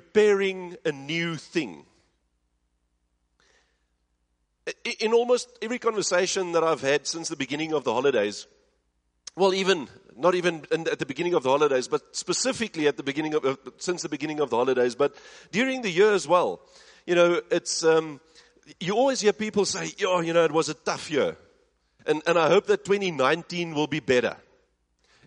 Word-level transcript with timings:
preparing 0.00 0.76
a 0.84 0.92
new 0.92 1.36
thing. 1.36 1.86
In 5.00 5.12
almost 5.14 5.48
every 5.62 5.78
conversation 5.78 6.52
that 6.52 6.62
I've 6.62 6.82
had 6.82 7.06
since 7.06 7.28
the 7.28 7.36
beginning 7.36 7.72
of 7.72 7.84
the 7.84 7.94
holidays, 7.94 8.46
well, 9.36 9.54
even 9.54 9.88
not 10.16 10.34
even 10.34 10.66
at 10.72 10.98
the 10.98 11.06
beginning 11.06 11.34
of 11.34 11.44
the 11.44 11.50
holidays, 11.50 11.88
but 11.88 12.14
specifically 12.14 12.88
at 12.88 12.96
the 12.96 13.02
beginning 13.02 13.34
of 13.34 13.44
uh, 13.44 13.56
since 13.78 14.02
the 14.02 14.08
beginning 14.08 14.40
of 14.40 14.50
the 14.50 14.56
holidays, 14.56 14.94
but 14.94 15.14
during 15.50 15.82
the 15.82 15.90
year 15.90 16.12
as 16.12 16.28
well. 16.28 16.60
You 17.06 17.14
know, 17.14 17.40
it's 17.50 17.84
um, 17.84 18.20
you 18.80 18.94
always 18.94 19.20
hear 19.20 19.32
people 19.32 19.64
say, 19.64 19.92
"Oh, 20.04 20.20
you 20.20 20.32
know, 20.32 20.44
it 20.44 20.52
was 20.52 20.68
a 20.68 20.74
tough 20.74 21.10
year," 21.10 21.36
and 22.06 22.22
and 22.26 22.36
I 22.38 22.48
hope 22.48 22.66
that 22.66 22.84
2019 22.84 23.74
will 23.74 23.86
be 23.86 24.00
better. 24.00 24.36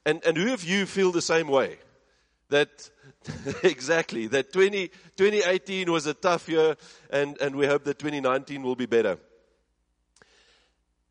And 0.06 0.24
and 0.26 0.38
who 0.38 0.54
of 0.54 0.64
you 0.64 0.86
feel 0.86 1.12
the 1.12 1.22
same 1.22 1.48
way? 1.48 1.80
That 2.50 2.90
exactly 3.64 4.28
that 4.28 4.52
20, 4.52 4.88
2018 5.16 5.92
was 5.92 6.08
a 6.08 6.14
tough 6.14 6.50
year, 6.50 6.76
and 7.10 7.40
and 7.42 7.56
we 7.56 7.68
hope 7.68 7.84
that 7.84 8.00
2019 8.00 8.64
will 8.64 8.76
be 8.76 8.86
better. 8.86 9.18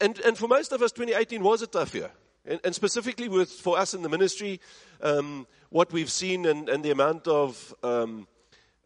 And 0.00 0.18
and 0.20 0.36
for 0.36 0.48
most 0.48 0.72
of 0.72 0.82
us, 0.82 0.92
2018 0.92 1.42
was 1.42 1.62
a 1.62 1.66
tough 1.66 1.94
year. 1.94 2.10
And, 2.48 2.60
and 2.64 2.74
specifically 2.74 3.28
with, 3.28 3.50
for 3.50 3.78
us 3.78 3.92
in 3.92 4.02
the 4.02 4.08
ministry, 4.08 4.60
um, 5.02 5.46
what 5.68 5.92
we've 5.92 6.10
seen 6.10 6.46
and, 6.46 6.68
and 6.68 6.82
the 6.82 6.90
amount 6.90 7.28
of 7.28 7.74
um, 7.82 8.26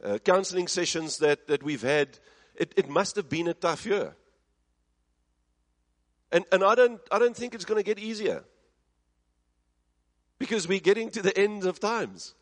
uh, 0.03 0.19
counseling 0.19 0.67
sessions 0.67 1.19
that, 1.19 1.47
that 1.47 1.63
we've 1.63 1.83
had, 1.83 2.19
it, 2.57 2.75
it 2.77 2.89
must 2.89 3.15
have 3.15 3.29
been 3.29 3.47
a 3.47 3.55
tough 3.55 3.87
year. 3.87 4.17
And, 6.33 6.45
and 6.51 6.65
I, 6.65 6.75
don't, 6.75 7.01
I 7.11 7.21
don't 7.21 7.37
think 7.37 7.55
it's 7.55 7.65
going 7.65 7.79
to 7.79 7.85
get 7.85 8.01
easier. 8.01 8.43
Because 10.39 10.67
we're 10.67 10.81
getting 10.81 11.11
to 11.11 11.23
the 11.23 11.37
end 11.39 11.65
of 11.65 11.79
times. 11.79 12.35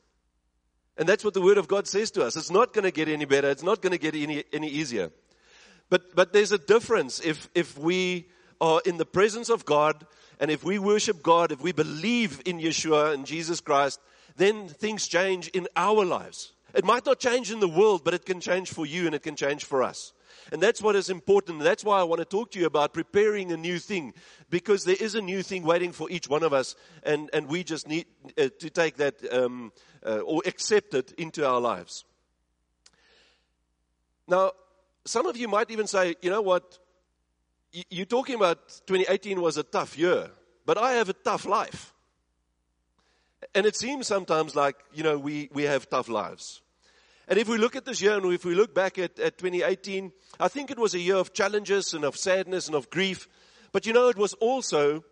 And 0.97 1.09
that's 1.09 1.25
what 1.25 1.35
the 1.35 1.41
Word 1.41 1.59
of 1.59 1.69
God 1.69 1.87
says 1.87 2.11
to 2.13 2.25
us. 2.25 2.37
It's 2.37 2.51
not 2.51 2.73
going 2.73 2.85
to 2.85 2.91
get 2.91 3.09
any 3.09 3.25
better. 3.25 3.51
It's 3.51 3.63
not 3.63 3.81
going 3.81 3.93
to 3.93 3.99
get 3.99 4.15
any, 4.15 4.45
any 4.53 4.69
easier. 4.69 5.11
But, 5.89 6.15
but 6.15 6.33
there's 6.33 6.53
a 6.53 6.59
difference 6.59 7.21
if, 7.21 7.49
if 7.55 7.79
we 7.79 8.29
are 8.61 8.81
in 8.85 8.97
the 8.99 9.07
presence 9.07 9.49
of 9.49 9.65
God 9.65 10.07
and 10.39 10.51
if 10.51 10.63
we 10.63 10.79
worship 10.79 11.23
God, 11.23 11.53
if 11.53 11.61
we 11.61 11.73
believe 11.73 12.43
in 12.47 12.59
Yeshua 12.59 13.15
and 13.15 13.27
Jesus 13.27 13.61
Christ, 13.61 14.01
then 14.37 14.69
things 14.69 15.09
change 15.09 15.49
in 15.49 15.69
our 15.77 16.05
lives. 16.05 16.53
It 16.75 16.85
might 16.85 17.05
not 17.05 17.19
change 17.19 17.51
in 17.51 17.61
the 17.61 17.69
world, 17.69 18.03
but 18.05 18.15
it 18.15 18.25
can 18.25 18.41
change 18.41 18.71
for 18.71 18.87
you 18.87 19.07
and 19.07 19.15
it 19.15 19.23
can 19.23 19.37
change 19.37 19.65
for 19.65 19.83
us. 19.83 20.13
And 20.53 20.63
that's 20.63 20.83
what 20.83 20.97
is 20.97 21.11
important. 21.11 21.61
That's 21.61 21.85
why 21.85 22.01
I 22.01 22.03
want 22.03 22.21
to 22.21 22.25
talk 22.25 22.51
to 22.53 22.59
you 22.59 22.67
about 22.67 22.93
preparing 22.93 23.53
a 23.53 23.57
new 23.57 23.79
thing, 23.79 24.15
because 24.49 24.85
there 24.85 24.97
is 24.99 25.15
a 25.15 25.21
new 25.21 25.43
thing 25.43 25.63
waiting 25.63 25.93
for 25.93 26.11
each 26.11 26.29
one 26.29 26.43
of 26.43 26.53
us, 26.53 26.75
and, 27.03 27.31
and 27.33 27.49
we 27.49 27.63
just 27.65 27.87
need 27.87 28.07
uh, 28.37 28.49
to 28.59 28.71
take 28.71 28.97
that 28.97 29.15
um, 29.33 29.73
uh, 30.05 30.19
or 30.19 30.43
accept 30.47 30.95
it 30.95 31.13
into 31.19 31.47
our 31.47 31.61
lives. 31.61 32.05
Now, 34.27 34.53
some 35.05 35.27
of 35.27 35.37
you 35.37 35.49
might 35.49 35.71
even 35.71 35.87
say, 35.87 36.17
you 36.23 36.31
know 36.31 36.43
what? 36.43 36.79
you're 37.73 38.07
talking 38.07 38.35
about 38.35 38.69
2018 38.87 39.41
was 39.41 39.57
a 39.57 39.63
tough 39.63 39.97
year, 39.97 40.31
but 40.67 40.79
I 40.79 40.93
have 40.93 41.09
a 41.09 41.13
tough 41.13 41.47
life. 41.47 41.95
And 43.55 43.67
it 43.67 43.77
seems 43.77 44.07
sometimes 44.07 44.55
like, 44.55 44.77
you 44.93 45.03
know, 45.03 45.19
we, 45.19 45.49
we 45.53 45.65
have 45.65 45.89
tough 45.89 46.09
lives. 46.09 46.61
And 47.29 47.39
if 47.39 47.49
we 47.49 47.59
look 47.59 47.77
at 47.77 47.85
this 47.85 48.03
year 48.03 48.17
and 48.17 48.33
if 48.33 48.45
we 48.45 48.55
look 48.55 48.75
back 48.75 48.99
at, 48.99 49.19
at 49.19 49.39
2018, 49.39 50.13
I 50.39 50.49
think 50.49 50.71
it 50.71 50.79
was 50.79 50.95
a 50.95 50.99
year 50.99 51.17
of 51.17 51.33
challenges 51.33 51.95
and 51.95 52.05
of 52.05 52.17
sadness 52.17 52.67
and 52.67 52.75
of 52.75 52.91
grief. 52.91 53.29
But 53.73 53.87
you 53.87 53.93
know, 53.93 54.09
it 54.09 54.17
was 54.17 54.35
also 54.35 55.05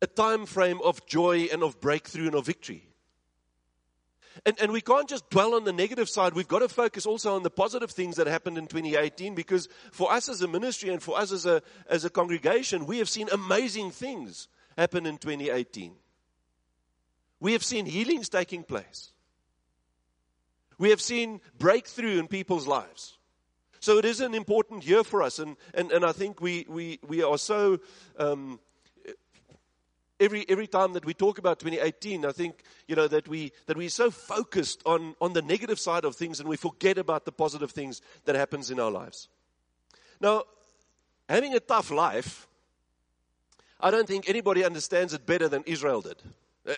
a 0.00 0.06
time 0.06 0.46
frame 0.46 0.80
of 0.82 1.04
joy 1.06 1.48
and 1.52 1.62
of 1.62 1.80
breakthrough 1.80 2.26
and 2.26 2.34
of 2.34 2.46
victory. 2.46 2.88
And, 4.46 4.58
and 4.60 4.72
we 4.72 4.80
can't 4.80 5.08
just 5.08 5.28
dwell 5.30 5.54
on 5.54 5.64
the 5.64 5.72
negative 5.72 6.08
side. 6.08 6.34
We've 6.34 6.48
got 6.48 6.60
to 6.60 6.68
focus 6.68 7.06
also 7.06 7.34
on 7.34 7.42
the 7.42 7.50
positive 7.50 7.90
things 7.90 8.16
that 8.16 8.26
happened 8.26 8.56
in 8.56 8.66
2018 8.66 9.34
because 9.34 9.68
for 9.90 10.12
us 10.12 10.28
as 10.28 10.42
a 10.42 10.48
ministry 10.48 10.90
and 10.90 11.02
for 11.02 11.18
us 11.18 11.32
as 11.32 11.44
a, 11.44 11.62
as 11.88 12.04
a 12.04 12.10
congregation, 12.10 12.86
we 12.86 12.98
have 12.98 13.08
seen 13.08 13.28
amazing 13.32 13.90
things 13.90 14.48
happen 14.76 15.06
in 15.06 15.18
2018. 15.18 15.92
We 17.40 17.52
have 17.52 17.64
seen 17.64 17.86
healings 17.86 18.28
taking 18.28 18.62
place. 18.62 19.12
We 20.78 20.90
have 20.90 21.00
seen 21.00 21.40
breakthrough 21.58 22.18
in 22.18 22.28
people's 22.28 22.66
lives. 22.66 23.18
So 23.80 23.98
it 23.98 24.04
is 24.04 24.20
an 24.20 24.34
important 24.34 24.86
year 24.86 25.04
for 25.04 25.22
us, 25.22 25.38
and, 25.38 25.56
and, 25.74 25.92
and 25.92 26.04
I 26.04 26.12
think 26.12 26.40
we, 26.40 26.66
we, 26.68 26.98
we 27.06 27.22
are 27.22 27.38
so 27.38 27.78
um, 28.18 28.58
every, 30.20 30.44
every 30.48 30.66
time 30.66 30.92
that 30.94 31.04
we 31.04 31.14
talk 31.14 31.38
about 31.38 31.60
2018, 31.60 32.24
I 32.24 32.32
think, 32.32 32.62
you 32.86 32.96
know, 32.96 33.08
that, 33.08 33.28
we, 33.28 33.52
that 33.66 33.76
we're 33.76 33.88
so 33.88 34.10
focused 34.10 34.82
on, 34.84 35.14
on 35.20 35.32
the 35.32 35.42
negative 35.42 35.78
side 35.78 36.04
of 36.04 36.16
things 36.16 36.40
and 36.40 36.48
we 36.48 36.56
forget 36.56 36.98
about 36.98 37.24
the 37.24 37.32
positive 37.32 37.70
things 37.70 38.02
that 38.24 38.34
happens 38.34 38.70
in 38.70 38.80
our 38.80 38.90
lives. 38.90 39.28
Now, 40.20 40.44
having 41.28 41.54
a 41.54 41.60
tough 41.60 41.90
life, 41.90 42.46
I 43.80 43.90
don't 43.90 44.08
think 44.08 44.28
anybody 44.28 44.64
understands 44.64 45.14
it 45.14 45.24
better 45.24 45.48
than 45.48 45.62
Israel 45.66 46.00
did. 46.00 46.22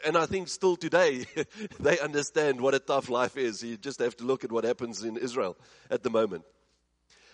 And 0.04 0.16
I 0.16 0.26
think 0.26 0.48
still 0.48 0.76
today, 0.76 1.26
they 1.80 1.98
understand 1.98 2.60
what 2.60 2.74
a 2.74 2.78
tough 2.78 3.08
life 3.08 3.36
is. 3.36 3.62
You 3.62 3.76
just 3.76 4.00
have 4.00 4.16
to 4.18 4.24
look 4.24 4.44
at 4.44 4.52
what 4.52 4.64
happens 4.64 5.02
in 5.02 5.16
Israel 5.16 5.56
at 5.90 6.02
the 6.02 6.10
moment. 6.10 6.44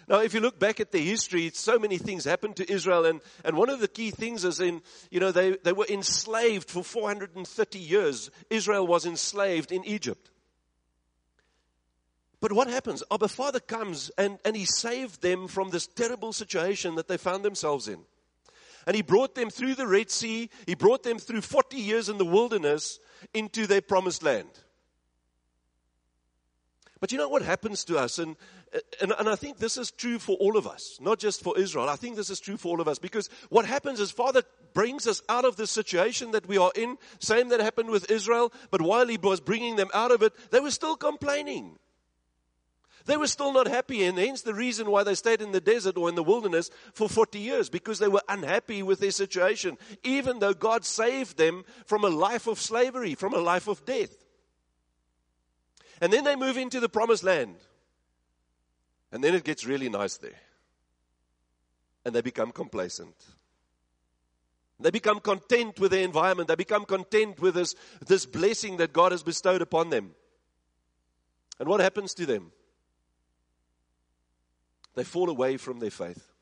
Now, 0.08 0.20
if 0.20 0.34
you 0.34 0.40
look 0.40 0.58
back 0.58 0.78
at 0.78 0.92
the 0.92 1.00
history, 1.00 1.50
so 1.52 1.78
many 1.78 1.98
things 1.98 2.24
happened 2.24 2.56
to 2.56 2.72
Israel, 2.72 3.04
and, 3.06 3.20
and 3.44 3.56
one 3.56 3.68
of 3.68 3.80
the 3.80 3.88
key 3.88 4.12
things 4.12 4.44
is 4.44 4.60
in, 4.60 4.82
you 5.10 5.18
know, 5.18 5.32
they, 5.32 5.56
they 5.64 5.72
were 5.72 5.86
enslaved 5.88 6.70
for 6.70 6.84
430 6.84 7.78
years. 7.78 8.30
Israel 8.48 8.86
was 8.86 9.04
enslaved 9.04 9.72
in 9.72 9.84
Egypt. 9.84 10.30
But 12.40 12.52
what 12.52 12.68
happens? 12.68 13.02
Abba 13.10 13.28
Father 13.28 13.58
comes 13.58 14.10
and, 14.16 14.38
and 14.44 14.54
he 14.54 14.64
saved 14.64 15.22
them 15.22 15.48
from 15.48 15.70
this 15.70 15.88
terrible 15.88 16.32
situation 16.32 16.94
that 16.94 17.08
they 17.08 17.16
found 17.16 17.44
themselves 17.44 17.88
in. 17.88 17.98
And 18.86 18.94
he 18.94 19.02
brought 19.02 19.34
them 19.34 19.50
through 19.50 19.74
the 19.74 19.86
Red 19.86 20.10
Sea, 20.10 20.48
he 20.66 20.74
brought 20.74 21.02
them 21.02 21.18
through 21.18 21.40
40 21.40 21.76
years 21.76 22.08
in 22.08 22.18
the 22.18 22.24
wilderness 22.24 22.98
into 23.34 23.66
their 23.66 23.80
promised 23.80 24.22
land. 24.22 24.48
But 27.00 27.12
you 27.12 27.18
know 27.18 27.28
what 27.28 27.42
happens 27.42 27.84
to 27.84 27.98
us? 27.98 28.18
And, 28.18 28.36
and, 29.00 29.12
and, 29.18 29.28
I 29.28 29.36
think 29.36 29.58
this 29.58 29.76
is 29.76 29.90
true 29.90 30.18
for 30.18 30.36
all 30.36 30.56
of 30.56 30.66
us, 30.66 30.98
not 31.00 31.18
just 31.18 31.42
for 31.42 31.58
Israel. 31.58 31.88
I 31.88 31.96
think 31.96 32.16
this 32.16 32.30
is 32.30 32.40
true 32.40 32.56
for 32.56 32.68
all 32.68 32.80
of 32.80 32.88
us 32.88 32.98
because 32.98 33.28
what 33.50 33.66
happens 33.66 34.00
is 34.00 34.10
Father 34.10 34.42
brings 34.72 35.06
us 35.06 35.20
out 35.28 35.44
of 35.44 35.56
the 35.56 35.66
situation 35.66 36.30
that 36.30 36.46
we 36.46 36.56
are 36.56 36.72
in. 36.74 36.96
Same 37.18 37.50
that 37.50 37.60
happened 37.60 37.90
with 37.90 38.10
Israel, 38.10 38.52
but 38.70 38.80
while 38.80 39.06
He 39.06 39.18
was 39.18 39.40
bringing 39.40 39.76
them 39.76 39.90
out 39.92 40.10
of 40.10 40.22
it, 40.22 40.32
they 40.50 40.60
were 40.60 40.70
still 40.70 40.96
complaining. 40.96 41.78
They 43.06 43.16
were 43.16 43.28
still 43.28 43.52
not 43.52 43.68
happy, 43.68 44.04
and 44.04 44.18
hence 44.18 44.42
the 44.42 44.52
reason 44.52 44.90
why 44.90 45.04
they 45.04 45.14
stayed 45.14 45.40
in 45.40 45.52
the 45.52 45.60
desert 45.60 45.96
or 45.96 46.08
in 46.08 46.16
the 46.16 46.24
wilderness 46.24 46.70
for 46.92 47.08
40 47.08 47.38
years 47.38 47.70
because 47.70 48.00
they 48.00 48.08
were 48.08 48.22
unhappy 48.28 48.82
with 48.82 48.98
their 48.98 49.12
situation, 49.12 49.78
even 50.02 50.40
though 50.40 50.52
God 50.52 50.84
saved 50.84 51.38
them 51.38 51.64
from 51.86 52.04
a 52.04 52.08
life 52.08 52.48
of 52.48 52.60
slavery, 52.60 53.14
from 53.14 53.32
a 53.32 53.38
life 53.38 53.68
of 53.68 53.84
death. 53.84 54.24
And 56.00 56.12
then 56.12 56.24
they 56.24 56.34
move 56.34 56.56
into 56.56 56.80
the 56.80 56.88
promised 56.88 57.22
land. 57.22 57.56
And 59.12 59.22
then 59.22 59.34
it 59.34 59.44
gets 59.44 59.64
really 59.64 59.88
nice 59.88 60.16
there. 60.16 60.40
And 62.04 62.12
they 62.14 62.22
become 62.22 62.50
complacent. 62.50 63.14
They 64.80 64.90
become 64.90 65.20
content 65.20 65.78
with 65.78 65.92
their 65.92 66.04
environment. 66.04 66.48
They 66.48 66.56
become 66.56 66.84
content 66.84 67.40
with 67.40 67.54
this, 67.54 67.76
this 68.04 68.26
blessing 68.26 68.78
that 68.78 68.92
God 68.92 69.12
has 69.12 69.22
bestowed 69.22 69.62
upon 69.62 69.90
them. 69.90 70.10
And 71.58 71.68
what 71.68 71.80
happens 71.80 72.12
to 72.14 72.26
them? 72.26 72.52
They 74.96 75.04
fall 75.04 75.30
away 75.30 75.58
from 75.58 75.78
their 75.78 75.90
faith. 75.90 76.32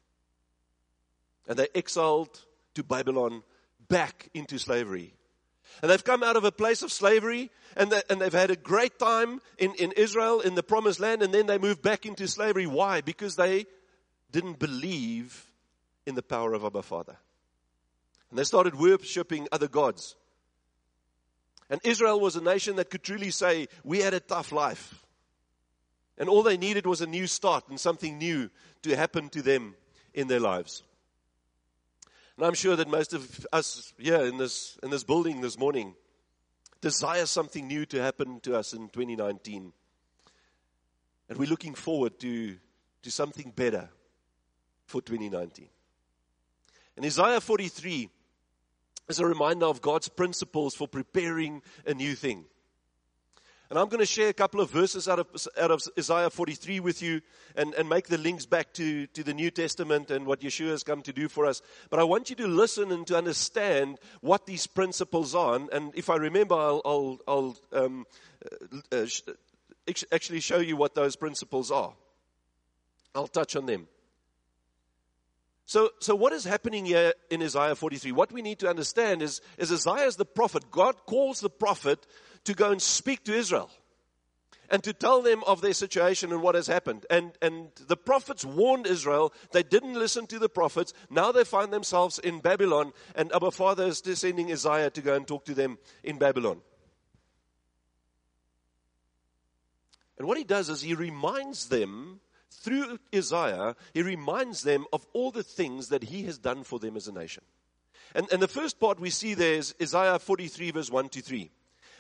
And 1.47 1.59
they're 1.59 1.69
exiled 1.75 2.41
to 2.75 2.83
Babylon 2.83 3.43
back 3.89 4.31
into 4.33 4.59
slavery. 4.59 5.13
And 5.83 5.91
they've 5.91 6.03
come 6.03 6.23
out 6.23 6.37
of 6.37 6.45
a 6.45 6.53
place 6.53 6.83
of 6.83 6.93
slavery 6.93 7.51
and, 7.77 7.91
they, 7.91 8.01
and 8.09 8.21
they've 8.21 8.33
had 8.33 8.51
a 8.51 8.57
great 8.57 8.99
time 8.99 9.41
in, 9.59 9.75
in 9.75 9.93
Israel, 9.93 10.41
in 10.41 10.55
the 10.55 10.63
promised 10.63 11.01
land, 11.01 11.23
and 11.23 11.35
then 11.35 11.47
they 11.47 11.59
moved 11.59 11.83
back 11.83 12.07
into 12.07 12.29
slavery. 12.29 12.67
Why? 12.67 13.01
Because 13.01 13.35
they 13.35 13.67
didn't 14.31 14.61
believe 14.61 15.51
in 16.07 16.15
the 16.15 16.23
power 16.23 16.55
of 16.55 16.65
Abba 16.65 16.83
Father. 16.83 17.17
And 18.31 18.39
they 18.39 18.45
started 18.45 18.77
worshipping 18.77 19.49
other 19.51 19.69
gods. 19.69 20.15
And 21.69 21.81
Israel 21.83 22.21
was 22.21 22.37
a 22.37 22.43
nation 22.43 22.77
that 22.77 22.91
could 22.91 23.03
truly 23.03 23.31
say, 23.31 23.67
We 23.83 23.99
had 23.99 24.15
a 24.15 24.21
tough 24.21 24.53
life. 24.53 25.04
And 26.19 26.29
all 26.29 26.43
they 26.43 26.57
needed 26.57 26.87
was 26.87 27.01
a 27.01 27.07
new 27.07 27.27
start 27.27 27.69
and 27.69 27.79
something 27.79 28.19
new 28.19 28.51
to 28.83 28.97
happen 28.97 29.29
to 29.31 29.43
them 29.43 29.75
in 30.13 30.29
their 30.29 30.41
lives. 30.41 30.83
And 32.37 32.47
I'm 32.47 32.55
sure 32.55 32.77
that 32.77 32.89
most 32.89 33.13
of 33.13 33.47
us 33.53 33.93
here 33.99 34.25
in 34.25 34.39
this, 34.39 34.79
in 34.83 34.91
this 34.91 35.05
building 35.05 35.41
this 35.41 35.59
morning 35.59 35.95
desire 36.81 37.27
something 37.27 37.67
new 37.67 37.87
to 37.87 38.03
happen 38.03 38.41
to 38.41 38.57
us 38.57 38.73
in 38.73 38.89
2019. 38.89 39.73
And 41.29 41.39
we're 41.39 41.49
looking 41.49 41.75
forward 41.75 42.19
to, 42.21 42.57
to 43.03 43.11
something 43.11 43.53
better 43.55 43.89
for 44.87 45.01
2019. 45.01 45.69
And 46.97 47.07
Isaiah 47.07 47.41
43 47.41 48.09
is 49.09 49.19
a 49.19 49.27
reminder 49.27 49.67
of 49.67 49.81
God's 49.81 50.09
principles 50.09 50.75
for 50.75 50.87
preparing 50.87 51.63
a 51.87 51.95
new 51.95 52.15
thing. 52.15 52.45
And 53.75 53.81
I'm 53.81 53.89
going 53.89 53.99
to 53.99 54.07
share 54.07 54.29
a 54.29 54.33
couple 54.33 54.61
of 54.61 54.71
verses 54.71 55.09
out 55.09 55.19
of, 55.19 55.27
out 55.59 55.73
of 55.73 55.83
Isaiah 55.99 56.31
43 56.31 56.79
with 56.79 57.03
you 57.03 57.21
and, 57.57 57.75
and 57.75 57.89
make 57.89 58.07
the 58.07 58.19
links 58.19 58.47
back 58.47 58.73
to, 58.75 59.09
to 59.09 59.25
the 59.25 59.35
New 59.35 59.51
Testament 59.51 60.13
and 60.13 60.29
what 60.29 60.43
Yeshua 60.43 60.69
has 60.69 60.85
come 60.85 61.03
to 61.03 61.13
do 61.13 61.29
for 61.29 61.45
us. 61.45 61.61
But 61.91 61.99
I 61.99 62.05
want 62.05 62.31
you 62.31 62.37
to 62.37 62.47
listen 62.47 62.93
and 62.93 63.05
to 63.09 63.19
understand 63.19 63.99
what 64.21 64.47
these 64.47 64.69
principles 64.69 65.35
are. 65.35 65.57
And, 65.73 65.93
if 65.97 66.09
I 66.09 66.15
remember, 66.15 66.55
I'll, 66.55 66.83
I'll, 66.85 67.19
I'll 67.27 67.57
um, 67.73 68.07
uh 68.93 69.07
actually 70.13 70.39
show 70.39 70.59
you 70.59 70.77
what 70.77 70.95
those 70.95 71.17
principles 71.17 71.73
are. 71.73 71.95
I'll 73.13 73.27
touch 73.27 73.57
on 73.57 73.67
them. 73.67 73.89
So, 75.67 75.91
so 75.99 76.15
what 76.15 76.33
is 76.33 76.45
happening 76.45 76.85
here 76.85 77.15
in 77.31 77.43
Isaiah 77.43 77.75
43? 77.75 78.13
What 78.13 78.31
we 78.31 78.43
need 78.43 78.59
to 78.61 78.69
understand 78.69 79.23
is, 79.23 79.41
is 79.57 79.73
Isaiah 79.73 80.07
is 80.07 80.17
the 80.17 80.27
prophet. 80.27 80.71
God 80.71 80.95
calls 81.07 81.41
the 81.41 81.51
prophet 81.51 82.07
to 82.45 82.55
go 82.55 82.71
and 82.71 82.81
speak 82.81 83.25
to 83.25 83.35
Israel 83.35 83.71
and 84.71 84.83
to 84.83 84.93
tell 84.93 85.23
them 85.23 85.43
of 85.47 85.61
their 85.61 85.73
situation 85.73 86.33
and 86.33 86.43
what 86.43 86.55
has 86.55 86.67
happened. 86.67 87.07
And, 87.11 87.33
and 87.43 87.69
the 87.87 87.97
prophets 87.97 88.45
warned 88.45 88.87
Israel. 88.87 89.33
They 89.53 89.63
didn't 89.63 89.95
listen 89.95 90.27
to 90.29 90.39
the 90.39 90.49
prophets. 90.49 90.93
Now 91.11 91.33
they 91.33 91.45
find 91.45 91.73
themselves 91.73 92.19
in 92.19 92.41
Babylon, 92.41 92.93
and 93.15 93.33
Abba 93.33 93.51
Father 93.51 93.85
is 93.85 94.03
sending 94.15 94.51
Isaiah 94.51 94.91
to 94.91 95.01
go 95.01 95.15
and 95.15 95.27
talk 95.27 95.45
to 95.47 95.55
them 95.55 95.79
in 96.03 96.19
Babylon. 96.19 96.61
And 100.19 100.27
what 100.29 100.39
he 100.39 100.45
does 100.45 100.69
is 100.69 100.81
he 100.81 100.95
reminds 100.95 101.69
them 101.69 102.21
through 102.51 102.99
Isaiah, 103.15 103.75
he 103.93 104.03
reminds 104.03 104.63
them 104.63 104.87
of 104.93 105.07
all 105.13 105.31
the 105.31 105.43
things 105.43 105.89
that 105.89 106.05
he 106.05 106.23
has 106.25 106.39
done 106.39 106.65
for 106.65 106.79
them 106.79 106.97
as 106.97 107.09
a 107.09 107.13
nation. 107.13 107.45
And, 108.15 108.31
and 108.33 108.41
the 108.41 108.49
first 108.49 108.79
part 108.79 109.01
we 109.01 109.11
see 109.11 109.35
there 109.35 109.55
is 109.55 109.75
Isaiah 109.83 110.19
43, 110.19 110.71
verse 110.71 110.91
1 110.91 111.09
to 111.11 111.21
3. 111.21 111.51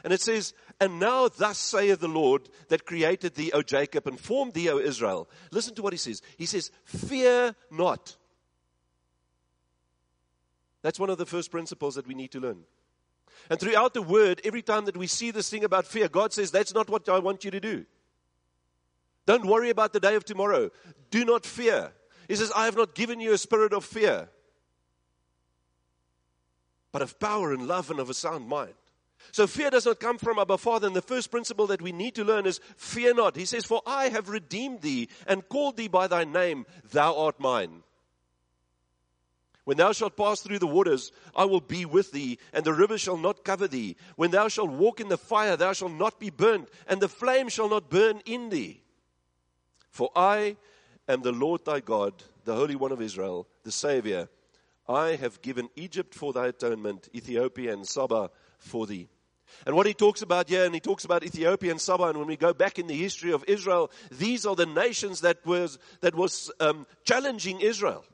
And 0.04 0.12
it 0.12 0.20
says, 0.20 0.52
And 0.80 1.00
now 1.00 1.28
thus 1.28 1.58
saith 1.58 2.00
the 2.00 2.08
Lord 2.08 2.50
that 2.68 2.84
created 2.84 3.34
thee, 3.34 3.50
O 3.52 3.62
Jacob, 3.62 4.06
and 4.06 4.20
formed 4.20 4.52
thee, 4.52 4.68
O 4.68 4.78
Israel. 4.78 5.28
Listen 5.50 5.74
to 5.76 5.82
what 5.82 5.94
he 5.94 5.98
says. 5.98 6.20
He 6.36 6.44
says, 6.46 6.70
Fear 6.84 7.56
not. 7.70 8.16
That's 10.82 11.00
one 11.00 11.08
of 11.08 11.16
the 11.16 11.24
first 11.24 11.50
principles 11.50 11.94
that 11.94 12.06
we 12.06 12.14
need 12.14 12.30
to 12.32 12.40
learn. 12.40 12.64
And 13.48 13.58
throughout 13.58 13.94
the 13.94 14.02
word, 14.02 14.42
every 14.44 14.60
time 14.62 14.84
that 14.84 14.96
we 14.96 15.06
see 15.06 15.30
this 15.30 15.48
thing 15.48 15.64
about 15.64 15.86
fear, 15.86 16.08
God 16.08 16.34
says, 16.34 16.50
That's 16.50 16.74
not 16.74 16.90
what 16.90 17.08
I 17.08 17.18
want 17.18 17.42
you 17.42 17.50
to 17.50 17.60
do. 17.60 17.86
Don't 19.26 19.46
worry 19.46 19.70
about 19.70 19.94
the 19.94 20.00
day 20.00 20.16
of 20.16 20.26
tomorrow. 20.26 20.70
Do 21.10 21.24
not 21.24 21.46
fear. 21.46 21.92
He 22.28 22.36
says, 22.36 22.52
I 22.54 22.66
have 22.66 22.76
not 22.76 22.94
given 22.94 23.20
you 23.20 23.32
a 23.32 23.38
spirit 23.38 23.72
of 23.72 23.86
fear, 23.86 24.28
but 26.92 27.00
of 27.00 27.18
power 27.18 27.54
and 27.54 27.66
love 27.66 27.90
and 27.90 27.98
of 27.98 28.10
a 28.10 28.14
sound 28.14 28.46
mind. 28.46 28.74
So 29.32 29.46
fear 29.46 29.70
does 29.70 29.86
not 29.86 30.00
come 30.00 30.18
from 30.18 30.38
Abba 30.38 30.58
Father. 30.58 30.86
And 30.86 30.96
the 30.96 31.02
first 31.02 31.30
principle 31.30 31.66
that 31.68 31.82
we 31.82 31.92
need 31.92 32.14
to 32.16 32.24
learn 32.24 32.46
is 32.46 32.60
fear 32.76 33.14
not. 33.14 33.36
He 33.36 33.44
says, 33.44 33.64
For 33.64 33.82
I 33.86 34.08
have 34.08 34.28
redeemed 34.28 34.82
thee 34.82 35.08
and 35.26 35.48
called 35.48 35.76
thee 35.76 35.88
by 35.88 36.06
thy 36.06 36.24
name. 36.24 36.66
Thou 36.92 37.16
art 37.16 37.40
mine. 37.40 37.82
When 39.64 39.78
thou 39.78 39.92
shalt 39.92 40.16
pass 40.16 40.40
through 40.40 40.58
the 40.58 40.66
waters, 40.66 41.10
I 41.34 41.46
will 41.46 41.60
be 41.60 41.86
with 41.86 42.12
thee, 42.12 42.38
and 42.52 42.64
the 42.64 42.74
river 42.74 42.98
shall 42.98 43.16
not 43.16 43.44
cover 43.44 43.66
thee. 43.66 43.96
When 44.16 44.30
thou 44.30 44.48
shalt 44.48 44.70
walk 44.70 45.00
in 45.00 45.08
the 45.08 45.16
fire, 45.16 45.56
thou 45.56 45.72
shalt 45.72 45.92
not 45.92 46.20
be 46.20 46.28
burnt, 46.28 46.68
and 46.86 47.00
the 47.00 47.08
flame 47.08 47.48
shall 47.48 47.70
not 47.70 47.88
burn 47.88 48.20
in 48.26 48.50
thee. 48.50 48.82
For 49.90 50.10
I 50.14 50.56
am 51.08 51.22
the 51.22 51.32
Lord 51.32 51.64
thy 51.64 51.80
God, 51.80 52.12
the 52.44 52.54
Holy 52.54 52.76
One 52.76 52.92
of 52.92 53.00
Israel, 53.00 53.48
the 53.62 53.72
Savior. 53.72 54.28
I 54.86 55.16
have 55.16 55.40
given 55.40 55.70
Egypt 55.76 56.14
for 56.14 56.34
thy 56.34 56.48
atonement, 56.48 57.08
Ethiopia 57.14 57.72
and 57.72 57.88
Saba 57.88 58.30
for 58.58 58.86
thee. 58.86 59.08
And 59.66 59.74
what 59.74 59.86
he 59.86 59.94
talks 59.94 60.22
about 60.22 60.48
here, 60.48 60.64
and 60.64 60.74
he 60.74 60.80
talks 60.80 61.04
about 61.04 61.24
Ethiopia 61.24 61.70
and 61.70 61.80
Saba, 61.80 62.04
and 62.04 62.18
when 62.18 62.26
we 62.26 62.36
go 62.36 62.52
back 62.52 62.78
in 62.78 62.86
the 62.86 62.96
history 62.96 63.32
of 63.32 63.44
Israel, 63.46 63.90
these 64.10 64.46
are 64.46 64.56
the 64.56 64.66
nations 64.66 65.20
that 65.22 65.44
was, 65.46 65.78
that 66.00 66.14
was 66.14 66.50
um, 66.60 66.86
challenging 67.04 67.60
Israel. 67.60 68.04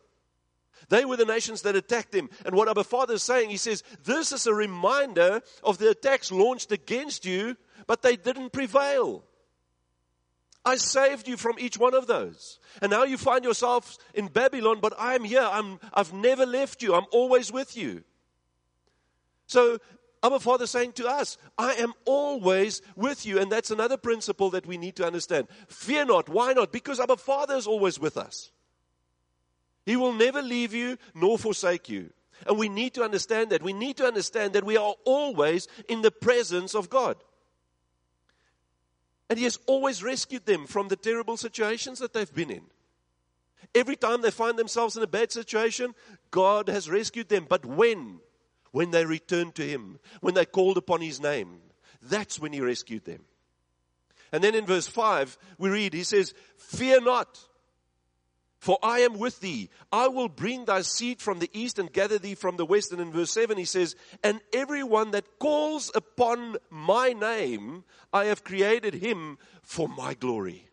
They 0.88 1.04
were 1.04 1.16
the 1.16 1.24
nations 1.24 1.62
that 1.62 1.76
attacked 1.76 2.14
him. 2.14 2.30
And 2.44 2.54
what 2.54 2.68
our 2.68 2.84
Father 2.84 3.14
is 3.14 3.22
saying, 3.22 3.50
he 3.50 3.56
says, 3.56 3.84
this 4.04 4.32
is 4.32 4.46
a 4.46 4.54
reminder 4.54 5.40
of 5.62 5.78
the 5.78 5.90
attacks 5.90 6.32
launched 6.32 6.72
against 6.72 7.24
you, 7.24 7.56
but 7.86 8.02
they 8.02 8.16
didn't 8.16 8.52
prevail. 8.52 9.24
I 10.64 10.76
saved 10.76 11.26
you 11.26 11.36
from 11.36 11.58
each 11.58 11.78
one 11.78 11.94
of 11.94 12.06
those. 12.06 12.58
And 12.82 12.90
now 12.90 13.04
you 13.04 13.16
find 13.16 13.44
yourselves 13.44 13.98
in 14.14 14.26
Babylon, 14.26 14.80
but 14.80 14.92
I'm 14.98 15.24
here. 15.24 15.48
I'm, 15.50 15.80
I've 15.94 16.12
never 16.12 16.44
left 16.44 16.82
you. 16.82 16.94
I'm 16.94 17.06
always 17.12 17.50
with 17.50 17.76
you. 17.76 18.04
So, 19.46 19.78
our 20.22 20.38
Father 20.38 20.66
saying 20.66 20.92
to 20.92 21.08
us, 21.08 21.38
I 21.56 21.74
am 21.74 21.94
always 22.04 22.82
with 22.94 23.24
you. 23.24 23.38
And 23.38 23.50
that's 23.50 23.70
another 23.70 23.96
principle 23.96 24.50
that 24.50 24.66
we 24.66 24.76
need 24.76 24.96
to 24.96 25.06
understand. 25.06 25.48
Fear 25.68 26.06
not. 26.06 26.28
Why 26.28 26.52
not? 26.52 26.72
Because 26.72 27.00
our 27.00 27.16
Father 27.16 27.54
is 27.54 27.66
always 27.66 27.98
with 27.98 28.16
us. 28.16 28.50
He 29.86 29.96
will 29.96 30.12
never 30.12 30.42
leave 30.42 30.74
you 30.74 30.98
nor 31.14 31.38
forsake 31.38 31.88
you. 31.88 32.10
And 32.46 32.58
we 32.58 32.68
need 32.68 32.94
to 32.94 33.02
understand 33.02 33.50
that. 33.50 33.62
We 33.62 33.72
need 33.72 33.96
to 33.98 34.06
understand 34.06 34.52
that 34.52 34.64
we 34.64 34.76
are 34.76 34.94
always 35.04 35.68
in 35.88 36.02
the 36.02 36.10
presence 36.10 36.74
of 36.74 36.90
God. 36.90 37.16
And 39.28 39.38
He 39.38 39.44
has 39.44 39.58
always 39.66 40.02
rescued 40.02 40.46
them 40.46 40.66
from 40.66 40.88
the 40.88 40.96
terrible 40.96 41.36
situations 41.36 41.98
that 41.98 42.12
they've 42.12 42.34
been 42.34 42.50
in. 42.50 42.62
Every 43.74 43.96
time 43.96 44.22
they 44.22 44.30
find 44.30 44.58
themselves 44.58 44.96
in 44.96 45.02
a 45.02 45.06
bad 45.06 45.30
situation, 45.32 45.94
God 46.30 46.68
has 46.68 46.90
rescued 46.90 47.28
them. 47.28 47.46
But 47.48 47.64
when? 47.64 48.20
When 48.72 48.90
they 48.90 49.04
returned 49.04 49.54
to 49.56 49.66
Him, 49.66 49.98
when 50.20 50.34
they 50.34 50.44
called 50.44 50.76
upon 50.76 51.00
His 51.00 51.20
name, 51.20 51.58
that's 52.02 52.38
when 52.38 52.52
He 52.52 52.60
rescued 52.60 53.04
them. 53.04 53.24
And 54.32 54.44
then 54.44 54.54
in 54.54 54.66
verse 54.66 54.86
5, 54.86 55.36
we 55.58 55.70
read, 55.70 55.92
He 55.92 56.04
says, 56.04 56.34
Fear 56.56 57.02
not. 57.02 57.40
For 58.60 58.78
I 58.82 59.00
am 59.00 59.18
with 59.18 59.40
thee. 59.40 59.70
I 59.90 60.08
will 60.08 60.28
bring 60.28 60.66
thy 60.66 60.82
seed 60.82 61.22
from 61.22 61.38
the 61.38 61.48
east 61.54 61.78
and 61.78 61.90
gather 61.90 62.18
thee 62.18 62.34
from 62.34 62.58
the 62.58 62.66
west. 62.66 62.92
And 62.92 63.00
in 63.00 63.10
verse 63.10 63.30
7 63.30 63.56
he 63.56 63.64
says, 63.64 63.96
And 64.22 64.38
everyone 64.52 65.12
that 65.12 65.38
calls 65.38 65.90
upon 65.94 66.58
my 66.68 67.14
name, 67.14 67.84
I 68.12 68.26
have 68.26 68.44
created 68.44 68.92
him 68.92 69.38
for 69.62 69.88
my 69.88 70.12
glory. 70.12 70.68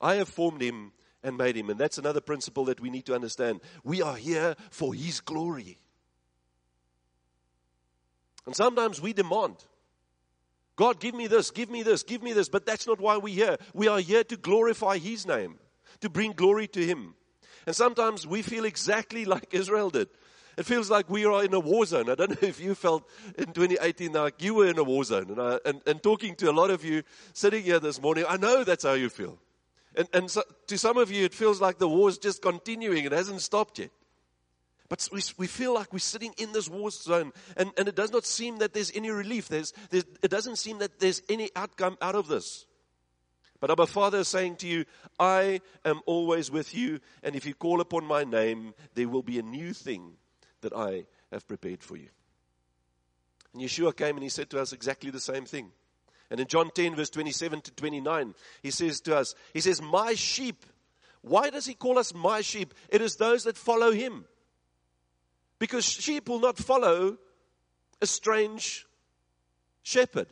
I 0.00 0.14
have 0.14 0.28
formed 0.28 0.62
him 0.62 0.92
and 1.24 1.36
made 1.36 1.56
him. 1.56 1.70
And 1.70 1.80
that's 1.80 1.98
another 1.98 2.20
principle 2.20 2.66
that 2.66 2.80
we 2.80 2.88
need 2.88 3.06
to 3.06 3.14
understand. 3.16 3.60
We 3.82 4.00
are 4.00 4.14
here 4.14 4.54
for 4.70 4.94
his 4.94 5.20
glory. 5.20 5.76
And 8.46 8.56
sometimes 8.56 9.00
we 9.00 9.12
demand, 9.12 9.56
God, 10.76 10.98
give 10.98 11.14
me 11.14 11.26
this, 11.26 11.50
give 11.50 11.70
me 11.70 11.82
this, 11.82 12.02
give 12.02 12.22
me 12.22 12.32
this. 12.32 12.48
But 12.48 12.66
that's 12.66 12.86
not 12.86 13.00
why 13.00 13.16
we're 13.18 13.34
here. 13.34 13.56
We 13.74 13.88
are 13.88 14.00
here 14.00 14.24
to 14.24 14.36
glorify 14.36 14.98
his 14.98 15.26
name 15.26 15.58
to 16.00 16.08
bring 16.08 16.32
glory 16.32 16.66
to 16.68 16.84
Him. 16.84 17.14
And 17.66 17.76
sometimes 17.76 18.26
we 18.26 18.42
feel 18.42 18.64
exactly 18.64 19.24
like 19.34 19.52
Israel 19.52 19.90
did. 19.90 20.08
It 20.56 20.66
feels 20.66 20.90
like 20.90 21.08
we 21.08 21.24
are 21.24 21.44
in 21.44 21.54
a 21.54 21.60
war 21.60 21.86
zone. 21.86 22.10
I 22.10 22.16
don't 22.16 22.30
know 22.30 22.48
if 22.48 22.60
you 22.60 22.74
felt 22.74 23.08
in 23.38 23.46
2018 23.46 24.12
like 24.12 24.42
you 24.42 24.54
were 24.54 24.66
in 24.66 24.78
a 24.78 24.84
war 24.84 25.04
zone. 25.04 25.30
And, 25.30 25.40
I, 25.40 25.58
and, 25.64 25.80
and 25.86 26.02
talking 26.02 26.34
to 26.36 26.50
a 26.50 26.52
lot 26.52 26.70
of 26.70 26.84
you 26.84 27.02
sitting 27.32 27.62
here 27.62 27.78
this 27.78 28.02
morning, 28.02 28.24
I 28.28 28.36
know 28.36 28.64
that's 28.64 28.84
how 28.84 28.92
you 28.92 29.08
feel. 29.08 29.38
And, 29.96 30.08
and 30.12 30.30
so, 30.30 30.42
to 30.66 30.76
some 30.76 30.98
of 30.98 31.10
you, 31.10 31.24
it 31.24 31.34
feels 31.34 31.60
like 31.60 31.78
the 31.78 31.88
war 31.88 32.08
is 32.08 32.18
just 32.18 32.42
continuing. 32.42 33.04
It 33.04 33.12
hasn't 33.12 33.40
stopped 33.40 33.78
yet. 33.78 33.90
But 34.90 35.08
we, 35.12 35.22
we 35.38 35.46
feel 35.46 35.72
like 35.72 35.92
we're 35.92 36.00
sitting 36.00 36.34
in 36.36 36.52
this 36.52 36.68
war 36.68 36.90
zone, 36.90 37.32
and, 37.56 37.70
and 37.78 37.86
it 37.88 37.94
does 37.94 38.10
not 38.10 38.26
seem 38.26 38.58
that 38.58 38.74
there's 38.74 38.90
any 38.92 39.10
relief. 39.10 39.48
There's, 39.48 39.72
there's, 39.88 40.04
it 40.20 40.32
doesn't 40.32 40.56
seem 40.56 40.78
that 40.78 40.98
there's 40.98 41.22
any 41.30 41.48
outcome 41.54 41.96
out 42.02 42.16
of 42.16 42.26
this. 42.26 42.66
But 43.60 43.78
our 43.78 43.86
Father 43.86 44.18
is 44.18 44.28
saying 44.28 44.56
to 44.56 44.66
you, 44.66 44.84
I 45.18 45.60
am 45.84 46.00
always 46.06 46.50
with 46.50 46.74
you, 46.74 46.98
and 47.22 47.36
if 47.36 47.46
you 47.46 47.54
call 47.54 47.80
upon 47.80 48.04
my 48.04 48.24
name, 48.24 48.74
there 48.94 49.08
will 49.08 49.22
be 49.22 49.38
a 49.38 49.42
new 49.42 49.72
thing 49.72 50.14
that 50.60 50.72
I 50.74 51.04
have 51.30 51.46
prepared 51.46 51.84
for 51.84 51.96
you. 51.96 52.08
And 53.54 53.62
Yeshua 53.62 53.96
came 53.96 54.16
and 54.16 54.24
he 54.24 54.28
said 54.28 54.50
to 54.50 54.60
us 54.60 54.72
exactly 54.72 55.12
the 55.12 55.20
same 55.20 55.44
thing. 55.44 55.70
And 56.32 56.40
in 56.40 56.48
John 56.48 56.70
10, 56.74 56.96
verse 56.96 57.10
27 57.10 57.60
to 57.60 57.70
29, 57.72 58.34
he 58.62 58.70
says 58.72 59.00
to 59.02 59.16
us, 59.16 59.36
He 59.52 59.60
says, 59.60 59.80
My 59.80 60.14
sheep. 60.14 60.64
Why 61.22 61.50
does 61.50 61.66
he 61.66 61.74
call 61.74 61.98
us 61.98 62.14
my 62.14 62.40
sheep? 62.40 62.72
It 62.88 63.02
is 63.02 63.16
those 63.16 63.44
that 63.44 63.58
follow 63.58 63.92
him. 63.92 64.24
Because 65.60 65.84
sheep 65.84 66.28
will 66.28 66.40
not 66.40 66.58
follow 66.58 67.18
a 68.00 68.06
strange 68.06 68.86
shepherd. 69.82 70.26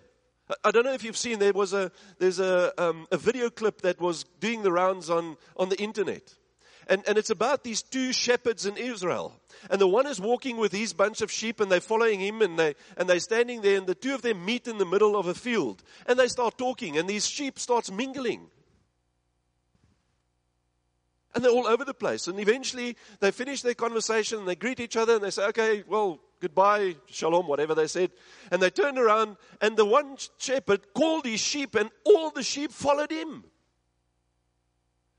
I 0.65 0.71
don't 0.71 0.85
know 0.85 0.95
if 0.95 1.05
you've 1.05 1.17
seen 1.17 1.39
there 1.39 1.53
was 1.53 1.75
a 1.75 1.93
there's 2.19 2.41
a 2.41 2.73
um, 2.83 3.07
a 3.13 3.19
video 3.19 3.51
clip 3.51 3.83
that 3.83 4.01
was 4.01 4.25
doing 4.41 4.63
the 4.63 4.73
rounds 4.73 5.11
on 5.11 5.37
on 5.59 5.69
the 5.69 5.77
internet, 5.77 6.35
and 6.89 7.07
and 7.07 7.19
it's 7.19 7.29
about 7.29 7.65
these 7.65 7.83
two 7.83 8.15
shepherds 8.15 8.65
in 8.65 8.79
Israel, 8.79 9.39
and 9.69 9.79
the 9.79 9.87
one 9.87 10.07
is 10.07 10.19
walking 10.19 10.57
with 10.57 10.73
his 10.73 10.95
bunch 10.95 11.21
of 11.21 11.31
sheep, 11.31 11.61
and 11.61 11.71
they're 11.71 11.81
following 11.83 12.21
him, 12.21 12.41
and 12.41 12.59
they 12.59 12.75
and 12.97 13.07
they're 13.07 13.21
standing 13.21 13.61
there, 13.61 13.77
and 13.77 13.87
the 13.87 13.95
two 13.95 14.15
of 14.15 14.23
them 14.23 14.43
meet 14.43 14.67
in 14.67 14.79
the 14.79 14.87
middle 14.87 15.15
of 15.15 15.27
a 15.27 15.35
field, 15.35 15.83
and 16.07 16.19
they 16.19 16.29
start 16.29 16.57
talking, 16.57 16.97
and 16.97 17.07
these 17.07 17.27
sheep 17.27 17.59
starts 17.59 17.91
mingling, 17.91 18.49
and 21.35 21.45
they're 21.45 21.53
all 21.53 21.67
over 21.67 21.85
the 21.85 21.95
place, 21.95 22.27
and 22.27 22.41
eventually 22.41 22.97
they 23.21 23.31
finish 23.31 23.63
their 23.63 23.75
conversation, 23.75 24.39
and 24.39 24.49
they 24.49 24.57
greet 24.57 24.81
each 24.81 24.97
other, 24.97 25.17
and 25.17 25.25
they 25.25 25.31
say, 25.31 25.47
okay, 25.47 25.85
well, 25.87 26.21
goodbye, 26.41 26.97
shalom, 27.07 27.47
whatever 27.47 27.75
they 27.75 27.87
said. 27.87 28.11
And 28.51 28.63
they 28.63 28.71
turned 28.71 28.99
around, 28.99 29.37
and 29.61 29.77
the 29.77 29.85
one 29.85 30.17
shepherd 30.39 30.95
called 30.95 31.27
his 31.27 31.41
sheep, 31.41 31.75
and 31.75 31.91
all 32.05 32.31
the 32.31 32.43
sheep 32.43 32.73
followed 32.73 33.11
him. 33.11 33.45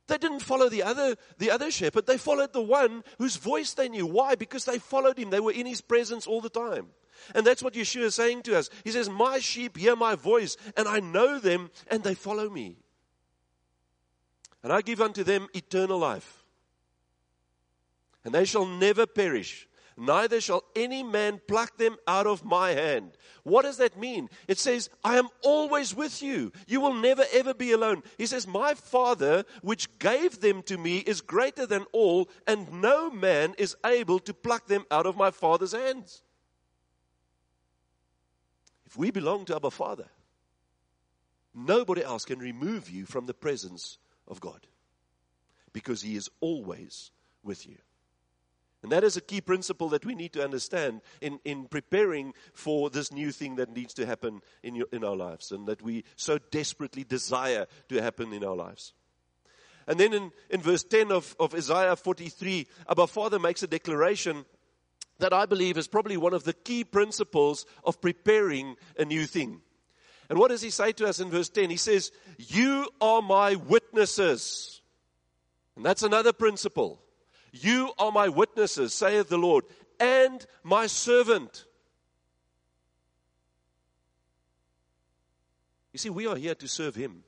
They 0.07 0.17
didn't 0.17 0.39
follow 0.39 0.69
the 0.69 0.83
other, 0.83 1.15
the 1.37 1.51
other 1.51 1.69
shepherd. 1.69 2.07
They 2.07 2.17
followed 2.17 2.51
the 2.51 2.61
one 2.61 3.03
whose 3.19 3.35
voice 3.35 3.75
they 3.75 3.89
knew. 3.89 4.07
Why? 4.07 4.33
Because 4.33 4.65
they 4.65 4.79
followed 4.79 5.19
him. 5.19 5.29
They 5.29 5.39
were 5.39 5.51
in 5.51 5.67
his 5.67 5.81
presence 5.81 6.25
all 6.25 6.41
the 6.41 6.49
time. 6.49 6.87
And 7.35 7.45
that's 7.45 7.61
what 7.61 7.75
Yeshua 7.75 8.03
is 8.03 8.15
saying 8.15 8.41
to 8.43 8.57
us. 8.57 8.69
He 8.83 8.91
says, 8.91 9.09
My 9.09 9.37
sheep 9.39 9.77
hear 9.77 9.95
my 9.95 10.15
voice, 10.15 10.57
and 10.75 10.87
I 10.87 10.99
know 10.99 11.37
them, 11.37 11.69
and 11.87 12.03
they 12.03 12.15
follow 12.15 12.49
me. 12.49 12.77
And 14.63 14.73
I 14.73 14.81
give 14.81 15.01
unto 15.01 15.23
them 15.23 15.47
eternal 15.53 15.97
life. 15.97 16.43
And 18.25 18.33
they 18.33 18.45
shall 18.45 18.65
never 18.65 19.05
perish, 19.05 19.67
neither 19.95 20.41
shall 20.41 20.63
any 20.75 21.03
man 21.03 21.39
pluck 21.47 21.77
them 21.77 21.95
out 22.07 22.27
of 22.27 22.43
my 22.43 22.71
hand. 22.71 23.11
What 23.43 23.61
does 23.61 23.77
that 23.77 23.97
mean? 23.97 24.29
It 24.47 24.59
says, 24.59 24.89
I 25.03 25.17
am 25.17 25.29
always 25.41 25.95
with 25.95 26.21
you. 26.21 26.51
You 26.67 26.81
will 26.81 26.93
never 26.93 27.23
ever 27.33 27.53
be 27.53 27.71
alone. 27.71 28.03
He 28.17 28.25
says, 28.25 28.45
My 28.45 28.73
Father, 28.73 29.45
which 29.61 29.97
gave 29.99 30.41
them 30.41 30.61
to 30.63 30.77
me, 30.77 30.99
is 30.99 31.21
greater 31.21 31.65
than 31.65 31.85
all, 31.93 32.29
and 32.45 32.81
no 32.81 33.09
man 33.09 33.55
is 33.57 33.75
able 33.85 34.19
to 34.19 34.33
pluck 34.33 34.67
them 34.67 34.85
out 34.91 35.05
of 35.05 35.15
my 35.15 35.31
Father's 35.31 35.71
hands. 35.71 36.21
If 38.85 38.97
we 38.97 39.11
belong 39.11 39.45
to 39.45 39.59
our 39.59 39.71
Father, 39.71 40.07
nobody 41.53 42.03
else 42.03 42.25
can 42.25 42.39
remove 42.39 42.89
you 42.89 43.05
from 43.05 43.27
the 43.27 43.33
presence 43.33 43.97
of 44.29 44.39
God 44.39 44.67
because 45.73 46.01
He 46.01 46.15
is 46.15 46.29
always 46.39 47.11
with 47.43 47.67
you. 47.67 47.77
And 48.81 48.91
that 48.93 49.03
is 49.03 49.17
a 49.17 49.21
key 49.21 49.41
principle 49.41 49.89
that 49.89 50.05
we 50.05 50.15
need 50.15 50.31
to 50.33 50.43
understand 50.43 51.01
in, 51.19 51.39
in 51.43 51.65
preparing 51.65 52.33
for 52.53 52.89
this 52.89 53.11
new 53.11 53.31
thing 53.31 53.57
that 53.57 53.75
needs 53.75 53.93
to 53.95 54.05
happen 54.05 54.41
in, 54.63 54.73
your, 54.73 54.87
in 54.93 55.03
our 55.03 55.17
lives 55.17 55.51
and 55.51 55.67
that 55.67 55.81
we 55.81 56.05
so 56.15 56.37
desperately 56.51 57.03
desire 57.03 57.67
to 57.89 58.01
happen 58.01 58.31
in 58.31 58.43
our 58.43 58.55
lives. 58.55 58.93
And 59.85 59.99
then 59.99 60.13
in, 60.13 60.31
in 60.49 60.61
verse 60.61 60.83
10 60.83 61.11
of, 61.11 61.35
of 61.39 61.53
Isaiah 61.53 61.95
43, 61.95 62.67
our 62.87 63.07
Father 63.07 63.39
makes 63.39 63.63
a 63.63 63.67
declaration 63.67 64.45
that 65.17 65.33
I 65.33 65.45
believe 65.45 65.77
is 65.77 65.87
probably 65.87 66.15
one 66.15 66.33
of 66.33 66.43
the 66.43 66.53
key 66.53 66.85
principles 66.85 67.65
of 67.83 67.99
preparing 67.99 68.77
a 68.97 69.03
new 69.03 69.25
thing. 69.25 69.61
And 70.29 70.37
what 70.37 70.49
does 70.49 70.61
he 70.61 70.69
say 70.69 70.91
to 70.93 71.07
us 71.07 71.19
in 71.19 71.29
verse 71.29 71.49
10? 71.49 71.69
He 71.71 71.77
says, 71.77 72.11
You 72.37 72.87
are 73.01 73.21
my 73.21 73.55
witnesses. 73.55 74.81
And 75.75 75.83
that's 75.85 76.03
another 76.03 76.33
principle. 76.33 77.01
You 77.51 77.91
are 77.97 78.11
my 78.11 78.29
witnesses, 78.29 78.93
saith 78.93 79.29
the 79.29 79.37
Lord, 79.37 79.65
and 79.99 80.45
my 80.63 80.85
servant. 80.85 81.65
You 85.93 85.97
see, 85.97 86.09
we 86.11 86.27
are 86.27 86.35
here 86.35 86.55
to 86.55 86.67
serve 86.67 86.95
Him. 86.95 87.23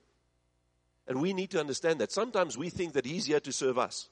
And 1.08 1.22
we 1.22 1.34
need 1.34 1.50
to 1.52 1.60
understand 1.60 2.00
that. 2.00 2.12
Sometimes 2.12 2.58
we 2.58 2.70
think 2.70 2.94
that 2.94 3.06
He's 3.06 3.26
here 3.26 3.40
to 3.40 3.52
serve 3.52 3.80
us. 3.80 4.10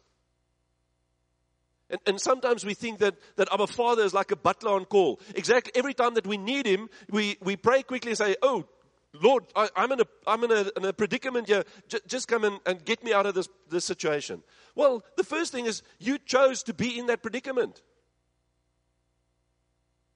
And, 1.92 2.00
and, 2.06 2.22
sometimes 2.22 2.64
we 2.64 2.76
think 2.76 3.00
that, 3.00 3.16
that 3.36 3.52
our 3.52 3.66
Father 3.66 4.04
is 4.04 4.14
like 4.14 4.32
a 4.32 4.36
butler 4.36 4.72
on 4.72 4.86
call. 4.86 5.20
Exactly 5.34 5.72
every 5.76 5.94
time 5.94 6.14
that 6.16 6.28
we 6.28 6.38
need 6.38 6.66
Him, 6.66 6.88
we, 7.10 7.38
we 7.42 7.56
pray 7.56 7.84
quickly 7.84 8.12
and 8.12 8.18
say, 8.18 8.36
Oh, 8.42 8.66
Lord, 9.14 9.46
I, 9.56 9.70
am 9.76 9.92
in, 9.92 10.02
a, 10.02 10.06
I'm 10.28 10.44
in, 10.44 10.52
a, 10.52 10.66
in 10.78 10.86
a 10.86 10.94
predicament 10.94 11.48
here. 11.48 11.64
J- 11.88 12.00
just 12.08 12.28
come 12.28 12.46
in 12.46 12.60
and 12.66 12.84
get 12.86 13.04
me 13.04 13.12
out 13.12 13.26
of 13.26 13.34
this, 13.34 13.50
this 13.70 13.84
situation. 13.84 14.44
Well, 14.76 15.04
the 15.18 15.24
first 15.24 15.52
thing 15.52 15.66
is 15.66 15.82
you 15.98 16.20
chose 16.20 16.62
to 16.64 16.74
be 16.74 17.00
in 17.00 17.08
that 17.08 17.24
predicament. 17.24 17.82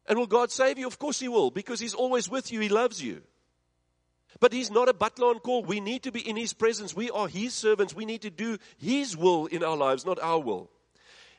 And 0.07 0.19
will 0.19 0.27
God 0.27 0.51
save 0.51 0.77
you? 0.77 0.85
Of 0.85 0.99
course 0.99 1.19
He 1.19 1.27
will, 1.27 1.49
because 1.49 1.79
He's 1.79 1.95
always 1.95 2.29
with 2.29 2.51
you. 2.51 2.59
He 2.59 2.69
loves 2.69 3.01
you. 3.01 3.23
But 4.39 4.53
He's 4.53 4.69
not 4.69 4.89
a 4.89 4.93
butler 4.93 5.27
on 5.27 5.39
call. 5.39 5.63
We 5.63 5.79
need 5.79 6.03
to 6.03 6.11
be 6.11 6.27
in 6.27 6.35
His 6.35 6.53
presence. 6.53 6.95
We 6.95 7.09
are 7.09 7.27
His 7.27 7.55
servants. 7.55 7.95
We 7.95 8.05
need 8.05 8.21
to 8.21 8.29
do 8.29 8.59
His 8.77 9.17
will 9.17 9.47
in 9.47 9.63
our 9.63 9.77
lives, 9.77 10.05
not 10.05 10.19
our 10.21 10.39
will. 10.39 10.69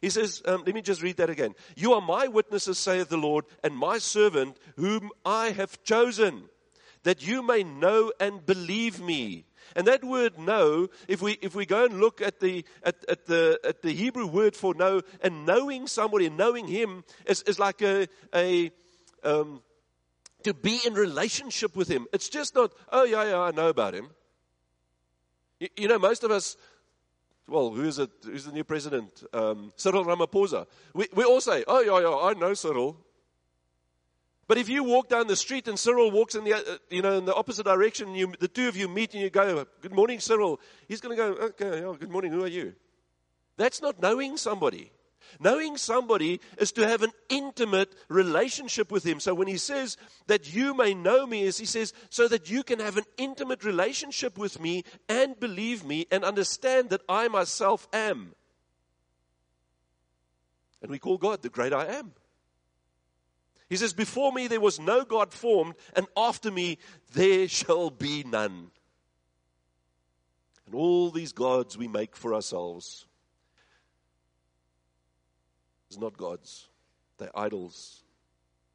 He 0.01 0.11
says, 0.11 0.43
um, 0.45 0.65
let 0.67 0.75
me 0.75 0.83
just 0.83 1.03
read 1.03 1.19
that 1.19 1.31
again. 1.31 1.55
You 1.77 1.93
are 1.93 2.01
my 2.01 2.27
witnesses, 2.27 2.79
saith 2.79 3.09
the 3.09 3.17
Lord, 3.17 3.45
and 3.63 3.77
my 3.77 3.99
servant, 3.99 4.59
whom 4.77 5.11
I 5.25 5.51
have 5.51 5.83
chosen 5.85 6.51
that 7.05 7.27
you 7.27 7.43
may 7.43 7.63
know 7.63 8.13
and 8.19 8.45
believe 8.45 9.01
me. 9.01 9.47
And 9.77 9.87
that 9.87 10.05
word 10.05 10.39
know, 10.39 10.89
if 11.09 11.23
we, 11.23 11.39
if 11.41 11.55
we 11.55 11.65
go 11.65 11.85
and 11.85 12.01
look 12.01 12.21
at 12.21 12.41
the, 12.41 12.65
at, 12.83 12.97
at 13.09 13.27
the, 13.27 13.59
at 13.65 13.83
the 13.83 13.93
Hebrew 13.93 14.27
word 14.27 14.55
for 14.55 14.75
know, 14.75 15.01
and 15.23 15.47
knowing 15.47 15.87
somebody, 15.87 16.29
knowing 16.29 16.67
him, 16.69 17.05
is, 17.27 17.43
is 17.43 17.59
like 17.59 17.81
a, 17.83 18.09
a, 18.35 18.71
um, 19.23 19.63
to 20.43 20.53
be 20.53 20.81
in 20.87 20.95
relationship 20.95 21.75
with 21.77 21.89
him. 21.89 22.07
It's 22.13 22.29
just 22.29 22.55
not, 22.55 22.73
oh 22.93 23.05
yeah, 23.05 23.25
yeah, 23.25 23.41
I 23.41 23.51
know 23.51 23.69
about 23.69 23.95
him. 23.95 24.11
You, 25.61 25.69
you 25.77 25.89
know, 25.89 25.99
most 25.99 26.25
of 26.25 26.31
us, 26.31 26.57
well, 27.47 27.71
who's 27.71 27.99
it? 27.99 28.11
Who's 28.25 28.45
the 28.45 28.53
new 28.53 28.65
president? 28.65 29.23
Um, 29.33 29.73
Cyril 29.77 30.05
Ramaphosa. 30.05 30.67
We, 30.95 31.09
we 31.15 31.25
all 31.25 31.41
say, 31.41 31.65
oh 31.67 31.81
yeah, 31.81 32.01
yeah, 32.01 32.17
I 32.17 32.33
know 32.35 32.55
Cyril. 32.55 32.97
But 34.47 34.59
if 34.59 34.69
you 34.69 34.85
walk 34.85 35.09
down 35.09 35.27
the 35.27 35.37
street 35.37 35.69
and 35.69 35.79
Cyril 35.79 36.11
walks 36.11 36.35
in 36.35 36.45
the, 36.45 36.55
uh, 36.55 36.79
you 36.91 37.01
know, 37.01 37.17
in 37.17 37.25
the 37.25 37.35
opposite 37.35 37.65
direction, 37.65 38.15
you, 38.15 38.33
the 38.39 38.49
two 38.49 38.69
of 38.69 38.77
you 38.77 38.89
meet 38.89 39.15
and 39.15 39.23
you 39.23 39.31
go, 39.31 39.65
good 39.81 39.95
morning, 39.95 40.21
Cyril. 40.21 40.61
He's 40.87 41.01
going 41.01 41.17
to 41.17 41.23
go, 41.23 41.33
okay, 41.47 41.83
oh, 41.83 41.95
good 41.95 42.11
morning, 42.11 42.31
who 42.31 42.45
are 42.45 42.49
you? 42.49 42.75
That's 43.57 43.81
not 43.81 44.03
knowing 44.03 44.37
somebody. 44.37 44.91
Knowing 45.41 45.77
somebody 45.77 46.41
is 46.59 46.73
to 46.73 46.87
have 46.87 47.03
an 47.03 47.11
intimate 47.29 47.95
relationship 48.09 48.93
with 48.93 49.05
him. 49.05 49.19
So 49.19 49.35
when 49.35 49.49
he 49.49 49.57
says 49.57 49.97
that 50.27 50.55
you 50.55 50.75
may 50.75 50.95
know 50.95 51.27
me, 51.27 51.47
as 51.47 51.59
he 51.59 51.67
says, 51.67 51.93
so 52.11 52.29
that 52.29 52.51
you 52.51 52.63
can 52.63 52.79
have 52.79 52.99
an 52.99 53.05
intimate 53.17 53.65
relationship 53.65 54.37
with 54.37 54.61
me 54.61 54.85
and 55.09 55.39
believe 55.41 55.85
me 55.85 56.07
and 56.11 56.25
understand 56.25 56.91
that 56.91 57.01
I 57.09 57.29
myself 57.29 57.89
am. 57.93 58.35
And 60.83 60.91
we 60.91 60.99
call 60.99 61.17
God 61.17 61.41
the 61.41 61.49
great 61.49 61.73
I 61.73 61.87
am. 61.87 62.13
He 63.75 63.79
says, 63.79 63.93
Before 63.93 64.31
me 64.31 64.47
there 64.47 64.61
was 64.61 64.79
no 64.79 65.05
God 65.05 65.33
formed, 65.33 65.75
and 65.97 66.07
after 66.17 66.49
me 66.49 66.79
there 67.13 67.49
shall 67.49 67.91
be 67.91 68.23
none. 68.23 68.71
And 70.65 70.77
all 70.77 71.11
these 71.11 71.33
gods 71.33 71.77
we 71.77 71.89
make 71.89 72.15
for 72.15 72.35
ourselves 72.35 73.09
is 75.91 75.99
not 75.99 76.17
gods, 76.17 76.69
they're 77.19 77.37
idols. 77.37 78.05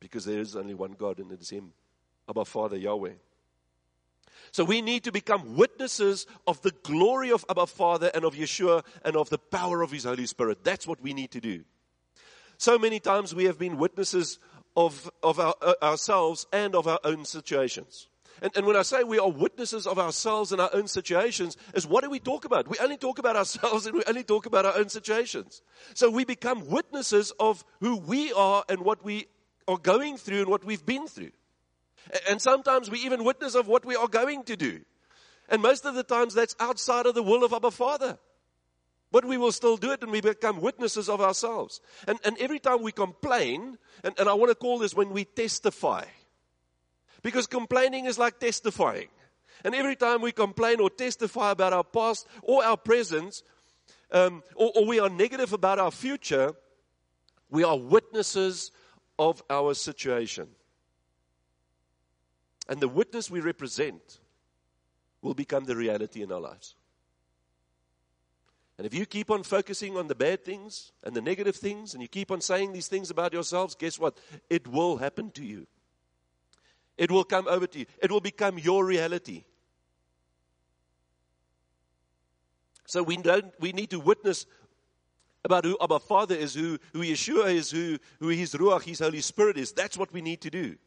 Because 0.01 0.25
there 0.25 0.41
is 0.41 0.58
only 0.58 0.74
one 0.74 0.91
God, 0.91 1.20
and 1.20 1.32
it 1.32 1.39
is 1.39 1.50
Him, 1.50 1.72
our 2.27 2.44
Father 2.44 2.75
Yahweh. 2.75 3.13
So 4.51 4.65
we 4.65 4.82
need 4.82 5.06
to 5.06 5.13
become 5.13 5.56
witnesses 5.56 6.27
of 6.46 6.62
the 6.62 6.74
glory 6.84 7.32
of 7.32 7.46
Abba 7.50 7.68
Father 7.68 8.12
and 8.13 8.25
of 8.25 8.36
Yeshua 8.36 8.84
and 9.06 9.15
of 9.15 9.29
the 9.29 9.38
power 9.38 9.82
of 9.82 9.91
His 9.91 10.03
Holy 10.03 10.25
Spirit. 10.25 10.65
That's 10.65 10.86
what 10.86 11.00
we 11.00 11.13
need 11.13 11.32
to 11.32 11.39
do. 11.39 11.63
So 12.60 12.77
many 12.77 13.00
times 13.00 13.34
we 13.34 13.46
have 13.46 13.58
been 13.58 13.77
witnesses 13.77 14.38
of, 14.76 15.10
of 15.24 15.40
our, 15.40 15.56
uh, 15.62 15.74
ourselves 15.82 16.48
and 16.54 16.76
of 16.76 16.88
our 16.88 17.00
own 17.04 17.26
situations. 17.26 18.08
And, 18.42 18.56
and, 18.56 18.66
when 18.66 18.78
I 18.78 18.84
say 18.84 19.04
we 19.04 19.20
are 19.20 19.30
witnesses 19.30 19.86
of 19.86 20.00
ourselves 20.00 20.52
and 20.52 20.62
our 20.62 20.70
own 20.74 20.88
situations, 20.88 21.58
is 21.74 21.86
what 21.86 22.04
do 22.04 22.10
we 22.10 22.20
talk 22.20 22.46
about? 22.46 22.70
We 22.70 22.78
only 22.80 22.98
talk 22.98 23.20
about 23.20 23.36
ourselves 23.42 23.86
and 23.86 23.96
we 23.96 24.04
only 24.08 24.24
talk 24.24 24.46
about 24.46 24.66
our 24.66 24.78
own 24.78 24.90
situations. 24.90 25.62
So 25.94 26.10
we 26.10 26.24
become 26.24 26.70
witnesses 26.70 27.34
of 27.40 27.66
who 27.82 27.98
we 27.98 28.32
are 28.34 28.64
and 28.70 28.82
what 28.82 29.04
we 29.04 29.28
are 29.68 29.78
going 29.78 30.18
through 30.18 30.40
and 30.40 30.48
what 30.48 30.64
we've 30.64 30.86
been 30.86 31.08
through. 31.08 31.32
And 32.30 32.42
sometimes 32.42 32.90
we 32.90 33.00
even 33.00 33.24
witness 33.24 33.56
of 33.56 33.68
what 33.68 33.86
we 33.86 33.96
are 33.96 34.08
going 34.08 34.44
to 34.44 34.56
do. 34.56 34.82
And 35.50 35.62
most 35.62 35.86
of 35.86 35.96
the 35.96 36.04
times 36.04 36.34
that's 36.34 36.56
outside 36.60 37.06
of 37.06 37.16
the 37.16 37.24
will 37.24 37.44
of 37.44 37.54
our 37.54 37.72
Father. 37.72 38.18
But 39.12 39.25
we 39.25 39.38
will 39.38 39.51
still 39.51 39.78
do 39.78 39.92
it 39.92 40.04
and 40.04 40.12
we 40.12 40.22
become 40.22 40.62
witnesses 40.62 41.10
of 41.10 41.20
ourselves. 41.20 41.82
And, 42.08 42.20
and 42.24 42.38
every 42.38 42.60
time 42.60 42.84
we 42.84 42.92
complain, 42.92 43.78
and, 44.04 44.18
and 44.20 44.30
I 44.30 44.34
want 44.34 44.50
to 44.51 44.56
call 44.56 44.78
this 44.78 44.94
when 44.94 45.10
we 45.12 45.25
testify. 45.25 46.06
Because 47.24 47.48
complaining 47.48 48.06
is 48.06 48.20
like 48.20 48.39
testifying. 48.39 49.08
And 49.63 49.75
every 49.75 49.96
time 49.96 50.22
we 50.22 50.32
complain 50.32 50.80
or 50.80 50.89
testify 50.89 51.51
about 51.51 51.74
our 51.74 51.84
past 51.84 52.28
or 52.44 52.63
our 52.63 52.78
present, 52.78 53.42
um, 54.12 54.44
or, 54.56 54.72
or 54.75 54.86
we 54.86 55.00
are 55.00 55.10
negative 55.10 55.54
about 55.54 55.80
our 55.80 55.92
future, 55.92 56.54
we 57.50 57.63
are 57.63 57.78
witnesses 57.78 58.72
of 59.18 59.44
our 59.50 59.74
situation. 59.74 60.48
And 62.70 62.80
the 62.80 62.88
witness 62.88 63.32
we 63.32 63.42
represent 63.42 64.20
will 65.22 65.34
become 65.34 65.66
the 65.66 65.75
reality 65.75 66.22
in 66.22 66.32
our 66.32 66.39
lives. 66.39 66.75
And 68.80 68.86
if 68.86 68.94
you 68.94 69.06
keep 69.06 69.30
on 69.30 69.44
focusing 69.44 69.98
on 69.98 70.08
the 70.08 70.16
bad 70.16 70.46
things 70.46 70.94
and 71.04 71.14
the 71.14 71.22
negative 71.22 71.58
things, 71.58 71.94
and 71.94 72.02
you 72.02 72.08
keep 72.08 72.32
on 72.32 72.40
saying 72.40 72.72
these 72.72 72.88
things 72.88 73.10
about 73.10 73.34
yourselves, 73.34 73.76
guess 73.76 74.00
what? 74.00 74.18
It 74.50 74.70
will 74.70 74.96
happen 74.96 75.32
to 75.32 75.44
you. 75.44 75.68
It 76.98 77.12
will 77.12 77.26
come 77.26 77.46
over 77.50 77.68
to 77.68 77.80
you. 77.80 77.86
It 78.02 78.10
will 78.10 78.22
become 78.22 78.58
your 78.58 78.86
reality. 78.86 79.44
So 82.86 83.04
we 83.04 83.18
don't 83.18 83.54
we 83.60 83.74
need 83.74 83.90
to 83.90 84.00
witness 84.00 84.46
about 85.44 85.66
who 85.66 85.78
Abba 85.82 86.00
Father 86.00 86.36
is, 86.36 86.54
who, 86.54 86.78
who 86.94 87.00
Yeshua 87.00 87.54
is, 87.54 87.70
who, 87.72 87.98
who 88.22 88.30
His 88.30 88.54
Ruach, 88.54 88.84
His 88.84 89.00
Holy 89.00 89.20
Spirit 89.20 89.58
is. 89.58 89.74
That's 89.74 89.98
what 89.98 90.14
we 90.14 90.22
need 90.22 90.40
to 90.40 90.50
do. 90.50 90.78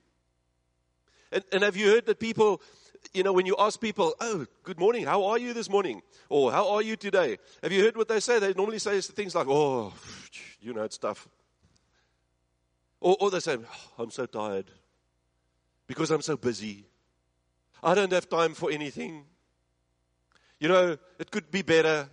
And, 1.30 1.44
and 1.52 1.62
have 1.62 1.76
you 1.76 1.88
heard 1.88 2.06
that 2.06 2.18
people, 2.18 2.62
you 3.12 3.22
know, 3.22 3.32
when 3.32 3.46
you 3.46 3.56
ask 3.58 3.80
people, 3.80 4.14
oh, 4.20 4.46
good 4.62 4.78
morning, 4.78 5.04
how 5.04 5.24
are 5.26 5.38
you 5.38 5.52
this 5.52 5.68
morning? 5.68 6.02
Or 6.28 6.50
how 6.50 6.70
are 6.70 6.82
you 6.82 6.96
today? 6.96 7.38
Have 7.62 7.72
you 7.72 7.82
heard 7.82 7.96
what 7.96 8.08
they 8.08 8.20
say? 8.20 8.38
They 8.38 8.54
normally 8.54 8.78
say 8.78 9.00
things 9.00 9.34
like, 9.34 9.46
oh, 9.48 9.92
you 10.60 10.72
know, 10.72 10.82
it's 10.82 10.98
tough. 10.98 11.28
Or, 13.00 13.16
or 13.20 13.30
they 13.30 13.40
say, 13.40 13.56
oh, 13.56 14.02
I'm 14.02 14.10
so 14.10 14.26
tired 14.26 14.66
because 15.86 16.10
I'm 16.10 16.22
so 16.22 16.36
busy. 16.36 16.86
I 17.82 17.94
don't 17.94 18.12
have 18.12 18.28
time 18.28 18.54
for 18.54 18.70
anything. 18.70 19.24
You 20.60 20.68
know, 20.68 20.96
it 21.18 21.30
could 21.30 21.50
be 21.50 21.62
better. 21.62 22.08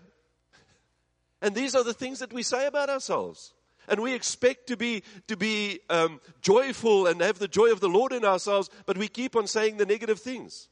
And 1.41 1.55
these 1.55 1.75
are 1.75 1.83
the 1.83 1.93
things 1.93 2.19
that 2.19 2.33
we 2.33 2.43
say 2.43 2.65
about 2.65 2.89
ourselves. 2.89 3.53
And 3.87 4.01
we 4.01 4.13
expect 4.13 4.67
to 4.67 4.77
be, 4.77 5.03
to 5.27 5.37
be 5.37 5.79
um, 5.89 6.19
joyful 6.41 7.07
and 7.07 7.21
have 7.21 7.39
the 7.39 7.47
joy 7.47 7.71
of 7.71 7.79
the 7.79 7.89
Lord 7.89 8.11
in 8.11 8.25
ourselves, 8.25 8.69
but 8.85 8.97
we 8.97 9.07
keep 9.07 9.35
on 9.35 9.47
saying 9.47 9.77
the 9.77 9.85
negative 9.85 10.19
things. 10.19 10.67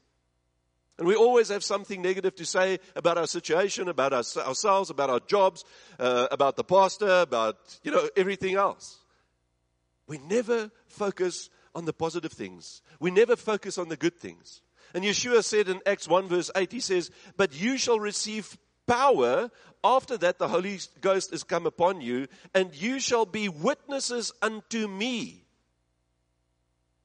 And 0.97 1.07
we 1.07 1.15
always 1.15 1.49
have 1.49 1.63
something 1.63 2.01
negative 2.01 2.35
to 2.35 2.45
say 2.45 2.79
about 2.95 3.17
our 3.17 3.27
situation, 3.27 3.87
about 3.87 4.13
our, 4.13 4.23
ourselves, 4.45 4.89
about 4.89 5.09
our 5.09 5.19
jobs, 5.19 5.63
uh, 5.99 6.27
about 6.31 6.55
the 6.55 6.63
pastor, 6.63 7.21
about, 7.21 7.57
you 7.83 7.91
know, 7.91 8.09
everything 8.15 8.55
else. 8.55 8.97
We 10.07 10.17
never 10.17 10.71
focus 10.87 11.49
on 11.75 11.85
the 11.85 11.93
positive 11.93 12.31
things. 12.31 12.81
We 12.99 13.11
never 13.11 13.35
focus 13.35 13.77
on 13.77 13.89
the 13.89 13.97
good 13.97 14.19
things. 14.19 14.61
And 14.93 15.03
Yeshua 15.03 15.43
said 15.43 15.67
in 15.67 15.81
Acts 15.85 16.07
1 16.07 16.27
verse 16.27 16.49
8, 16.55 16.71
he 16.71 16.79
says, 16.79 17.11
But 17.35 17.59
you 17.59 17.77
shall 17.77 17.99
receive 17.99 18.57
power 18.87 19.51
after 19.83 20.17
that 20.17 20.39
the 20.39 20.47
Holy 20.47 20.79
Ghost 21.01 21.33
is 21.33 21.43
come 21.43 21.67
upon 21.67 22.01
you, 22.01 22.27
and 22.55 22.73
you 22.73 22.99
shall 22.99 23.25
be 23.25 23.49
witnesses 23.49 24.31
unto 24.41 24.87
me. 24.87 25.46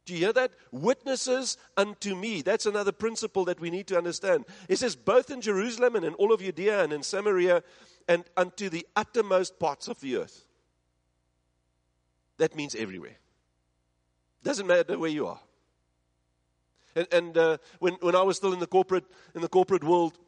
Do 0.05 0.15
you 0.15 0.21
hear 0.21 0.33
that? 0.33 0.53
Witnesses 0.73 1.57
unto 1.77 2.17
me. 2.17 2.43
That's 2.43 2.67
another 2.67 2.93
principle 2.93 3.45
that 3.45 3.61
we 3.61 3.71
need 3.71 3.87
to 3.89 3.97
understand. 3.97 4.45
It 4.69 4.79
says, 4.79 4.97
both 4.97 5.31
in 5.31 5.41
Jerusalem 5.41 5.95
and 5.97 6.05
in 6.05 6.15
all 6.15 6.33
of 6.33 6.41
Judea 6.41 6.83
and 6.83 6.93
in 6.93 7.03
Samaria 7.03 7.63
and 8.09 8.25
unto 8.37 8.69
the 8.69 8.87
uttermost 8.97 9.59
parts 9.59 9.89
of 9.89 10.01
the 10.01 10.17
earth. 10.17 10.45
That 12.39 12.57
means 12.57 12.75
everywhere. 12.75 13.17
Doesn't 14.43 14.67
matter 14.67 14.99
where 14.99 15.11
you 15.11 15.29
are. 15.29 15.41
And, 16.97 17.07
and 17.13 17.39
uh, 17.39 17.59
when, 17.79 17.95
when 18.01 18.17
I 18.17 18.23
was 18.23 18.37
still 18.37 18.53
in 18.53 18.59
the 18.59 18.67
corporate, 18.67 19.05
in 19.35 19.41
the 19.41 19.49
corporate 19.49 19.85
world, 19.85 20.19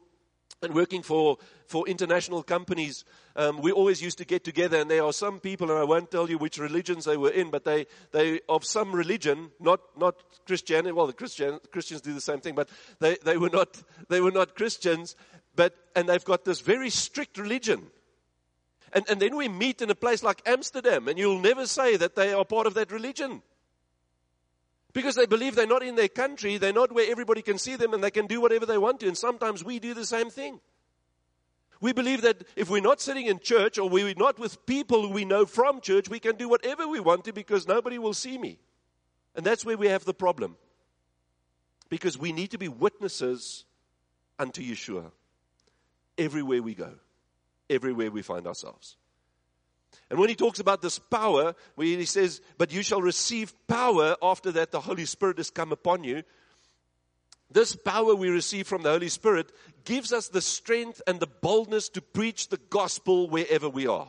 and 0.61 0.73
working 0.73 1.01
for, 1.01 1.37
for 1.67 1.87
international 1.87 2.43
companies, 2.43 3.03
um, 3.35 3.61
we 3.61 3.71
always 3.71 4.01
used 4.01 4.17
to 4.17 4.25
get 4.25 4.43
together, 4.43 4.79
and 4.79 4.89
there 4.89 5.03
are 5.03 5.13
some 5.13 5.39
people, 5.39 5.69
and 5.69 5.79
I 5.79 5.83
won't 5.83 6.11
tell 6.11 6.29
you 6.29 6.37
which 6.37 6.57
religions 6.57 7.05
they 7.05 7.17
were 7.17 7.29
in, 7.31 7.51
but 7.51 7.65
they, 7.65 7.85
they 8.11 8.39
of 8.47 8.65
some 8.65 8.93
religion, 8.93 9.51
not, 9.59 9.81
not 9.97 10.15
Christianity, 10.45 10.91
well, 10.91 11.07
the 11.07 11.13
Christian, 11.13 11.59
Christians 11.71 12.01
do 12.01 12.13
the 12.13 12.21
same 12.21 12.39
thing, 12.39 12.55
but 12.55 12.69
they, 12.99 13.17
they, 13.23 13.37
were 13.37 13.49
not, 13.49 13.81
they 14.09 14.21
were 14.21 14.31
not 14.31 14.55
Christians, 14.55 15.15
but, 15.55 15.75
and 15.95 16.09
they've 16.09 16.25
got 16.25 16.45
this 16.45 16.61
very 16.61 16.89
strict 16.89 17.37
religion. 17.37 17.83
And, 18.93 19.05
and 19.09 19.21
then 19.21 19.35
we 19.35 19.49
meet 19.49 19.81
in 19.81 19.89
a 19.89 19.95
place 19.95 20.23
like 20.23 20.41
Amsterdam, 20.45 21.07
and 21.07 21.17
you'll 21.17 21.39
never 21.39 21.67
say 21.67 21.97
that 21.97 22.15
they 22.15 22.33
are 22.33 22.45
part 22.45 22.65
of 22.65 22.75
that 22.75 22.91
religion. 22.91 23.41
Because 24.95 25.15
they 25.15 25.25
believe 25.25 25.55
they're 25.55 25.67
not 25.67 25.83
in 25.83 25.95
their 25.95 26.07
country, 26.07 26.57
they're 26.57 26.71
not 26.71 26.93
where 26.93 27.11
everybody 27.11 27.41
can 27.41 27.57
see 27.57 27.75
them, 27.75 27.93
and 27.93 28.01
they 28.01 28.09
can 28.09 28.27
do 28.27 28.39
whatever 28.39 28.65
they 28.65 28.77
want 28.77 29.01
to. 29.01 29.07
And 29.07 29.17
sometimes 29.17 29.61
we 29.61 29.77
do 29.77 29.93
the 29.93 30.05
same 30.05 30.29
thing. 30.29 30.61
We 31.81 31.91
believe 31.91 32.21
that 32.21 32.45
if 32.55 32.69
we're 32.69 32.81
not 32.81 33.01
sitting 33.01 33.25
in 33.25 33.39
church 33.39 33.77
or 33.77 33.89
we're 33.89 34.13
not 34.15 34.39
with 34.39 34.65
people 34.65 35.11
we 35.11 35.25
know 35.25 35.45
from 35.45 35.81
church, 35.81 36.07
we 36.07 36.21
can 36.21 36.37
do 36.37 36.47
whatever 36.47 36.87
we 36.87 37.01
want 37.01 37.25
to 37.25 37.33
because 37.33 37.67
nobody 37.67 37.97
will 37.97 38.13
see 38.13 38.37
me. 38.37 38.57
And 39.35 39.45
that's 39.45 39.65
where 39.65 39.77
we 39.77 39.87
have 39.89 40.05
the 40.05 40.13
problem. 40.13 40.55
Because 41.89 42.17
we 42.17 42.31
need 42.31 42.51
to 42.51 42.57
be 42.57 42.69
witnesses 42.69 43.65
unto 44.39 44.63
Yeshua 44.63 45.11
everywhere 46.17 46.63
we 46.63 46.73
go, 46.73 46.93
everywhere 47.69 48.11
we 48.11 48.21
find 48.21 48.47
ourselves. 48.47 48.95
And 50.09 50.19
when 50.19 50.29
he 50.29 50.35
talks 50.35 50.59
about 50.59 50.81
this 50.81 50.99
power, 50.99 51.55
where 51.75 51.87
he 51.87 52.05
says, 52.05 52.41
But 52.57 52.71
you 52.71 52.83
shall 52.83 53.01
receive 53.01 53.53
power 53.67 54.15
after 54.21 54.51
that 54.51 54.71
the 54.71 54.81
Holy 54.81 55.05
Spirit 55.05 55.37
has 55.37 55.49
come 55.49 55.71
upon 55.71 56.03
you. 56.03 56.23
This 57.51 57.75
power 57.75 58.15
we 58.15 58.29
receive 58.29 58.67
from 58.67 58.83
the 58.83 58.91
Holy 58.91 59.09
Spirit 59.09 59.51
gives 59.83 60.11
us 60.11 60.27
the 60.27 60.41
strength 60.41 61.01
and 61.07 61.19
the 61.19 61.27
boldness 61.27 61.89
to 61.89 62.01
preach 62.01 62.49
the 62.49 62.59
gospel 62.69 63.29
wherever 63.29 63.69
we 63.69 63.87
are. 63.87 64.07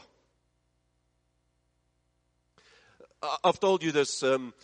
I've 3.44 3.60
told 3.60 3.82
you 3.82 3.92
this. 3.92 4.22
Um, 4.22 4.54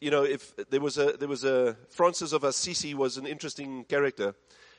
you 0.00 0.10
know, 0.10 0.24
if 0.24 0.54
there 0.70 0.80
was 0.80 0.98
a 0.98 1.12
there 1.12 1.28
was 1.28 1.44
a 1.44 1.76
Francis 1.90 2.32
of 2.32 2.44
Assisi 2.44 2.94
was 2.94 3.16
an 3.16 3.26
interesting 3.26 3.84
character, 3.84 4.34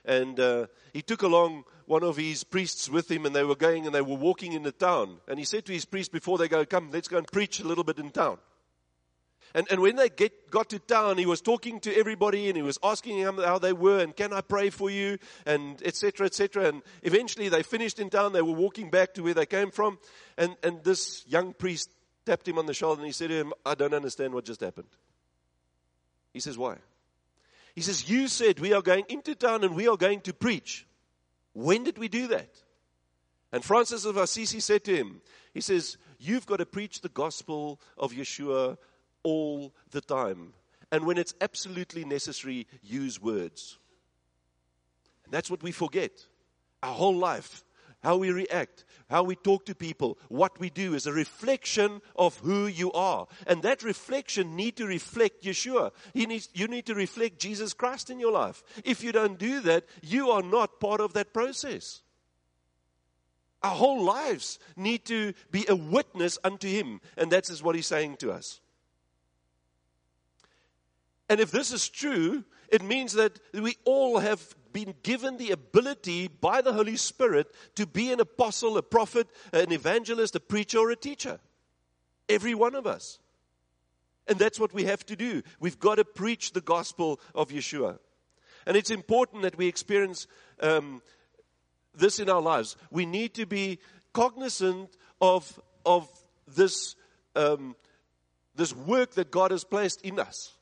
and 0.06 0.40
uh, 0.40 0.68
he 0.94 1.02
took 1.02 1.22
along 1.22 1.64
one 1.86 2.04
of 2.04 2.18
his 2.18 2.44
priests 2.44 2.90
with 2.90 3.10
him, 3.10 3.26
and 3.26 3.36
they 3.36 3.44
were 3.44 3.56
going 3.56 3.86
and 3.86 3.94
they 3.94 4.02
were 4.02 4.16
walking 4.16 4.54
in 4.54 4.64
the 4.64 4.72
town. 4.72 5.18
And 5.28 5.38
he 5.38 5.46
said 5.46 5.66
to 5.66 5.74
his 5.74 5.86
priest 5.86 6.12
before 6.12 6.38
they 6.38 6.48
go, 6.48 6.66
"Come, 6.66 6.90
let's 6.92 7.08
go 7.08 7.18
and 7.18 7.28
preach 7.28 7.60
a 7.60 7.68
little 7.68 7.84
bit 7.84 8.00
in 8.00 8.12
town." 8.12 8.38
And, 9.54 9.68
and 9.70 9.82
when 9.82 9.98
they 9.98 10.10
get, 10.10 10.50
got 10.50 10.70
to 10.70 10.80
town, 10.80 11.18
he 11.18 11.26
was 11.26 11.42
talking 11.42 11.80
to 11.82 11.94
everybody 11.96 12.48
and 12.48 12.56
he 12.56 12.64
was 12.64 12.80
asking 12.84 13.22
them 13.22 13.38
how 13.38 13.60
they 13.60 13.74
were 13.74 14.00
and 14.00 14.16
can 14.16 14.32
I 14.32 14.42
pray 14.42 14.70
for 14.70 14.90
you 14.90 15.18
and 15.46 15.82
etc. 15.84 16.28
etc. 16.28 16.70
And 16.70 16.82
eventually 17.04 17.50
they 17.50 17.64
finished 17.64 18.00
in 18.00 18.10
town. 18.10 18.34
They 18.34 18.42
were 18.42 18.54
walking 18.54 18.90
back 18.90 19.14
to 19.16 19.24
where 19.24 19.34
they 19.34 19.46
came 19.46 19.72
from. 19.72 20.00
And, 20.38 20.56
and 20.64 20.84
this 20.84 21.26
young 21.28 21.54
priest 21.54 21.90
tapped 22.26 22.48
him 22.48 22.58
on 22.60 22.66
the 22.66 22.74
shoulder 22.74 23.02
and 23.02 23.08
he 23.08 23.12
said 23.12 23.30
to 23.30 23.36
him, 23.36 23.54
I 23.66 23.76
don't 23.76 23.94
understand 23.94 24.34
what 24.34 24.46
just 24.46 24.62
happened. 24.62 24.88
He 26.34 26.40
says, 26.40 26.58
why? 26.58 26.78
He 27.76 27.82
says, 27.82 28.10
You 28.10 28.28
said 28.28 28.60
we 28.60 28.74
are 28.74 28.82
going 28.82 29.06
into 29.10 29.36
town 29.36 29.64
and 29.64 29.76
we 29.76 29.88
are 29.88 29.98
going 29.98 30.22
to 30.22 30.34
preach. 30.34 30.86
When 31.54 31.84
did 31.84 31.98
we 31.98 32.08
do 32.08 32.28
that? 32.28 32.50
And 33.52 33.64
Francis 33.64 34.06
of 34.06 34.18
Assisi 34.18 34.60
said 34.60 34.84
to 34.86 34.96
him, 34.96 35.22
He 35.54 35.62
says, 35.62 35.98
You've 36.20 36.46
got 36.46 36.58
to 36.58 36.66
preach 36.66 37.02
the 37.02 37.10
gospel 37.10 37.80
of 37.98 38.14
Yeshua 38.14 38.78
all 39.24 39.74
the 39.92 40.02
time. 40.02 40.54
And 40.92 41.06
when 41.06 41.18
it's 41.18 41.34
absolutely 41.42 42.04
necessary, 42.06 42.68
use 42.84 43.22
words. 43.22 43.78
And 45.26 45.34
that's 45.34 45.50
what 45.50 45.64
we 45.64 45.72
forget. 45.72 46.12
Our 46.84 46.94
whole 46.94 47.16
life 47.16 47.64
how 48.02 48.18
we 48.18 48.32
react, 48.32 48.84
how 49.10 49.24
we 49.24 49.36
talk 49.36 49.66
to 49.66 49.76
people, 49.76 50.18
what 50.30 50.60
we 50.60 50.70
do 50.70 50.94
is 50.94 51.06
a 51.06 51.14
reflection 51.14 52.02
of 52.16 52.38
who 52.40 52.68
you 52.68 52.92
are. 52.94 53.28
And 53.46 53.62
that 53.64 53.84
reflection 53.84 54.56
need 54.56 54.76
to 54.78 54.88
reflect 54.88 55.44
Yeshua. 55.44 55.92
You 56.14 56.28
need, 56.28 56.48
you 56.54 56.68
need 56.68 56.86
to 56.88 56.96
reflect 56.96 57.40
Jesus 57.40 57.74
Christ 57.74 58.10
in 58.10 58.20
your 58.20 58.32
life. 58.32 58.64
If 58.84 59.04
you 59.04 59.12
don't 59.12 59.38
do 59.38 59.62
that, 59.62 59.86
you 60.02 60.32
are 60.32 60.42
not 60.42 60.80
part 60.80 61.00
of 61.00 61.14
that 61.14 61.34
process. 61.34 62.02
Our 63.64 63.76
whole 63.76 64.04
lives 64.04 64.58
need 64.76 65.06
to 65.06 65.34
be 65.52 65.66
a 65.70 65.76
witness 65.76 66.40
unto 66.44 66.68
Him. 66.68 67.02
And 67.16 67.32
that 67.32 67.50
is 67.50 67.62
what 67.62 67.76
He's 67.76 67.88
saying 67.88 68.18
to 68.18 68.32
us. 68.32 68.62
And 71.30 71.40
if 71.40 71.52
this 71.52 71.72
is 71.72 71.88
true, 71.88 72.44
it 72.72 72.82
means 72.82 73.14
that 73.14 73.40
we 73.54 73.76
all 73.84 74.20
have 74.20 74.56
been 74.72 74.96
given 75.04 75.38
the 75.38 75.52
ability 75.52 76.30
by 76.30 76.62
the 76.62 76.72
Holy 76.72 76.96
Spirit 76.96 77.54
to 77.76 77.86
be 77.86 78.12
an 78.12 78.22
apostle, 78.22 78.78
a 78.78 78.82
prophet, 78.82 79.28
an 79.52 79.74
evangelist, 79.74 80.36
a 80.38 80.40
preacher, 80.40 80.80
or 80.80 80.90
a 80.90 80.96
teacher. 80.96 81.40
Every 82.30 82.56
one 82.56 82.74
of 82.74 82.88
us. 82.88 83.20
And 84.28 84.40
that's 84.40 84.60
what 84.60 84.74
we 84.74 84.86
have 84.86 85.06
to 85.08 85.18
do. 85.18 85.44
We've 85.60 85.80
got 85.80 85.96
to 85.96 86.06
preach 86.06 86.54
the 86.54 86.62
gospel 86.62 87.20
of 87.36 87.50
Yeshua. 87.50 88.00
And 88.66 88.78
it's 88.78 88.92
important 88.92 89.42
that 89.42 89.58
we 89.58 89.68
experience 89.68 90.28
um, 90.62 91.02
this 91.94 92.20
in 92.20 92.30
our 92.30 92.42
lives. 92.42 92.78
We 92.90 93.06
need 93.06 93.34
to 93.34 93.46
be 93.46 93.80
cognizant 94.14 94.96
of, 95.20 95.60
of 95.86 96.10
this, 96.48 96.96
um, 97.36 97.76
this 98.56 98.74
work 98.74 99.16
that 99.16 99.30
God 99.30 99.52
has 99.52 99.66
placed 99.66 100.02
in 100.04 100.20
us. 100.20 100.54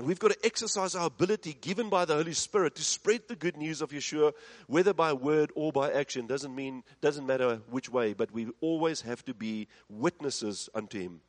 And 0.00 0.06
we've 0.06 0.18
got 0.18 0.30
to 0.30 0.46
exercise 0.46 0.94
our 0.94 1.08
ability 1.08 1.58
given 1.60 1.90
by 1.90 2.06
the 2.06 2.14
Holy 2.14 2.32
Spirit 2.32 2.74
to 2.76 2.82
spread 2.82 3.28
the 3.28 3.36
good 3.36 3.58
news 3.58 3.82
of 3.82 3.90
Yeshua, 3.90 4.32
whether 4.66 4.94
by 4.94 5.12
word 5.12 5.52
or 5.54 5.72
by 5.72 5.92
action. 5.92 6.26
Doesn't 6.26 6.54
mean, 6.54 6.84
doesn't 7.02 7.26
matter 7.26 7.60
which 7.68 7.90
way, 7.90 8.14
but 8.14 8.32
we 8.32 8.48
always 8.62 9.02
have 9.02 9.22
to 9.26 9.34
be 9.34 9.68
witnesses 9.90 10.70
unto 10.74 10.98
Him. 10.98 11.20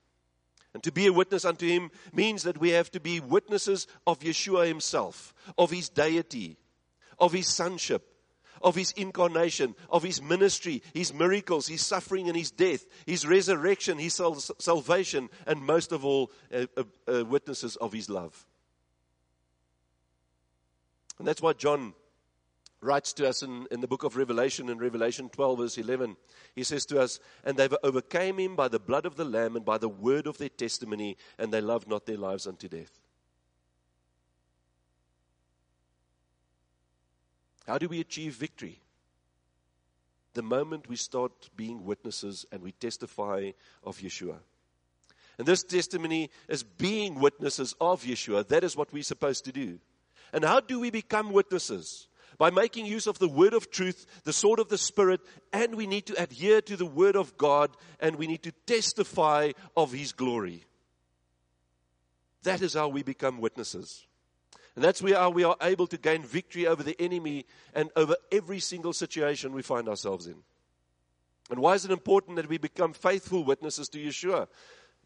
And 0.73 0.81
to 0.84 0.91
be 0.93 1.07
a 1.07 1.12
witness 1.12 1.43
unto 1.43 1.67
Him 1.67 1.91
means 2.13 2.43
that 2.43 2.60
we 2.60 2.69
have 2.69 2.89
to 2.91 3.01
be 3.01 3.19
witnesses 3.19 3.88
of 4.07 4.19
Yeshua 4.19 4.69
Himself, 4.69 5.34
of 5.57 5.69
His 5.69 5.89
deity, 5.89 6.55
of 7.19 7.34
His 7.34 7.49
sonship, 7.49 8.07
of 8.62 8.75
His 8.75 8.93
incarnation, 8.93 9.75
of 9.89 10.03
His 10.03 10.21
ministry, 10.21 10.81
His 10.93 11.13
miracles, 11.13 11.67
His 11.67 11.86
suffering 11.86 12.29
and 12.29 12.38
His 12.38 12.51
death, 12.51 12.86
His 13.05 13.27
resurrection, 13.27 13.97
His 13.97 14.21
salvation, 14.60 15.29
and 15.45 15.62
most 15.62 15.91
of 15.91 16.05
all, 16.05 16.31
uh, 16.55 16.67
uh, 16.77 16.84
uh, 17.05 17.25
witnesses 17.25 17.75
of 17.75 17.91
His 17.91 18.10
love. 18.10 18.47
And 21.21 21.27
that's 21.27 21.39
why 21.43 21.53
John 21.53 21.93
writes 22.81 23.13
to 23.13 23.29
us 23.29 23.43
in, 23.43 23.67
in 23.69 23.79
the 23.79 23.88
book 23.88 24.03
of 24.03 24.17
Revelation, 24.17 24.69
in 24.69 24.79
Revelation 24.79 25.29
12, 25.29 25.60
verse 25.60 25.77
11. 25.77 26.17
He 26.55 26.63
says 26.63 26.84
to 26.88 26.99
us, 26.99 27.19
And 27.43 27.57
they 27.57 27.69
overcame 27.84 28.39
him 28.39 28.55
by 28.55 28.69
the 28.69 28.79
blood 28.79 29.05
of 29.05 29.17
the 29.17 29.23
Lamb 29.23 29.55
and 29.55 29.63
by 29.63 29.77
the 29.77 29.88
word 29.88 30.25
of 30.25 30.39
their 30.39 30.49
testimony, 30.49 31.17
and 31.38 31.53
they 31.53 31.62
loved 31.62 31.88
not 31.88 32.07
their 32.07 32.17
lives 32.17 32.47
unto 32.47 32.67
death. 32.67 32.89
How 37.67 37.77
do 37.77 37.88
we 37.88 37.99
achieve 37.99 38.34
victory? 38.34 38.81
The 40.34 40.41
moment 40.41 40.89
we 40.89 40.95
start 40.95 41.51
being 41.55 41.86
witnesses 41.86 42.47
and 42.51 42.63
we 42.63 42.71
testify 42.71 43.51
of 43.84 43.99
Yeshua. 43.99 44.38
And 45.38 45.47
this 45.47 45.62
testimony 45.62 46.31
is 46.47 46.63
being 46.63 47.19
witnesses 47.19 47.75
of 47.79 48.05
Yeshua. 48.05 48.47
That 48.47 48.63
is 48.63 48.75
what 48.75 48.91
we're 48.91 49.03
supposed 49.03 49.45
to 49.45 49.51
do. 49.51 49.77
And 50.34 50.44
how 50.44 50.60
do 50.60 50.80
we 50.80 50.89
become 50.89 51.34
witnesses? 51.34 52.08
By 52.38 52.50
making 52.50 52.86
use 52.86 53.06
of 53.06 53.20
the 53.20 53.28
word 53.28 53.54
of 53.54 53.70
truth, 53.70 54.06
the 54.24 54.34
sword 54.34 54.60
of 54.60 54.70
the 54.70 54.78
Spirit, 54.78 55.22
and 55.54 55.76
we 55.76 55.86
need 55.86 56.08
to 56.08 56.22
adhere 56.22 56.62
to 56.62 56.76
the 56.76 56.86
word 56.86 57.15
of 57.15 57.38
God 57.38 57.70
and 58.00 58.15
we 58.15 58.28
need 58.28 58.44
to 58.44 58.52
testify 58.65 59.52
of 59.78 59.91
His 59.91 60.12
glory. 60.12 60.65
That 62.44 62.62
is 62.62 62.74
how 62.74 62.88
we 62.88 63.04
become 63.04 63.39
witnesses. 63.39 64.08
And 64.76 64.84
that's 64.84 65.02
where 65.02 65.30
we 65.30 65.44
are 65.44 65.58
able 65.62 65.86
to 65.88 65.98
gain 65.98 66.24
victory 66.24 66.65
over 66.65 66.82
the 66.82 67.00
enemy 67.00 67.46
and 67.76 67.89
over 67.96 68.15
every 68.32 68.60
single 68.60 68.94
situation 68.94 69.54
we 69.54 69.62
find 69.62 69.88
ourselves 69.89 70.28
in. 70.28 70.38
And 71.50 71.60
why 71.60 71.74
is 71.74 71.84
it 71.84 71.91
important 71.91 72.38
that 72.38 72.48
we 72.48 72.58
become 72.58 72.94
faithful 72.94 73.44
witnesses 73.44 73.89
to 73.89 74.00
Yeshua? 74.00 74.48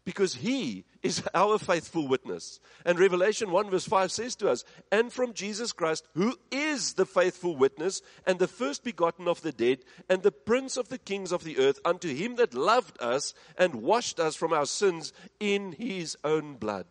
Because 0.06 0.36
he 0.36 0.86
is 1.02 1.22
our 1.34 1.58
faithful 1.58 2.08
witness. 2.08 2.58
And 2.86 2.98
Revelation 2.98 3.50
1 3.50 3.68
verse 3.68 3.86
5 3.86 4.10
says 4.10 4.34
to 4.36 4.48
us, 4.48 4.64
and 4.90 5.12
from 5.12 5.34
Jesus 5.34 5.72
Christ, 5.72 6.06
who 6.14 6.38
is 6.50 6.94
the 6.94 7.04
faithful 7.04 7.54
witness 7.54 8.00
and 8.26 8.38
the 8.38 8.48
first 8.48 8.82
begotten 8.84 9.28
of 9.28 9.42
the 9.42 9.52
dead 9.52 9.80
and 10.08 10.22
the 10.22 10.32
prince 10.32 10.78
of 10.78 10.88
the 10.88 10.98
kings 10.98 11.32
of 11.32 11.44
the 11.44 11.58
earth, 11.58 11.78
unto 11.84 12.14
him 12.14 12.36
that 12.36 12.54
loved 12.54 12.96
us 13.02 13.34
and 13.58 13.82
washed 13.82 14.18
us 14.18 14.34
from 14.34 14.54
our 14.54 14.64
sins 14.64 15.12
in 15.38 15.72
his 15.72 16.16
own 16.24 16.54
blood. 16.54 16.86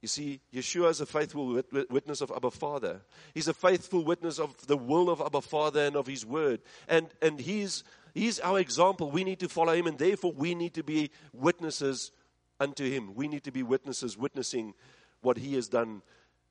You 0.00 0.08
see, 0.08 0.40
Yeshua 0.54 0.90
is 0.90 1.00
a 1.00 1.06
faithful 1.06 1.60
witness 1.90 2.20
of 2.20 2.30
Abba 2.30 2.52
Father. 2.52 3.00
He's 3.34 3.48
a 3.48 3.54
faithful 3.54 4.04
witness 4.04 4.38
of 4.38 4.56
the 4.68 4.76
will 4.76 5.10
of 5.10 5.20
Abba 5.20 5.40
Father 5.40 5.80
and 5.84 5.96
of 5.96 6.06
His 6.06 6.24
word. 6.24 6.60
And, 6.86 7.08
and 7.20 7.40
he's, 7.40 7.82
he's 8.18 8.40
our 8.40 8.58
example. 8.58 9.10
We 9.10 9.24
need 9.24 9.40
to 9.40 9.48
follow 9.48 9.72
Him, 9.72 9.86
and 9.86 9.98
therefore 9.98 10.32
we 10.32 10.54
need 10.54 10.74
to 10.74 10.82
be 10.82 11.10
witnesses 11.32 12.12
unto 12.60 12.88
Him. 12.88 13.14
We 13.14 13.28
need 13.28 13.44
to 13.44 13.52
be 13.52 13.62
witnesses, 13.62 14.16
witnessing 14.16 14.74
what 15.20 15.38
He 15.38 15.54
has 15.54 15.68
done 15.68 16.02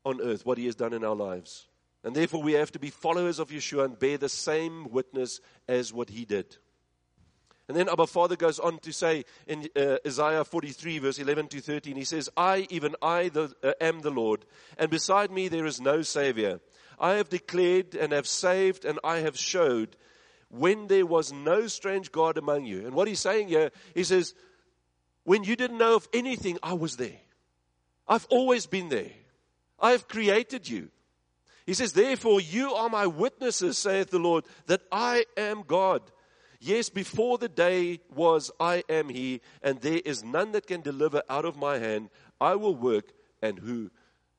on 0.04 0.22
earth, 0.22 0.46
what 0.46 0.58
He 0.58 0.66
has 0.66 0.76
done 0.76 0.94
in 0.94 1.04
our 1.04 1.16
lives. 1.16 1.68
And 2.04 2.16
therefore 2.16 2.42
we 2.42 2.54
have 2.54 2.72
to 2.72 2.80
be 2.80 2.90
followers 2.90 3.40
of 3.40 3.50
Yeshua 3.50 3.86
and 3.86 4.00
bear 4.00 4.18
the 4.18 4.30
same 4.30 4.90
witness 4.90 5.42
as 5.68 5.92
what 5.92 6.10
He 6.10 6.26
did. 6.26 6.58
And 7.68 7.76
then 7.76 7.90
Abba 7.90 8.08
Father 8.08 8.38
goes 8.38 8.60
on 8.60 8.80
to 8.80 8.94
say 8.94 9.26
in 9.46 9.68
uh, 9.76 9.98
Isaiah 10.06 10.46
43, 10.46 11.00
verse 11.00 11.20
11 11.20 11.50
to 11.50 11.60
13, 11.60 11.98
he 11.98 12.06
says, 12.06 12.30
I, 12.38 12.66
even 12.70 12.96
I, 13.02 13.28
the, 13.28 13.54
uh, 13.62 13.74
am 13.82 14.00
the 14.00 14.10
Lord, 14.10 14.46
and 14.78 14.90
beside 14.90 15.32
me 15.32 15.50
there 15.50 15.66
is 15.66 15.82
no 15.82 16.02
Savior. 16.02 16.62
I 16.98 17.16
have 17.16 17.28
declared 17.28 17.94
and 17.94 18.14
have 18.14 18.28
saved, 18.28 18.86
and 18.86 19.00
I 19.04 19.18
have 19.18 19.38
showed 19.38 19.98
when 20.50 20.88
there 20.88 21.06
was 21.06 21.32
no 21.32 21.68
strange 21.68 22.12
God 22.12 22.38
among 22.38 22.66
you. 22.66 22.86
And 22.86 22.94
what 22.94 23.08
he's 23.08 23.20
saying 23.20 23.50
here, 23.50 23.72
he 23.94 24.04
says, 24.04 24.34
when 25.24 25.44
you 25.44 25.56
didn't 25.56 25.78
know 25.78 25.96
of 25.96 26.08
anything, 26.14 26.58
I 26.64 26.74
was 26.74 26.98
there. 26.98 27.20
I've 28.08 28.28
always 28.30 28.66
been 28.66 28.90
there. 28.90 29.12
I 29.80 29.92
have 29.92 30.08
created 30.08 30.70
you. 30.70 30.90
He 31.66 31.74
says, 31.74 31.92
therefore 31.92 32.40
you 32.40 32.74
are 32.74 32.90
my 32.90 33.08
witnesses, 33.08 33.78
saith 33.78 34.10
the 34.10 34.20
Lord, 34.20 34.46
that 34.68 34.82
I 34.90 35.26
am 35.36 35.64
God. 35.68 36.02
Yes, 36.60 36.90
before 36.90 37.38
the 37.38 37.50
day 37.50 38.00
was, 38.16 38.50
I 38.60 38.84
am 38.90 39.10
He, 39.10 39.42
and 39.62 39.82
there 39.82 40.02
is 40.04 40.24
none 40.24 40.54
that 40.54 40.66
can 40.66 40.82
deliver 40.82 41.22
out 41.30 41.46
of 41.46 41.58
my 41.58 41.78
hand. 41.78 42.10
I 42.40 42.56
will 42.56 42.76
work, 42.76 43.12
and 43.42 43.60
who 43.60 43.92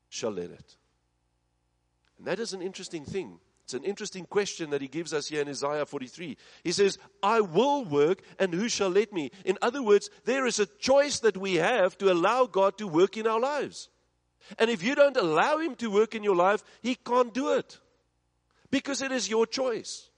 shall 0.09 0.33
let 0.33 0.51
it? 0.51 0.77
And 2.16 2.27
that 2.27 2.40
is 2.40 2.53
an 2.53 2.62
interesting 2.62 3.05
thing. 3.05 3.38
It's 3.68 3.74
an 3.74 3.85
interesting 3.85 4.24
question 4.24 4.70
that 4.70 4.81
he 4.81 4.88
gives 4.88 5.12
us 5.12 5.28
here 5.28 5.42
in 5.42 5.48
Isaiah 5.50 5.85
43. 5.85 6.38
He 6.64 6.72
says, 6.72 6.96
I 7.22 7.42
will 7.42 7.85
work, 7.85 8.22
and 8.38 8.54
who 8.54 8.66
shall 8.66 8.88
let 8.88 9.12
me? 9.12 9.31
In 9.44 9.59
other 9.61 9.83
words, 9.83 10.09
there 10.24 10.46
is 10.46 10.59
a 10.59 10.64
choice 10.64 11.20
that 11.20 11.37
we 11.37 11.57
have 11.57 11.98
to 11.98 12.11
allow 12.11 12.46
God 12.46 12.78
to 12.78 12.88
work 12.88 13.18
in 13.18 13.26
our 13.26 13.38
lives. 13.38 13.90
And 14.59 14.70
if 14.70 14.83
you 14.83 14.94
don't 14.94 15.18
allow 15.18 15.59
Him 15.59 15.74
to 15.74 15.90
work 15.90 16.14
in 16.14 16.24
your 16.24 16.35
life, 16.35 16.64
He 16.81 16.94
can't 16.94 17.35
do 17.35 17.52
it. 17.52 17.78
Because 18.70 19.02
it 19.02 19.12
is 19.12 19.28
your 19.28 19.44
choice. 19.46 20.09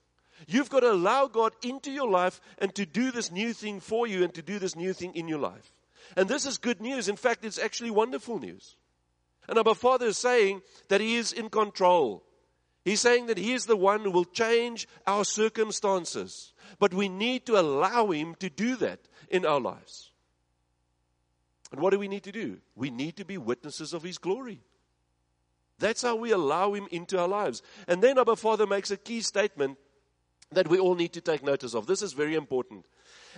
You've 0.47 0.71
got 0.71 0.81
to 0.81 0.93
allow 0.93 1.27
God 1.27 1.53
into 1.65 1.91
your 1.91 2.09
life 2.09 2.41
and 2.59 2.73
to 2.77 2.87
do 2.87 3.11
this 3.11 3.33
new 3.33 3.53
thing 3.53 3.81
for 3.81 4.07
you 4.07 4.23
and 4.23 4.33
to 4.35 4.43
do 4.43 4.61
this 4.61 4.77
new 4.77 4.93
thing 4.93 5.17
in 5.17 5.27
your 5.27 5.41
life. 5.41 5.73
And 6.17 6.29
this 6.29 6.47
is 6.47 6.57
good 6.57 6.81
news. 6.81 7.09
In 7.09 7.17
fact, 7.17 7.45
it's 7.45 7.59
actually 7.59 7.91
wonderful 7.91 8.39
news. 8.39 8.77
And 9.49 9.59
our 9.59 9.75
Father 9.75 10.07
is 10.07 10.19
saying 10.19 10.63
that 10.87 11.01
He 11.01 11.17
is 11.17 11.33
in 11.33 11.49
control. 11.49 12.23
He's 12.85 13.01
saying 13.01 13.27
that 13.27 13.39
He 13.39 13.53
is 13.53 13.67
the 13.67 13.77
one 13.77 14.01
who 14.01 14.11
will 14.11 14.25
change 14.25 14.89
our 15.07 15.25
circumstances. 15.25 16.53
But 16.79 16.95
we 16.95 17.09
need 17.09 17.47
to 17.47 17.61
allow 17.61 18.11
Him 18.11 18.35
to 18.37 18.49
do 18.49 18.77
that 18.77 19.01
in 19.29 19.45
our 19.45 19.61
lives. 19.61 20.11
And 21.73 21.81
what 21.81 21.91
do 21.91 21.99
we 21.99 22.09
need 22.09 22.25
to 22.25 22.33
do? 22.33 22.59
We 22.75 22.91
need 22.91 23.17
to 23.17 23.25
be 23.25 23.39
witnesses 23.39 23.93
of 23.93 24.03
His 24.03 24.19
glory. 24.19 24.61
That's 25.79 26.03
how 26.03 26.17
we 26.17 26.31
allow 26.31 26.73
Him 26.73 26.89
into 26.91 27.19
our 27.19 27.29
lives. 27.29 27.63
And 27.87 28.03
then 28.03 28.19
our 28.19 28.37
Father 28.37 28.67
makes 28.67 28.91
a 28.91 28.97
key 28.97 29.21
statement 29.21 29.79
that 30.53 30.69
we 30.69 30.79
all 30.79 30.95
need 30.95 31.13
to 31.13 31.21
take 31.21 31.45
notice 31.45 31.75
of. 31.75 31.87
This 31.87 32.03
is 32.03 32.13
very 32.13 32.35
important. 32.35 32.87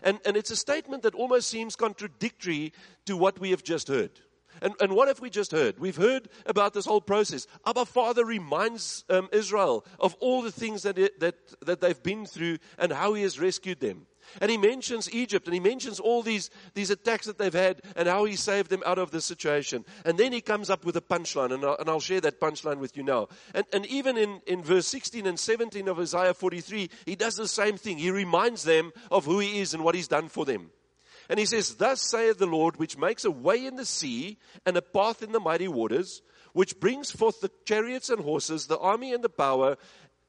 And, 0.02 0.18
and 0.24 0.37
it's 0.37 0.50
a 0.50 0.57
statement 0.57 1.02
that 1.02 1.14
almost 1.14 1.48
seems 1.48 1.76
contradictory 1.76 2.72
to 3.07 3.16
what 3.16 3.38
we 3.38 3.50
have 3.50 3.62
just 3.62 3.88
heard. 3.88 4.20
And, 4.61 4.75
and 4.81 4.93
what 4.95 5.09
have 5.09 5.21
we 5.21 5.31
just 5.31 5.53
heard? 5.53 5.79
We've 5.79 5.97
heard 5.97 6.29
about 6.47 6.75
this 6.75 6.87
whole 6.87 7.01
process. 7.01 7.47
Abba 7.67 7.85
Father 7.85 8.25
reminds 8.25 9.05
um, 9.09 9.29
Israel 9.33 9.85
of 9.99 10.15
all 10.21 10.43
the 10.43 10.53
things 10.53 10.83
that, 10.83 10.99
it, 10.99 11.19
that, 11.21 11.35
that 11.65 11.81
they've 11.81 12.03
been 12.03 12.27
through 12.27 12.59
and 12.79 12.93
how 12.93 13.15
He 13.15 13.23
has 13.23 13.41
rescued 13.41 13.81
them. 13.81 14.07
And 14.41 14.51
he 14.51 14.57
mentions 14.57 15.12
Egypt 15.12 15.47
and 15.47 15.55
he 15.55 15.61
mentions 15.61 16.01
all 16.01 16.23
these, 16.23 16.51
these 16.75 16.91
attacks 16.91 17.27
that 17.27 17.38
they've 17.38 17.53
had 17.53 17.83
and 17.97 18.09
how 18.09 18.25
he 18.25 18.37
saved 18.37 18.71
them 18.71 18.83
out 18.87 18.99
of 18.99 19.11
this 19.11 19.25
situation. 19.25 19.85
And 20.05 20.19
then 20.19 20.33
he 20.33 20.41
comes 20.41 20.71
up 20.71 20.85
with 20.85 20.97
a 20.97 21.01
punchline, 21.01 21.53
and 21.53 21.65
I'll, 21.65 21.77
and 21.79 21.88
I'll 21.88 22.01
share 22.01 22.21
that 22.23 22.41
punchline 22.41 22.79
with 22.79 22.97
you 22.97 23.03
now. 23.03 23.29
And, 23.55 23.67
and 23.73 23.87
even 23.87 24.17
in, 24.17 24.41
in 24.47 24.62
verse 24.62 24.87
16 24.88 25.27
and 25.27 25.38
17 25.38 25.88
of 25.88 25.99
Isaiah 25.99 26.35
43, 26.35 26.91
he 27.07 27.17
does 27.17 27.35
the 27.35 27.49
same 27.49 27.77
thing. 27.77 27.99
He 27.99 28.11
reminds 28.11 28.65
them 28.65 28.93
of 29.11 29.25
who 29.25 29.38
he 29.38 29.61
is 29.61 29.75
and 29.75 29.85
what 29.85 29.95
he's 29.95 30.09
done 30.09 30.29
for 30.29 30.45
them. 30.45 30.71
And 31.33 31.38
he 31.38 31.47
says, 31.47 31.77
Thus 31.77 32.03
saith 32.03 32.37
the 32.37 32.45
Lord, 32.45 32.77
which 32.77 32.99
makes 32.99 33.25
a 33.25 33.31
way 33.31 33.64
in 33.64 33.77
the 33.77 33.87
sea 33.87 34.37
and 34.66 34.77
a 34.77 34.83
path 34.83 35.23
in 35.23 35.33
the 35.33 35.40
mighty 35.40 35.66
waters, 35.66 36.21
which 36.53 36.79
brings 36.79 37.11
forth 37.11 37.40
the 37.40 37.51
chariots 37.64 38.11
and 38.11 38.21
horses, 38.21 38.66
the 38.66 38.79
army 38.79 39.14
and 39.14 39.25
the 39.25 39.31
power. 39.31 39.79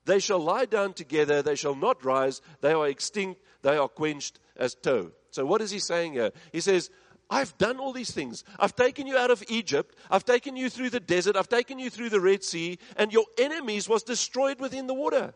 They 0.05 0.19
shall 0.19 0.39
lie 0.39 0.63
down 0.63 0.93
together, 0.93 1.41
they 1.41 1.55
shall 1.55 1.75
not 1.75 2.05
rise, 2.05 2.39
they 2.61 2.71
are 2.71 2.87
extinct, 2.87 3.41
they 3.63 3.75
are 3.75 3.89
quenched 3.89 4.39
as 4.55 4.75
tow. 4.75 5.11
So 5.31 5.45
what 5.45 5.61
is 5.61 5.71
he 5.71 5.79
saying 5.79 6.13
here? 6.13 6.31
He 6.53 6.61
says, 6.61 6.89
I've 7.29 7.57
done 7.57 7.81
all 7.81 7.91
these 7.91 8.11
things. 8.11 8.45
I've 8.57 8.77
taken 8.77 9.05
you 9.05 9.17
out 9.17 9.29
of 9.29 9.43
Egypt. 9.49 9.97
I've 10.09 10.23
taken 10.23 10.55
you 10.55 10.69
through 10.69 10.91
the 10.91 11.01
desert. 11.01 11.35
I've 11.35 11.49
taken 11.49 11.79
you 11.79 11.89
through 11.89 12.11
the 12.11 12.21
Red 12.21 12.45
Sea, 12.45 12.79
and 12.95 13.11
your 13.11 13.25
enemies 13.37 13.89
was 13.89 14.03
destroyed 14.03 14.61
within 14.61 14.87
the 14.87 14.93
water. 14.93 15.33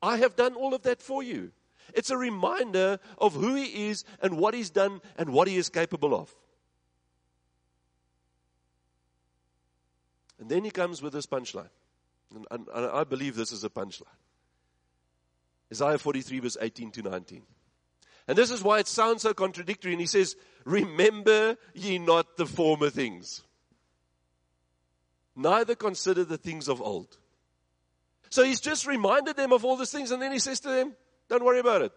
I 0.00 0.16
have 0.16 0.36
done 0.36 0.54
all 0.54 0.72
of 0.72 0.84
that 0.84 1.02
for 1.02 1.22
you. 1.22 1.52
It's 1.94 2.10
a 2.10 2.16
reminder 2.16 2.98
of 3.18 3.34
who 3.34 3.54
he 3.54 3.88
is 3.88 4.04
and 4.22 4.38
what 4.38 4.54
he's 4.54 4.70
done 4.70 5.00
and 5.16 5.32
what 5.32 5.48
he 5.48 5.56
is 5.56 5.68
capable 5.68 6.14
of. 6.14 6.34
And 10.38 10.48
then 10.48 10.64
he 10.64 10.70
comes 10.70 11.02
with 11.02 11.12
this 11.12 11.26
punchline. 11.26 11.68
And, 12.34 12.46
and, 12.50 12.68
and 12.74 12.86
I 12.86 13.04
believe 13.04 13.36
this 13.36 13.52
is 13.52 13.62
a 13.64 13.70
punchline. 13.70 14.04
Isaiah 15.72 15.98
43, 15.98 16.40
verse 16.40 16.56
18 16.60 16.90
to 16.92 17.02
19. 17.02 17.42
And 18.26 18.38
this 18.38 18.50
is 18.50 18.62
why 18.62 18.78
it 18.78 18.88
sounds 18.88 19.22
so 19.22 19.34
contradictory. 19.34 19.92
And 19.92 20.00
he 20.00 20.06
says, 20.06 20.36
Remember 20.64 21.56
ye 21.74 21.98
not 21.98 22.36
the 22.36 22.46
former 22.46 22.90
things, 22.90 23.42
neither 25.36 25.74
consider 25.74 26.24
the 26.24 26.38
things 26.38 26.68
of 26.68 26.80
old. 26.80 27.16
So 28.30 28.44
he's 28.44 28.60
just 28.60 28.86
reminded 28.86 29.36
them 29.36 29.52
of 29.52 29.64
all 29.64 29.76
these 29.76 29.90
things, 29.90 30.12
and 30.12 30.22
then 30.22 30.32
he 30.32 30.38
says 30.38 30.60
to 30.60 30.68
them, 30.68 30.94
Don't 31.30 31.44
worry 31.44 31.60
about 31.60 31.80
it. 31.80 31.92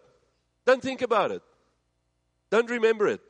Don't 0.64 0.80
think 0.80 1.02
about 1.02 1.32
it. 1.32 1.42
Don't 2.50 2.70
remember 2.70 3.08
it. 3.08 3.20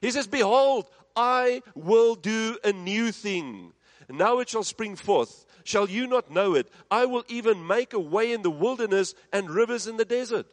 He 0.00 0.10
says, 0.10 0.26
Behold, 0.26 0.86
I 1.14 1.62
will 1.74 2.14
do 2.14 2.58
a 2.64 2.72
new 2.72 3.12
thing. 3.12 3.72
Now 4.08 4.38
it 4.40 4.48
shall 4.48 4.64
spring 4.64 4.96
forth. 4.96 5.46
Shall 5.62 5.88
you 5.88 6.06
not 6.06 6.30
know 6.30 6.54
it? 6.54 6.68
I 6.90 7.04
will 7.04 7.24
even 7.28 7.66
make 7.66 7.92
a 7.92 8.00
way 8.00 8.32
in 8.32 8.42
the 8.42 8.50
wilderness 8.50 9.14
and 9.32 9.50
rivers 9.50 9.86
in 9.86 9.98
the 9.98 10.04
desert. 10.06 10.46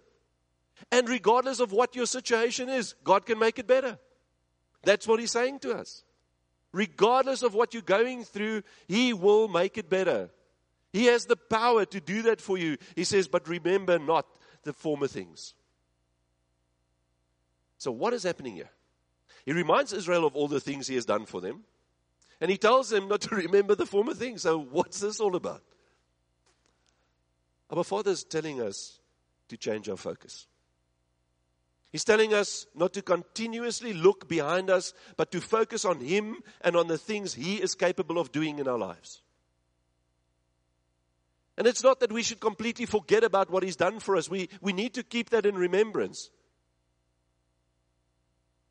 And 0.91 1.09
regardless 1.09 1.59
of 1.59 1.71
what 1.71 1.95
your 1.95 2.05
situation 2.05 2.69
is, 2.69 2.93
God 3.03 3.25
can 3.25 3.39
make 3.39 3.57
it 3.57 3.65
better. 3.65 3.97
That's 4.83 5.07
what 5.07 5.19
He's 5.19 5.31
saying 5.31 5.59
to 5.59 5.73
us. 5.73 6.03
Regardless 6.73 7.41
of 7.41 7.55
what 7.55 7.73
you're 7.73 7.81
going 7.81 8.25
through, 8.25 8.63
He 8.87 9.13
will 9.13 9.47
make 9.47 9.77
it 9.77 9.89
better. 9.89 10.29
He 10.91 11.05
has 11.05 11.25
the 11.25 11.37
power 11.37 11.85
to 11.85 11.99
do 11.99 12.23
that 12.23 12.41
for 12.41 12.57
you. 12.57 12.77
He 12.95 13.05
says, 13.05 13.27
but 13.27 13.47
remember 13.47 13.97
not 13.99 14.25
the 14.67 14.73
former 14.73 15.07
things. 15.07 15.55
So, 17.79 17.91
what 17.91 18.13
is 18.13 18.23
happening 18.23 18.55
here? 18.55 18.69
He 19.45 19.53
reminds 19.53 19.93
Israel 19.93 20.25
of 20.25 20.35
all 20.35 20.47
the 20.47 20.59
things 20.59 20.87
He 20.87 20.95
has 20.95 21.05
done 21.05 21.25
for 21.25 21.41
them. 21.41 21.63
And 22.41 22.51
He 22.51 22.57
tells 22.57 22.89
them 22.89 23.07
not 23.07 23.21
to 23.21 23.35
remember 23.35 23.73
the 23.73 23.85
former 23.85 24.13
things. 24.13 24.43
So, 24.43 24.59
what's 24.59 24.99
this 24.99 25.19
all 25.19 25.35
about? 25.35 25.63
Our 27.69 27.83
Father 27.83 28.11
is 28.11 28.23
telling 28.23 28.61
us 28.61 28.99
to 29.49 29.57
change 29.57 29.89
our 29.89 29.97
focus. 29.97 30.47
He's 31.91 32.03
telling 32.03 32.33
us 32.33 32.67
not 32.75 32.93
to 32.93 33.01
continuously 33.01 33.93
look 33.93 34.27
behind 34.27 34.69
us, 34.69 34.93
but 35.15 35.31
to 35.31 35.39
focus 35.39 35.85
on 35.85 36.01
Him 36.01 36.37
and 36.61 36.75
on 36.75 36.87
the 36.87 36.97
things 36.97 37.33
He 37.33 37.55
is 37.55 37.73
capable 37.73 38.19
of 38.19 38.31
doing 38.31 38.59
in 38.59 38.67
our 38.67 38.77
lives. 38.77 39.21
And 41.57 41.65
it's 41.65 41.83
not 41.83 41.99
that 42.01 42.11
we 42.11 42.21
should 42.21 42.39
completely 42.39 42.85
forget 42.85 43.23
about 43.23 43.49
what 43.49 43.63
He's 43.63 43.75
done 43.75 43.99
for 43.99 44.15
us. 44.15 44.29
We, 44.29 44.49
we 44.61 44.73
need 44.73 44.93
to 44.93 45.03
keep 45.03 45.31
that 45.31 45.45
in 45.45 45.55
remembrance. 45.55 46.29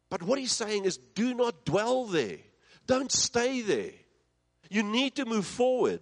But 0.09 0.23
what 0.23 0.39
He's 0.39 0.53
saying 0.53 0.85
is 0.85 0.99
do 1.15 1.35
not 1.35 1.65
dwell 1.65 2.05
there, 2.05 2.39
don't 2.87 3.11
stay 3.11 3.61
there. 3.61 3.93
You 4.69 4.83
need 4.83 5.15
to 5.17 5.25
move 5.25 5.47
forward. 5.47 6.01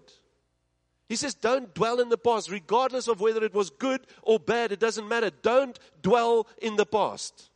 He 1.08 1.16
says, 1.16 1.34
don't 1.34 1.74
dwell 1.74 2.00
in 2.00 2.08
the 2.08 2.16
past, 2.16 2.50
regardless 2.50 3.08
of 3.08 3.20
whether 3.20 3.44
it 3.44 3.52
was 3.52 3.68
good 3.68 4.00
or 4.22 4.38
bad, 4.38 4.72
it 4.72 4.80
doesn't 4.80 5.06
matter. 5.06 5.30
Don't 5.42 5.78
dwell 6.00 6.46
in 6.62 6.76
the 6.76 6.86
past. 6.86 7.50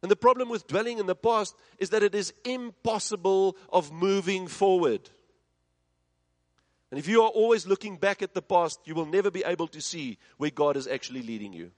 And 0.00 0.10
the 0.10 0.16
problem 0.16 0.48
with 0.48 0.66
dwelling 0.66 0.98
in 0.98 1.06
the 1.06 1.14
past 1.14 1.54
is 1.78 1.90
that 1.90 2.02
it 2.02 2.14
is 2.14 2.32
impossible 2.44 3.56
of 3.70 3.92
moving 3.92 4.48
forward. 4.48 5.10
And 6.92 6.98
if 6.98 7.08
you 7.08 7.22
are 7.22 7.30
always 7.30 7.66
looking 7.66 7.96
back 7.96 8.20
at 8.20 8.34
the 8.34 8.42
past, 8.42 8.80
you 8.84 8.94
will 8.94 9.06
never 9.06 9.30
be 9.30 9.42
able 9.44 9.66
to 9.68 9.80
see 9.80 10.18
where 10.36 10.50
God 10.50 10.76
is 10.76 10.86
actually 10.86 11.22
leading 11.22 11.54
you. 11.54 11.70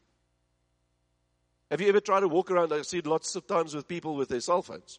Have 1.71 1.81
you 1.81 1.89
ever 1.89 2.01
tried 2.01 2.21
to 2.21 2.29
walk 2.29 2.51
around? 2.51 2.73
I 2.73 2.83
see 2.83 3.01
lots 3.01 3.37
of 3.37 3.47
times 3.47 3.77
with 3.77 3.87
people 3.87 4.17
with 4.17 4.29
their 4.29 4.41
cell 4.41 4.61
phones. 4.61 4.99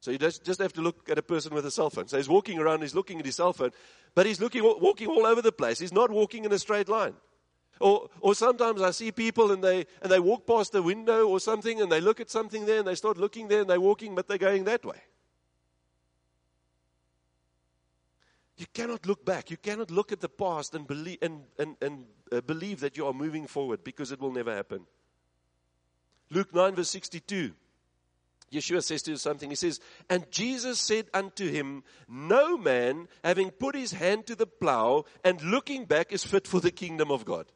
So 0.00 0.10
you 0.10 0.18
just, 0.18 0.42
just 0.42 0.60
have 0.60 0.72
to 0.72 0.80
look 0.80 1.08
at 1.08 1.16
a 1.16 1.22
person 1.22 1.54
with 1.54 1.64
a 1.64 1.70
cell 1.70 1.90
phone. 1.90 2.08
So 2.08 2.16
he's 2.16 2.28
walking 2.28 2.58
around, 2.58 2.82
he's 2.82 2.92
looking 2.92 3.20
at 3.20 3.24
his 3.24 3.36
cell 3.36 3.52
phone, 3.52 3.70
but 4.16 4.26
he's 4.26 4.40
looking, 4.40 4.64
walking 4.64 5.06
all 5.06 5.26
over 5.26 5.40
the 5.40 5.52
place. 5.52 5.78
He's 5.78 5.92
not 5.92 6.10
walking 6.10 6.44
in 6.44 6.52
a 6.52 6.58
straight 6.58 6.88
line. 6.88 7.14
Or, 7.78 8.10
or 8.20 8.34
sometimes 8.34 8.82
I 8.82 8.90
see 8.90 9.12
people 9.12 9.52
and 9.52 9.62
they, 9.62 9.86
and 10.02 10.10
they 10.10 10.18
walk 10.18 10.44
past 10.44 10.74
a 10.74 10.82
window 10.82 11.28
or 11.28 11.38
something 11.38 11.80
and 11.80 11.92
they 11.92 12.00
look 12.00 12.18
at 12.18 12.30
something 12.30 12.66
there 12.66 12.80
and 12.80 12.88
they 12.88 12.96
start 12.96 13.16
looking 13.16 13.46
there 13.46 13.60
and 13.60 13.70
they're 13.70 13.80
walking, 13.80 14.16
but 14.16 14.26
they're 14.26 14.38
going 14.38 14.64
that 14.64 14.84
way. 14.84 15.00
You 18.58 18.66
cannot 18.72 19.06
look 19.06 19.24
back. 19.24 19.50
You 19.50 19.56
cannot 19.58 19.90
look 19.90 20.12
at 20.12 20.20
the 20.20 20.28
past 20.28 20.74
and 20.74 20.86
believe, 20.86 21.18
and, 21.20 21.44
and, 21.58 21.76
and 21.82 22.06
uh, 22.32 22.40
believe 22.40 22.80
that 22.80 22.96
you 22.96 23.06
are 23.06 23.12
moving 23.12 23.46
forward 23.46 23.84
because 23.84 24.12
it 24.12 24.20
will 24.20 24.32
never 24.32 24.54
happen. 24.54 24.86
Luke 26.30 26.54
9, 26.54 26.74
verse 26.74 26.90
62. 26.90 27.52
Yeshua 28.52 28.82
says 28.82 29.02
to 29.02 29.10
him 29.12 29.16
something. 29.16 29.50
He 29.50 29.56
says, 29.56 29.80
And 30.08 30.30
Jesus 30.30 30.80
said 30.80 31.06
unto 31.12 31.50
him, 31.50 31.82
No 32.08 32.56
man, 32.56 33.08
having 33.24 33.50
put 33.50 33.74
his 33.74 33.92
hand 33.92 34.26
to 34.26 34.34
the 34.34 34.46
plow 34.46 35.04
and 35.24 35.42
looking 35.42 35.84
back, 35.84 36.12
is 36.12 36.24
fit 36.24 36.46
for 36.46 36.60
the 36.60 36.70
kingdom 36.70 37.10
of 37.10 37.24
God. 37.24 37.46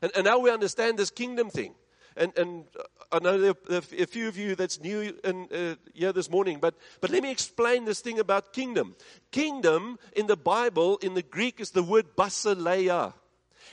And, 0.00 0.12
and 0.14 0.24
now 0.24 0.38
we 0.38 0.50
understand 0.50 0.98
this 0.98 1.10
kingdom 1.10 1.50
thing. 1.50 1.74
And, 2.16 2.36
and 2.36 2.64
I 3.10 3.18
know 3.18 3.38
there 3.38 3.54
are 3.70 3.82
a 3.98 4.06
few 4.06 4.28
of 4.28 4.36
you 4.36 4.54
that's 4.54 4.80
new 4.80 5.18
in, 5.24 5.48
uh, 5.52 5.74
here 5.94 6.12
this 6.12 6.30
morning, 6.30 6.58
but, 6.60 6.74
but 7.00 7.10
let 7.10 7.22
me 7.22 7.30
explain 7.30 7.84
this 7.84 8.00
thing 8.00 8.18
about 8.18 8.52
kingdom. 8.52 8.96
Kingdom 9.30 9.98
in 10.14 10.26
the 10.26 10.36
Bible, 10.36 10.98
in 10.98 11.14
the 11.14 11.22
Greek, 11.22 11.60
is 11.60 11.70
the 11.70 11.82
word 11.82 12.16
basileia. 12.16 13.14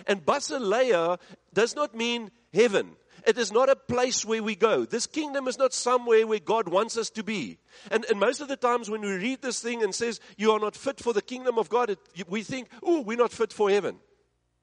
And 0.07 0.25
basileia 0.25 1.19
does 1.53 1.75
not 1.75 1.95
mean 1.95 2.31
heaven. 2.53 2.95
It 3.27 3.37
is 3.37 3.51
not 3.51 3.69
a 3.69 3.75
place 3.75 4.23
where 4.23 4.41
we 4.41 4.55
go. 4.55 4.85
This 4.85 5.05
kingdom 5.05 5.47
is 5.47 5.57
not 5.57 5.73
somewhere 5.73 6.25
where 6.25 6.39
God 6.39 6.69
wants 6.69 6.97
us 6.97 7.09
to 7.11 7.23
be. 7.23 7.57
And, 7.91 8.05
and 8.05 8.19
most 8.19 8.41
of 8.41 8.47
the 8.47 8.55
times 8.55 8.89
when 8.89 9.01
we 9.01 9.11
read 9.11 9.41
this 9.41 9.59
thing 9.61 9.83
and 9.83 9.93
says, 9.93 10.19
you 10.37 10.51
are 10.51 10.59
not 10.59 10.75
fit 10.75 10.99
for 10.99 11.13
the 11.13 11.21
kingdom 11.21 11.57
of 11.57 11.69
God, 11.69 11.89
it, 11.89 11.99
we 12.29 12.43
think, 12.43 12.69
oh, 12.81 13.01
we're 13.01 13.17
not 13.17 13.31
fit 13.31 13.51
for 13.51 13.69
heaven. 13.69 13.97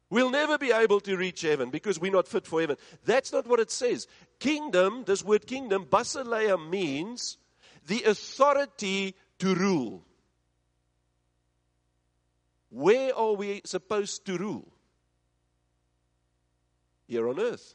We'll 0.08 0.30
never 0.30 0.56
be 0.56 0.70
able 0.70 1.00
to 1.00 1.16
reach 1.16 1.42
heaven 1.42 1.70
because 1.70 1.98
we're 1.98 2.12
not 2.12 2.28
fit 2.28 2.46
for 2.46 2.60
heaven. 2.60 2.76
That's 3.04 3.32
not 3.32 3.46
what 3.46 3.58
it 3.58 3.70
says. 3.70 4.06
Kingdom, 4.38 5.04
this 5.04 5.24
word 5.24 5.46
kingdom, 5.46 5.84
basileia 5.86 6.56
means 6.56 7.38
the 7.86 8.04
authority 8.04 9.16
to 9.38 9.54
rule. 9.54 10.04
Where 12.70 13.16
are 13.16 13.32
we 13.32 13.62
supposed 13.64 14.26
to 14.26 14.36
rule? 14.36 14.68
Here 17.08 17.28
on 17.28 17.40
earth. 17.40 17.74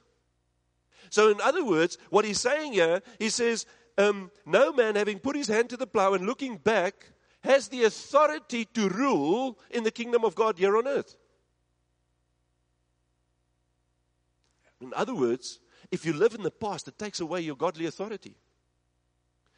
So, 1.10 1.30
in 1.30 1.42
other 1.42 1.66
words, 1.66 1.98
what 2.10 2.24
he's 2.24 2.40
saying 2.40 2.74
here, 2.74 3.02
he 3.20 3.30
says, 3.30 3.66
um, 3.98 4.32
No 4.46 4.72
man 4.72 4.96
having 4.96 5.20
put 5.20 5.36
his 5.36 5.48
hand 5.48 5.70
to 5.72 5.78
the 5.78 5.88
plow 5.88 6.14
and 6.14 6.26
looking 6.26 6.58
back 6.58 7.12
has 7.44 7.68
the 7.68 7.84
authority 7.84 8.66
to 8.66 8.88
rule 8.88 9.58
in 9.70 9.84
the 9.84 9.92
kingdom 9.92 10.24
of 10.24 10.36
God 10.36 10.58
here 10.58 10.78
on 10.78 10.88
earth. 10.88 11.16
In 14.82 14.94
other 14.96 15.16
words, 15.16 15.60
if 15.92 16.06
you 16.06 16.14
live 16.14 16.34
in 16.34 16.44
the 16.44 16.52
past, 16.52 16.88
it 16.88 16.98
takes 16.98 17.20
away 17.20 17.42
your 17.42 17.56
godly 17.56 17.86
authority. 17.86 18.36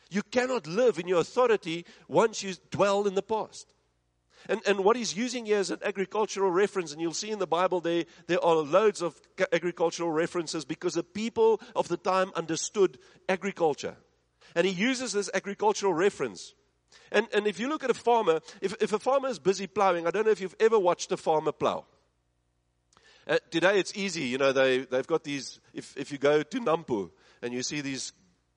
You 0.09 0.21
cannot 0.21 0.67
live 0.67 0.99
in 0.99 1.07
your 1.07 1.21
authority 1.21 1.85
once 2.07 2.43
you 2.43 2.53
dwell 2.69 3.07
in 3.07 3.15
the 3.15 3.23
past. 3.23 3.73
And, 4.49 4.61
and 4.67 4.83
what 4.83 4.97
he's 4.97 5.15
using 5.15 5.45
here 5.45 5.59
is 5.59 5.71
an 5.71 5.79
agricultural 5.83 6.51
reference, 6.51 6.91
and 6.91 7.01
you'll 7.01 7.13
see 7.13 7.31
in 7.31 7.39
the 7.39 7.47
Bible 7.47 7.79
there, 7.79 8.03
there 8.27 8.43
are 8.43 8.55
loads 8.55 9.01
of 9.01 9.19
agricultural 9.53 10.11
references 10.11 10.65
because 10.65 10.93
the 10.93 11.03
people 11.03 11.61
of 11.75 11.87
the 11.87 11.97
time 11.97 12.31
understood 12.35 12.99
agriculture. 13.29 13.95
And 14.55 14.67
he 14.67 14.73
uses 14.73 15.13
this 15.13 15.29
agricultural 15.33 15.93
reference. 15.93 16.53
And, 17.11 17.27
and 17.33 17.47
if 17.47 17.59
you 17.59 17.69
look 17.69 17.83
at 17.83 17.89
a 17.89 17.95
farmer, 17.95 18.41
if, 18.61 18.75
if 18.81 18.91
a 18.91 18.99
farmer 18.99 19.29
is 19.29 19.39
busy 19.39 19.65
plowing, 19.65 20.05
I 20.05 20.11
don't 20.11 20.25
know 20.25 20.31
if 20.31 20.41
you've 20.41 20.55
ever 20.59 20.77
watched 20.77 21.11
a 21.11 21.17
farmer 21.17 21.51
plow. 21.51 21.85
Uh, 23.25 23.37
today 23.49 23.79
it's 23.79 23.95
easy, 23.95 24.23
you 24.23 24.37
know, 24.37 24.51
they, 24.51 24.79
they've 24.79 25.07
got 25.07 25.23
these, 25.23 25.59
if, 25.73 25.95
if 25.95 26.11
you 26.11 26.17
go 26.17 26.43
to 26.43 26.59
Nampo 26.59 27.09
and 27.41 27.53
you 27.53 27.63
see 27.63 27.79
these, 27.79 28.11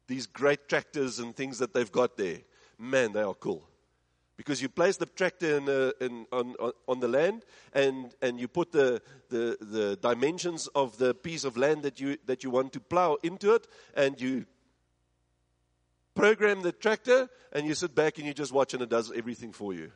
these 0.09 0.27
great 0.27 0.69
tractors 0.69 1.21
and 1.21 1.37
things 1.37 1.59
that 1.59 1.73
they've 1.73 1.93
got 1.93 2.17
there, 2.17 2.39
man, 2.79 3.13
they 3.13 3.23
are 3.23 3.35
cool. 3.35 3.69
Because 4.37 4.61
you 4.61 4.69
place 4.69 4.97
the 4.97 5.07
tractor 5.07 5.57
in, 5.57 5.69
uh, 5.69 5.93
in, 6.01 6.27
on, 6.33 6.55
on, 6.61 6.73
on, 6.89 7.01
the 7.01 7.09
land 7.09 7.45
and, 7.73 8.15
and 8.21 8.39
you 8.39 8.49
put 8.49 8.71
the, 8.73 9.01
the, 9.31 9.57
the 9.61 9.99
dimensions 10.03 10.67
of 10.75 10.99
the 10.99 11.15
piece 11.15 11.45
of 11.45 11.57
land 11.57 11.85
that 11.85 12.01
you, 12.01 12.19
that 12.27 12.45
you 12.45 12.51
want 12.51 12.73
to 12.75 12.81
plow 12.81 13.17
into 13.23 13.55
it 13.55 13.67
and 13.95 14.21
you 14.21 14.45
program 16.15 16.63
the 16.63 16.73
tractor 16.73 17.29
and 17.53 17.67
you 17.67 17.75
sit 17.75 17.95
back 17.95 18.19
and 18.19 18.27
you 18.27 18.35
just 18.35 18.53
watch 18.53 18.75
and 18.75 18.83
it 18.83 18.89
does 18.89 19.13
everything 19.13 19.53
for 19.53 19.73
you. 19.73 19.91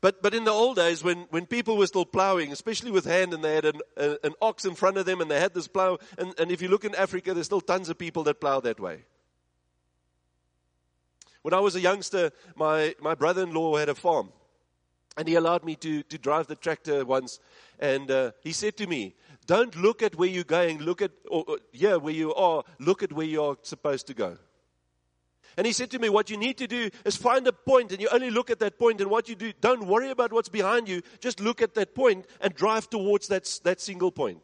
But, 0.00 0.22
but 0.22 0.34
in 0.34 0.44
the 0.44 0.50
old 0.50 0.76
days, 0.76 1.02
when, 1.02 1.26
when 1.30 1.46
people 1.46 1.76
were 1.76 1.86
still 1.86 2.04
plowing, 2.04 2.52
especially 2.52 2.90
with 2.90 3.04
hand, 3.04 3.32
and 3.32 3.42
they 3.42 3.54
had 3.54 3.64
an, 3.64 3.80
a, 3.96 4.18
an 4.24 4.34
ox 4.42 4.64
in 4.64 4.74
front 4.74 4.98
of 4.98 5.06
them 5.06 5.20
and 5.20 5.30
they 5.30 5.40
had 5.40 5.54
this 5.54 5.68
plow, 5.68 5.98
and, 6.18 6.34
and 6.38 6.50
if 6.50 6.60
you 6.60 6.68
look 6.68 6.84
in 6.84 6.94
Africa, 6.94 7.34
there's 7.34 7.46
still 7.46 7.60
tons 7.60 7.88
of 7.88 7.98
people 7.98 8.22
that 8.24 8.40
plow 8.40 8.60
that 8.60 8.78
way. 8.78 9.04
When 11.42 11.54
I 11.54 11.60
was 11.60 11.76
a 11.76 11.80
youngster, 11.80 12.32
my, 12.56 12.94
my 13.00 13.14
brother 13.14 13.44
in 13.44 13.54
law 13.54 13.76
had 13.76 13.88
a 13.88 13.94
farm. 13.94 14.32
And 15.16 15.26
he 15.26 15.34
allowed 15.34 15.64
me 15.64 15.76
to, 15.76 16.02
to 16.02 16.18
drive 16.18 16.46
the 16.46 16.56
tractor 16.56 17.04
once. 17.04 17.40
And 17.78 18.10
uh, 18.10 18.32
he 18.42 18.52
said 18.52 18.76
to 18.78 18.86
me, 18.86 19.14
Don't 19.46 19.74
look 19.76 20.02
at 20.02 20.16
where 20.16 20.28
you're 20.28 20.44
going, 20.44 20.80
look 20.80 21.00
at, 21.00 21.12
or, 21.30 21.44
or, 21.48 21.58
yeah, 21.72 21.96
where 21.96 22.12
you 22.12 22.34
are, 22.34 22.64
look 22.78 23.02
at 23.02 23.12
where 23.12 23.26
you're 23.26 23.56
supposed 23.62 24.08
to 24.08 24.14
go. 24.14 24.36
And 25.56 25.66
he 25.66 25.72
said 25.72 25.90
to 25.92 25.98
me, 25.98 26.08
What 26.08 26.28
you 26.28 26.36
need 26.36 26.58
to 26.58 26.66
do 26.66 26.90
is 27.04 27.16
find 27.16 27.46
a 27.46 27.52
point, 27.52 27.92
and 27.92 28.00
you 28.00 28.08
only 28.12 28.30
look 28.30 28.50
at 28.50 28.58
that 28.60 28.78
point, 28.78 29.00
and 29.00 29.10
what 29.10 29.28
you 29.28 29.34
do, 29.34 29.52
don't 29.60 29.86
worry 29.86 30.10
about 30.10 30.32
what's 30.32 30.48
behind 30.48 30.88
you, 30.88 31.02
just 31.20 31.40
look 31.40 31.62
at 31.62 31.74
that 31.74 31.94
point 31.94 32.26
and 32.40 32.54
drive 32.54 32.90
towards 32.90 33.28
that, 33.28 33.60
that 33.64 33.80
single 33.80 34.10
point. 34.10 34.42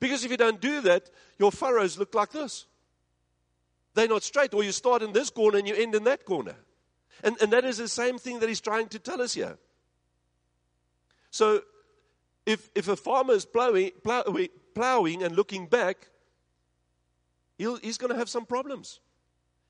Because 0.00 0.24
if 0.24 0.30
you 0.30 0.36
don't 0.36 0.60
do 0.60 0.80
that, 0.82 1.10
your 1.38 1.52
furrows 1.52 1.98
look 1.98 2.14
like 2.14 2.32
this. 2.32 2.66
They're 3.94 4.08
not 4.08 4.22
straight. 4.22 4.52
Or 4.52 4.64
you 4.64 4.72
start 4.72 5.02
in 5.02 5.12
this 5.12 5.30
corner 5.30 5.58
and 5.58 5.68
you 5.68 5.74
end 5.74 5.94
in 5.94 6.04
that 6.04 6.24
corner. 6.24 6.56
And, 7.22 7.36
and 7.40 7.52
that 7.52 7.64
is 7.64 7.78
the 7.78 7.88
same 7.88 8.18
thing 8.18 8.40
that 8.40 8.48
he's 8.48 8.60
trying 8.60 8.88
to 8.88 8.98
tell 8.98 9.22
us 9.22 9.34
here. 9.34 9.58
So, 11.30 11.62
if, 12.44 12.68
if 12.74 12.88
a 12.88 12.96
farmer 12.96 13.34
is 13.34 13.44
plowing, 13.44 13.92
plowing, 14.02 14.48
plowing 14.74 15.22
and 15.22 15.36
looking 15.36 15.66
back, 15.66 16.08
he's 17.56 17.96
going 17.96 18.12
to 18.12 18.18
have 18.18 18.28
some 18.28 18.44
problems. 18.44 18.98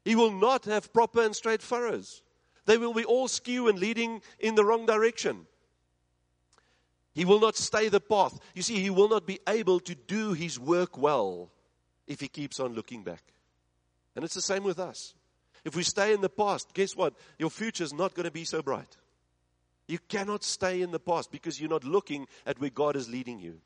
He 0.05 0.15
will 0.17 0.33
not 0.33 0.65
have 0.65 0.93
proper 0.93 1.23
and 1.23 1.35
straight 1.35 1.63
furrows. 1.63 2.23
They 2.65 2.79
will 2.79 2.95
be 2.95 3.05
all 3.05 3.29
skew 3.29 3.69
and 3.69 3.79
leading 3.79 4.23
in 4.39 4.55
the 4.55 4.65
wrong 4.65 4.87
direction. 4.87 5.47
He 7.15 7.25
will 7.25 7.41
not 7.41 7.57
stay 7.57 7.89
the 7.89 8.01
path. 8.01 8.39
You 8.55 8.63
see, 8.63 8.81
he 8.81 8.91
will 8.91 9.09
not 9.09 9.27
be 9.27 9.41
able 9.47 9.81
to 9.81 9.95
do 9.95 10.33
his 10.33 10.59
work 10.59 10.97
well 10.97 11.51
if 12.07 12.21
he 12.21 12.29
keeps 12.29 12.59
on 12.59 12.75
looking 12.75 13.03
back. 13.03 13.23
And 14.17 14.25
it's 14.25 14.35
the 14.35 14.43
same 14.43 14.65
with 14.65 14.79
us. 14.79 15.15
If 15.65 15.77
we 15.77 15.83
stay 15.83 16.13
in 16.13 16.21
the 16.21 16.29
past, 16.29 16.75
guess 16.75 16.97
what? 16.97 17.15
Your 17.39 17.51
future 17.51 17.85
is 17.85 17.93
not 17.93 18.15
going 18.15 18.25
to 18.25 18.33
be 18.33 18.45
so 18.45 18.63
bright. 18.63 18.97
You 19.87 19.99
cannot 20.09 20.43
stay 20.43 20.81
in 20.81 20.91
the 20.91 20.99
past 20.99 21.31
because 21.31 21.61
you're 21.61 21.71
not 21.71 21.85
looking 21.85 22.27
at 22.47 22.61
where 22.61 22.71
God 22.71 22.97
is 22.97 23.09
leading 23.09 23.39
you. 23.39 23.61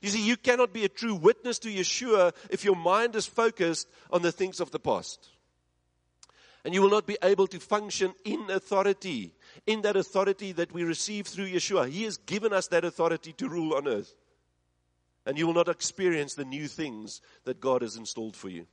You 0.00 0.10
see, 0.10 0.26
you 0.26 0.36
cannot 0.36 0.72
be 0.72 0.84
a 0.84 0.88
true 0.88 1.14
witness 1.14 1.58
to 1.60 1.68
Yeshua 1.68 2.34
if 2.50 2.64
your 2.64 2.76
mind 2.76 3.14
is 3.14 3.26
focused 3.26 3.88
on 4.10 4.22
the 4.22 4.32
things 4.32 4.60
of 4.60 4.70
the 4.72 4.80
past. 4.80 5.30
And 6.64 6.72
you 6.72 6.80
will 6.80 6.90
not 6.90 7.06
be 7.06 7.18
able 7.22 7.48
to 7.48 7.58
function 7.58 8.14
in 8.24 8.48
authority, 8.48 9.34
in 9.66 9.82
that 9.82 9.96
authority 9.96 10.52
that 10.52 10.72
we 10.72 10.84
receive 10.84 11.26
through 11.26 11.48
Yeshua. 11.48 11.88
He 11.88 12.04
has 12.04 12.18
given 12.18 12.52
us 12.52 12.68
that 12.68 12.84
authority 12.84 13.32
to 13.34 13.48
rule 13.48 13.74
on 13.74 13.88
earth. 13.88 14.14
And 15.26 15.36
you 15.36 15.46
will 15.46 15.54
not 15.54 15.68
experience 15.68 16.34
the 16.34 16.44
new 16.44 16.68
things 16.68 17.20
that 17.44 17.60
God 17.60 17.82
has 17.82 17.96
installed 17.96 18.36
for 18.36 18.48
you. 18.48 18.66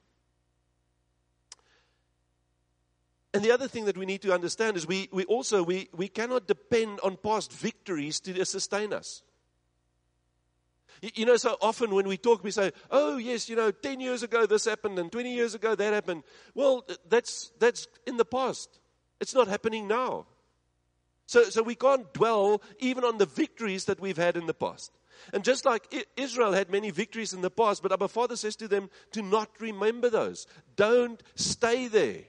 And 3.33 3.43
the 3.43 3.51
other 3.51 3.67
thing 3.67 3.85
that 3.85 3.97
we 3.97 4.05
need 4.07 4.23
to 4.23 4.33
understand 4.33 4.75
is 4.75 4.87
we, 4.87 5.07
we 5.11 5.23
also, 5.25 5.61
we, 5.61 5.89
we 5.95 6.07
cannot 6.07 6.47
depend 6.47 6.99
on 7.01 7.17
past 7.17 7.51
victories 7.51 8.19
to 8.21 8.43
sustain 8.45 8.91
us. 8.91 9.21
You, 11.01 11.25
know, 11.25 11.37
so 11.37 11.57
often 11.61 11.93
when 11.93 12.07
we 12.07 12.17
talk, 12.17 12.43
we 12.43 12.51
say, 12.51 12.71
oh 12.91 13.17
yes, 13.17 13.47
you 13.49 13.55
know, 13.55 13.71
10 13.71 13.99
years 13.99 14.23
ago 14.23 14.45
this 14.45 14.65
happened 14.65 14.99
and 14.99 15.11
20 15.11 15.33
years 15.33 15.55
ago 15.55 15.75
that 15.75 15.93
happened. 15.93 16.23
Well, 16.53 16.85
that's, 17.07 17.51
that's 17.59 17.87
in 18.05 18.17
the 18.17 18.25
past. 18.25 18.79
It's 19.19 19.33
not 19.33 19.47
happening 19.47 19.87
now. 19.87 20.25
So, 21.25 21.43
so 21.43 21.61
we 21.61 21.75
can't 21.75 22.11
dwell 22.13 22.61
even 22.79 23.03
on 23.03 23.17
the 23.17 23.25
victories 23.25 23.85
that 23.85 23.99
we've 23.99 24.17
had 24.17 24.35
in 24.35 24.47
the 24.47 24.53
past. 24.53 24.91
And 25.33 25.43
just 25.43 25.65
like 25.65 26.07
Israel 26.17 26.53
had 26.53 26.69
many 26.69 26.91
victories 26.91 27.33
in 27.33 27.41
the 27.41 27.51
past, 27.51 27.83
but 27.83 27.91
our 27.91 28.07
Father 28.07 28.35
says 28.35 28.55
to 28.57 28.67
them, 28.67 28.89
to 29.11 29.21
not 29.21 29.49
remember 29.59 30.09
those. 30.09 30.47
Don't 30.75 31.21
stay 31.35 31.87
there. 31.87 32.23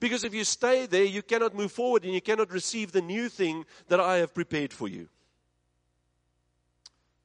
Because 0.00 0.24
if 0.24 0.34
you 0.34 0.44
stay 0.44 0.86
there, 0.86 1.04
you 1.04 1.22
cannot 1.22 1.54
move 1.54 1.72
forward 1.72 2.04
and 2.04 2.12
you 2.12 2.20
cannot 2.20 2.52
receive 2.52 2.92
the 2.92 3.00
new 3.00 3.28
thing 3.28 3.64
that 3.88 4.00
I 4.00 4.18
have 4.18 4.34
prepared 4.34 4.72
for 4.72 4.86
you. 4.86 5.08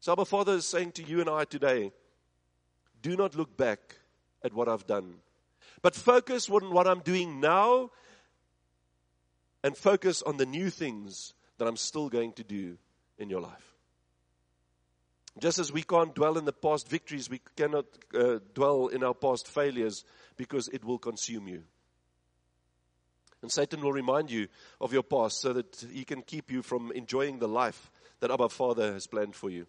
So, 0.04 0.14
our 0.18 0.26
Father 0.26 0.56
is 0.56 0.66
saying 0.66 0.92
to 0.94 1.02
you 1.02 1.22
and 1.22 1.30
I 1.30 1.46
today 1.46 1.94
do 3.02 3.16
not 3.16 3.36
look 3.36 3.56
back 3.56 3.80
at 4.44 4.52
what 4.52 4.68
I've 4.68 4.86
done, 4.86 5.14
but 5.82 5.96
focus 5.96 6.50
on 6.50 6.74
what 6.74 6.88
I'm 6.90 7.00
doing 7.00 7.40
now 7.40 7.90
and 9.64 9.78
focus 9.78 10.22
on 10.22 10.36
the 10.36 10.46
new 10.46 10.70
things 10.70 11.34
that 11.58 11.70
I'm 11.70 11.78
still 11.78 12.10
going 12.10 12.34
to 12.34 12.44
do 12.44 12.78
in 13.18 13.30
your 13.30 13.40
life. 13.40 13.76
Just 15.40 15.58
as 15.58 15.72
we 15.72 15.84
can't 15.84 16.14
dwell 16.14 16.38
in 16.38 16.44
the 16.44 16.52
past 16.52 16.90
victories, 16.90 17.30
we 17.30 17.40
cannot 17.56 17.86
uh, 18.14 18.40
dwell 18.54 18.88
in 18.88 19.06
our 19.06 19.14
past 19.14 19.48
failures 19.48 20.04
because 20.36 20.68
it 20.68 20.84
will 20.84 21.00
consume 21.00 21.48
you. 21.48 21.64
And 23.42 23.50
Satan 23.50 23.80
will 23.80 23.94
remind 23.94 24.32
you 24.32 24.50
of 24.82 24.92
your 24.92 25.04
past 25.04 25.40
so 25.40 25.54
that 25.54 25.86
he 25.94 26.04
can 26.04 26.24
keep 26.24 26.52
you 26.52 26.62
from 26.62 26.92
enjoying 26.92 27.40
the 27.40 27.48
life 27.48 27.90
that 28.20 28.32
Abba 28.32 28.50
Father 28.50 28.92
has 28.92 29.08
planned 29.08 29.36
for 29.36 29.50
you. 29.50 29.66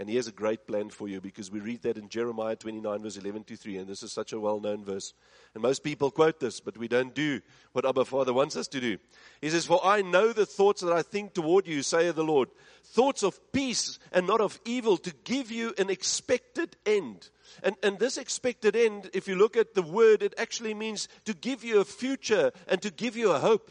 And 0.00 0.08
he 0.08 0.16
has 0.16 0.26
a 0.26 0.32
great 0.32 0.66
plan 0.66 0.88
for 0.88 1.08
you 1.08 1.20
because 1.20 1.50
we 1.50 1.60
read 1.60 1.82
that 1.82 1.98
in 1.98 2.08
Jeremiah 2.08 2.56
29, 2.56 3.02
verse 3.02 3.18
11 3.18 3.44
to 3.44 3.56
3. 3.56 3.76
And 3.76 3.86
this 3.86 4.02
is 4.02 4.10
such 4.14 4.32
a 4.32 4.40
well 4.40 4.58
known 4.58 4.82
verse. 4.82 5.12
And 5.52 5.62
most 5.62 5.84
people 5.84 6.10
quote 6.10 6.40
this, 6.40 6.58
but 6.58 6.78
we 6.78 6.88
don't 6.88 7.14
do 7.14 7.42
what 7.72 7.84
Abba 7.84 8.06
Father 8.06 8.32
wants 8.32 8.56
us 8.56 8.66
to 8.68 8.80
do. 8.80 8.96
He 9.42 9.50
says, 9.50 9.66
For 9.66 9.78
I 9.84 10.00
know 10.00 10.32
the 10.32 10.46
thoughts 10.46 10.80
that 10.80 10.94
I 10.94 11.02
think 11.02 11.34
toward 11.34 11.66
you, 11.66 11.82
saith 11.82 12.14
the 12.14 12.24
Lord. 12.24 12.48
Thoughts 12.82 13.22
of 13.22 13.52
peace 13.52 13.98
and 14.10 14.26
not 14.26 14.40
of 14.40 14.58
evil 14.64 14.96
to 14.96 15.12
give 15.24 15.50
you 15.50 15.74
an 15.76 15.90
expected 15.90 16.78
end. 16.86 17.28
And, 17.62 17.76
and 17.82 17.98
this 17.98 18.16
expected 18.16 18.74
end, 18.74 19.10
if 19.12 19.28
you 19.28 19.36
look 19.36 19.54
at 19.54 19.74
the 19.74 19.82
word, 19.82 20.22
it 20.22 20.32
actually 20.38 20.72
means 20.72 21.08
to 21.26 21.34
give 21.34 21.62
you 21.62 21.78
a 21.78 21.84
future 21.84 22.52
and 22.66 22.80
to 22.80 22.90
give 22.90 23.18
you 23.18 23.32
a 23.32 23.38
hope. 23.38 23.70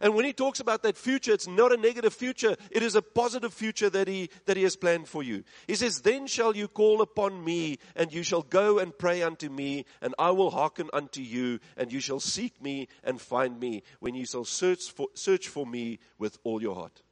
And 0.00 0.14
when 0.14 0.24
he 0.24 0.32
talks 0.32 0.60
about 0.60 0.82
that 0.82 0.96
future, 0.96 1.32
it's 1.32 1.46
not 1.46 1.72
a 1.72 1.76
negative 1.76 2.12
future. 2.12 2.56
It 2.70 2.82
is 2.82 2.94
a 2.94 3.02
positive 3.02 3.52
future 3.52 3.90
that 3.90 4.08
he, 4.08 4.30
that 4.46 4.56
he 4.56 4.62
has 4.62 4.76
planned 4.76 5.08
for 5.08 5.22
you. 5.22 5.44
He 5.66 5.74
says, 5.74 6.00
Then 6.00 6.26
shall 6.26 6.56
you 6.56 6.68
call 6.68 7.02
upon 7.02 7.44
me, 7.44 7.78
and 7.96 8.12
you 8.12 8.22
shall 8.22 8.42
go 8.42 8.78
and 8.78 8.96
pray 8.96 9.22
unto 9.22 9.48
me, 9.48 9.84
and 10.00 10.14
I 10.18 10.30
will 10.30 10.50
hearken 10.50 10.90
unto 10.92 11.20
you, 11.20 11.60
and 11.76 11.92
you 11.92 12.00
shall 12.00 12.20
seek 12.20 12.62
me 12.62 12.88
and 13.04 13.20
find 13.20 13.58
me 13.58 13.82
when 14.00 14.14
you 14.14 14.26
shall 14.26 14.44
search 14.44 14.90
for, 14.90 15.08
search 15.14 15.48
for 15.48 15.66
me 15.66 15.98
with 16.18 16.38
all 16.44 16.62
your 16.62 16.74
heart. 16.74 17.02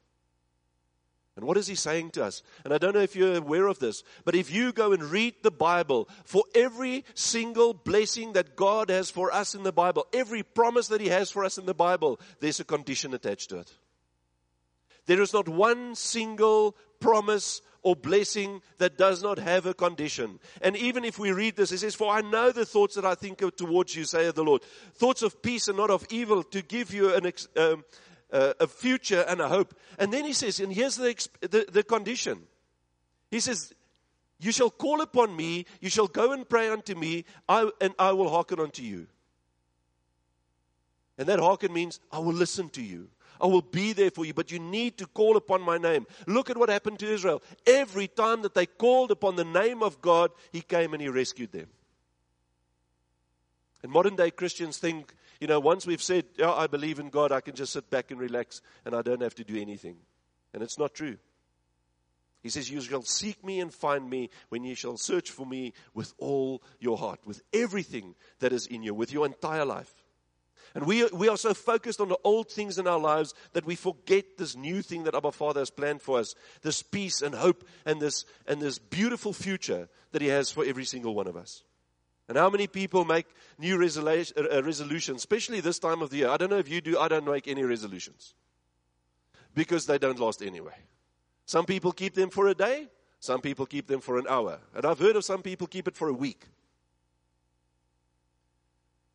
And 1.36 1.44
what 1.44 1.58
is 1.58 1.66
he 1.66 1.74
saying 1.74 2.10
to 2.12 2.24
us? 2.24 2.42
And 2.64 2.72
I 2.72 2.78
don't 2.78 2.94
know 2.94 3.00
if 3.00 3.14
you're 3.14 3.36
aware 3.36 3.66
of 3.66 3.78
this, 3.78 4.02
but 4.24 4.34
if 4.34 4.50
you 4.50 4.72
go 4.72 4.92
and 4.92 5.02
read 5.02 5.34
the 5.42 5.50
Bible, 5.50 6.08
for 6.24 6.44
every 6.54 7.04
single 7.14 7.74
blessing 7.74 8.32
that 8.32 8.56
God 8.56 8.88
has 8.88 9.10
for 9.10 9.30
us 9.30 9.54
in 9.54 9.62
the 9.62 9.72
Bible, 9.72 10.06
every 10.14 10.42
promise 10.42 10.88
that 10.88 11.02
he 11.02 11.08
has 11.08 11.30
for 11.30 11.44
us 11.44 11.58
in 11.58 11.66
the 11.66 11.74
Bible, 11.74 12.18
there's 12.40 12.60
a 12.60 12.64
condition 12.64 13.12
attached 13.12 13.50
to 13.50 13.58
it. 13.58 13.70
There 15.04 15.20
is 15.20 15.34
not 15.34 15.48
one 15.48 15.94
single 15.94 16.74
promise 17.00 17.60
or 17.82 17.94
blessing 17.94 18.62
that 18.78 18.98
does 18.98 19.22
not 19.22 19.38
have 19.38 19.66
a 19.66 19.74
condition. 19.74 20.40
And 20.60 20.76
even 20.76 21.04
if 21.04 21.20
we 21.20 21.30
read 21.30 21.54
this, 21.54 21.70
it 21.70 21.78
says, 21.78 21.94
For 21.94 22.12
I 22.12 22.20
know 22.20 22.50
the 22.50 22.66
thoughts 22.66 22.96
that 22.96 23.04
I 23.04 23.14
think 23.14 23.42
of 23.42 23.54
towards 23.54 23.94
you, 23.94 24.04
saith 24.04 24.34
the 24.34 24.42
Lord. 24.42 24.62
Thoughts 24.94 25.22
of 25.22 25.40
peace 25.40 25.68
and 25.68 25.76
not 25.76 25.90
of 25.90 26.04
evil, 26.10 26.42
to 26.42 26.62
give 26.62 26.92
you 26.92 27.14
an, 27.14 27.32
um, 27.56 27.84
uh, 28.32 28.54
a 28.60 28.66
future 28.66 29.24
and 29.28 29.40
a 29.40 29.48
hope. 29.48 29.74
And 29.98 30.12
then 30.12 30.24
he 30.24 30.32
says, 30.32 30.60
and 30.60 30.72
here's 30.72 30.96
the, 30.96 31.28
the, 31.40 31.66
the 31.70 31.82
condition. 31.82 32.40
He 33.30 33.40
says, 33.40 33.72
You 34.38 34.52
shall 34.52 34.70
call 34.70 35.00
upon 35.00 35.34
me, 35.36 35.66
you 35.80 35.88
shall 35.88 36.08
go 36.08 36.32
and 36.32 36.48
pray 36.48 36.68
unto 36.68 36.94
me, 36.94 37.24
I, 37.48 37.70
and 37.80 37.94
I 37.98 38.12
will 38.12 38.30
hearken 38.30 38.60
unto 38.60 38.82
you. 38.82 39.06
And 41.18 41.28
that 41.28 41.38
hearken 41.38 41.72
means, 41.72 42.00
I 42.12 42.18
will 42.18 42.34
listen 42.34 42.68
to 42.70 42.82
you. 42.82 43.08
I 43.40 43.46
will 43.46 43.62
be 43.62 43.92
there 43.92 44.10
for 44.10 44.24
you, 44.24 44.32
but 44.32 44.50
you 44.50 44.58
need 44.58 44.96
to 44.98 45.06
call 45.06 45.36
upon 45.36 45.62
my 45.62 45.76
name. 45.78 46.06
Look 46.26 46.48
at 46.48 46.56
what 46.56 46.68
happened 46.68 46.98
to 47.00 47.12
Israel. 47.12 47.42
Every 47.66 48.08
time 48.08 48.42
that 48.42 48.54
they 48.54 48.66
called 48.66 49.10
upon 49.10 49.36
the 49.36 49.44
name 49.44 49.82
of 49.82 50.00
God, 50.00 50.30
He 50.52 50.62
came 50.62 50.94
and 50.94 51.02
He 51.02 51.08
rescued 51.08 51.52
them. 51.52 51.66
And 53.82 53.92
modern 53.92 54.16
day 54.16 54.30
Christians 54.30 54.78
think 54.78 55.14
you 55.40 55.46
know, 55.46 55.60
once 55.60 55.86
we've 55.86 56.02
said, 56.02 56.24
yeah, 56.36 56.52
I 56.52 56.66
believe 56.66 56.98
in 56.98 57.10
God, 57.10 57.32
I 57.32 57.40
can 57.40 57.54
just 57.54 57.72
sit 57.72 57.90
back 57.90 58.10
and 58.10 58.20
relax 58.20 58.62
and 58.84 58.94
I 58.94 59.02
don't 59.02 59.22
have 59.22 59.34
to 59.36 59.44
do 59.44 59.60
anything. 59.60 59.96
And 60.54 60.62
it's 60.62 60.78
not 60.78 60.94
true. 60.94 61.18
He 62.42 62.50
says, 62.50 62.70
You 62.70 62.80
shall 62.80 63.02
seek 63.02 63.44
me 63.44 63.58
and 63.58 63.74
find 63.74 64.08
me 64.08 64.30
when 64.50 64.62
you 64.62 64.76
shall 64.76 64.96
search 64.96 65.32
for 65.32 65.44
me 65.44 65.72
with 65.94 66.14
all 66.18 66.62
your 66.78 66.96
heart, 66.96 67.18
with 67.26 67.42
everything 67.52 68.14
that 68.38 68.52
is 68.52 68.66
in 68.68 68.84
you, 68.84 68.94
with 68.94 69.12
your 69.12 69.26
entire 69.26 69.64
life. 69.64 69.92
And 70.74 70.86
we, 70.86 71.04
we 71.06 71.28
are 71.28 71.36
so 71.36 71.54
focused 71.54 72.00
on 72.00 72.08
the 72.08 72.18
old 72.22 72.50
things 72.50 72.78
in 72.78 72.86
our 72.86 72.98
lives 72.98 73.34
that 73.54 73.64
we 73.64 73.74
forget 73.74 74.36
this 74.36 74.54
new 74.54 74.80
thing 74.82 75.04
that 75.04 75.14
our 75.14 75.32
Father 75.32 75.60
has 75.60 75.70
planned 75.70 76.02
for 76.02 76.18
us 76.18 76.34
this 76.62 76.82
peace 76.82 77.20
and 77.20 77.34
hope 77.34 77.64
and 77.84 78.00
this, 78.00 78.24
and 78.46 78.60
this 78.60 78.78
beautiful 78.78 79.32
future 79.32 79.88
that 80.12 80.22
He 80.22 80.28
has 80.28 80.50
for 80.50 80.64
every 80.64 80.84
single 80.84 81.14
one 81.14 81.26
of 81.26 81.36
us. 81.36 81.64
And 82.28 82.36
how 82.36 82.50
many 82.50 82.66
people 82.66 83.04
make 83.04 83.26
new 83.58 83.74
uh, 83.74 84.62
resolutions, 84.62 85.18
especially 85.18 85.60
this 85.60 85.78
time 85.78 86.02
of 86.02 86.10
the 86.10 86.18
year? 86.18 86.28
I 86.28 86.36
don't 86.36 86.50
know 86.50 86.58
if 86.58 86.68
you 86.68 86.80
do, 86.80 86.98
I 86.98 87.08
don't 87.08 87.24
make 87.24 87.46
any 87.46 87.62
resolutions 87.62 88.34
because 89.54 89.86
they 89.86 89.98
don't 89.98 90.18
last 90.18 90.42
anyway. 90.42 90.74
Some 91.46 91.66
people 91.66 91.92
keep 91.92 92.14
them 92.14 92.30
for 92.30 92.48
a 92.48 92.54
day, 92.54 92.88
some 93.20 93.40
people 93.40 93.66
keep 93.66 93.86
them 93.86 94.00
for 94.00 94.18
an 94.18 94.26
hour. 94.28 94.58
And 94.74 94.84
I've 94.84 94.98
heard 94.98 95.16
of 95.16 95.24
some 95.24 95.42
people 95.42 95.66
keep 95.66 95.86
it 95.86 95.96
for 95.96 96.08
a 96.08 96.12
week. 96.12 96.46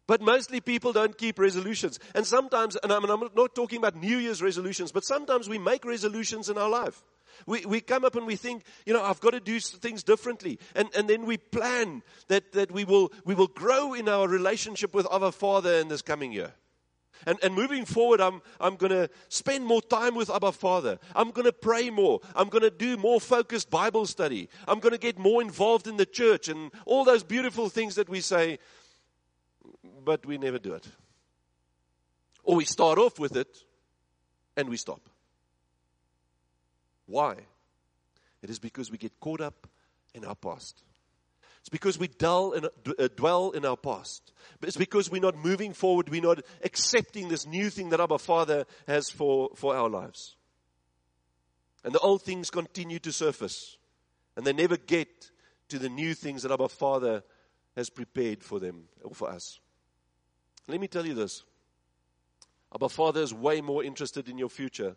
But 0.07 0.21
mostly 0.21 0.59
people 0.59 0.91
don't 0.91 1.17
keep 1.17 1.39
resolutions. 1.39 1.99
And 2.15 2.25
sometimes, 2.25 2.75
and 2.75 2.91
I'm, 2.91 3.03
not 3.03 3.55
talking 3.55 3.77
about 3.77 3.95
New 3.95 4.17
Year's 4.17 4.41
resolutions, 4.41 4.91
but 4.91 5.05
sometimes 5.05 5.47
we 5.47 5.57
make 5.57 5.85
resolutions 5.85 6.49
in 6.49 6.57
our 6.57 6.69
life. 6.69 7.03
We, 7.45 7.65
we 7.65 7.81
come 7.81 8.05
up 8.05 8.15
and 8.15 8.25
we 8.25 8.35
think, 8.35 8.63
you 8.85 8.93
know, 8.93 9.03
I've 9.03 9.19
got 9.19 9.31
to 9.31 9.39
do 9.39 9.59
things 9.59 10.03
differently. 10.03 10.59
And, 10.75 10.89
and 10.95 11.09
then 11.09 11.25
we 11.25 11.37
plan 11.37 12.03
that, 12.27 12.51
that 12.53 12.71
we, 12.71 12.85
will, 12.85 13.11
we 13.25 13.35
will 13.35 13.47
grow 13.47 13.93
in 13.93 14.07
our 14.09 14.27
relationship 14.27 14.93
with 14.93 15.07
our 15.09 15.31
Father 15.31 15.73
in 15.75 15.87
this 15.87 16.01
coming 16.01 16.31
year. 16.31 16.53
And, 17.25 17.37
and 17.43 17.53
moving 17.53 17.85
forward, 17.85 18.19
I'm, 18.19 18.41
I'm 18.59 18.75
going 18.75 18.91
to 18.91 19.09
spend 19.29 19.65
more 19.65 19.81
time 19.81 20.15
with 20.15 20.29
Abba 20.29 20.51
Father. 20.51 20.97
I'm 21.15 21.31
going 21.31 21.45
to 21.45 21.53
pray 21.53 21.89
more. 21.89 22.19
I'm 22.35 22.49
going 22.49 22.63
to 22.63 22.71
do 22.71 22.97
more 22.97 23.21
focused 23.21 23.69
Bible 23.69 24.05
study. 24.05 24.49
I'm 24.67 24.79
going 24.79 24.93
to 24.93 24.97
get 24.97 25.19
more 25.19 25.41
involved 25.41 25.87
in 25.87 25.97
the 25.97 26.05
church 26.05 26.47
and 26.47 26.71
all 26.85 27.05
those 27.05 27.23
beautiful 27.23 27.69
things 27.69 27.95
that 27.95 28.09
we 28.09 28.21
say, 28.21 28.57
but 30.03 30.25
we 30.25 30.37
never 30.37 30.57
do 30.57 30.73
it. 30.73 30.87
Or 32.43 32.55
we 32.55 32.65
start 32.65 32.97
off 32.97 33.19
with 33.19 33.35
it 33.35 33.55
and 34.57 34.67
we 34.67 34.77
stop. 34.77 35.01
Why? 37.11 37.35
It 38.41 38.49
is 38.49 38.57
because 38.57 38.89
we 38.89 38.97
get 38.97 39.19
caught 39.19 39.41
up 39.41 39.67
in 40.15 40.23
our 40.23 40.35
past. 40.35 40.81
It's 41.59 41.69
because 41.69 41.99
we 41.99 42.07
dwell 42.07 42.53
in, 42.53 42.65
uh, 42.65 43.07
dwell 43.15 43.51
in 43.51 43.65
our 43.65 43.77
past. 43.77 44.31
It's 44.63 44.77
because 44.77 45.11
we're 45.11 45.21
not 45.21 45.35
moving 45.35 45.73
forward. 45.73 46.09
We're 46.09 46.21
not 46.21 46.39
accepting 46.63 47.27
this 47.27 47.45
new 47.45 47.69
thing 47.69 47.89
that 47.89 47.99
our 47.99 48.17
Father 48.17 48.65
has 48.87 49.09
for, 49.09 49.49
for 49.55 49.75
our 49.75 49.89
lives. 49.89 50.37
And 51.83 51.93
the 51.93 51.99
old 51.99 52.23
things 52.23 52.49
continue 52.49 52.99
to 52.99 53.11
surface. 53.11 53.77
And 54.35 54.47
they 54.47 54.53
never 54.53 54.77
get 54.77 55.29
to 55.67 55.77
the 55.77 55.89
new 55.89 56.13
things 56.13 56.43
that 56.43 56.59
our 56.59 56.69
Father 56.69 57.23
has 57.75 57.89
prepared 57.89 58.41
for 58.41 58.59
them 58.59 58.85
or 59.03 59.13
for 59.13 59.29
us. 59.29 59.59
Let 60.67 60.79
me 60.79 60.87
tell 60.87 61.05
you 61.05 61.13
this. 61.13 61.43
Our 62.71 62.89
Father 62.89 63.21
is 63.21 63.33
way 63.33 63.59
more 63.59 63.83
interested 63.83 64.29
in 64.29 64.37
your 64.37 64.49
future 64.49 64.95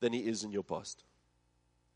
than 0.00 0.12
he 0.12 0.20
is 0.20 0.42
in 0.42 0.50
your 0.50 0.64
past. 0.64 1.04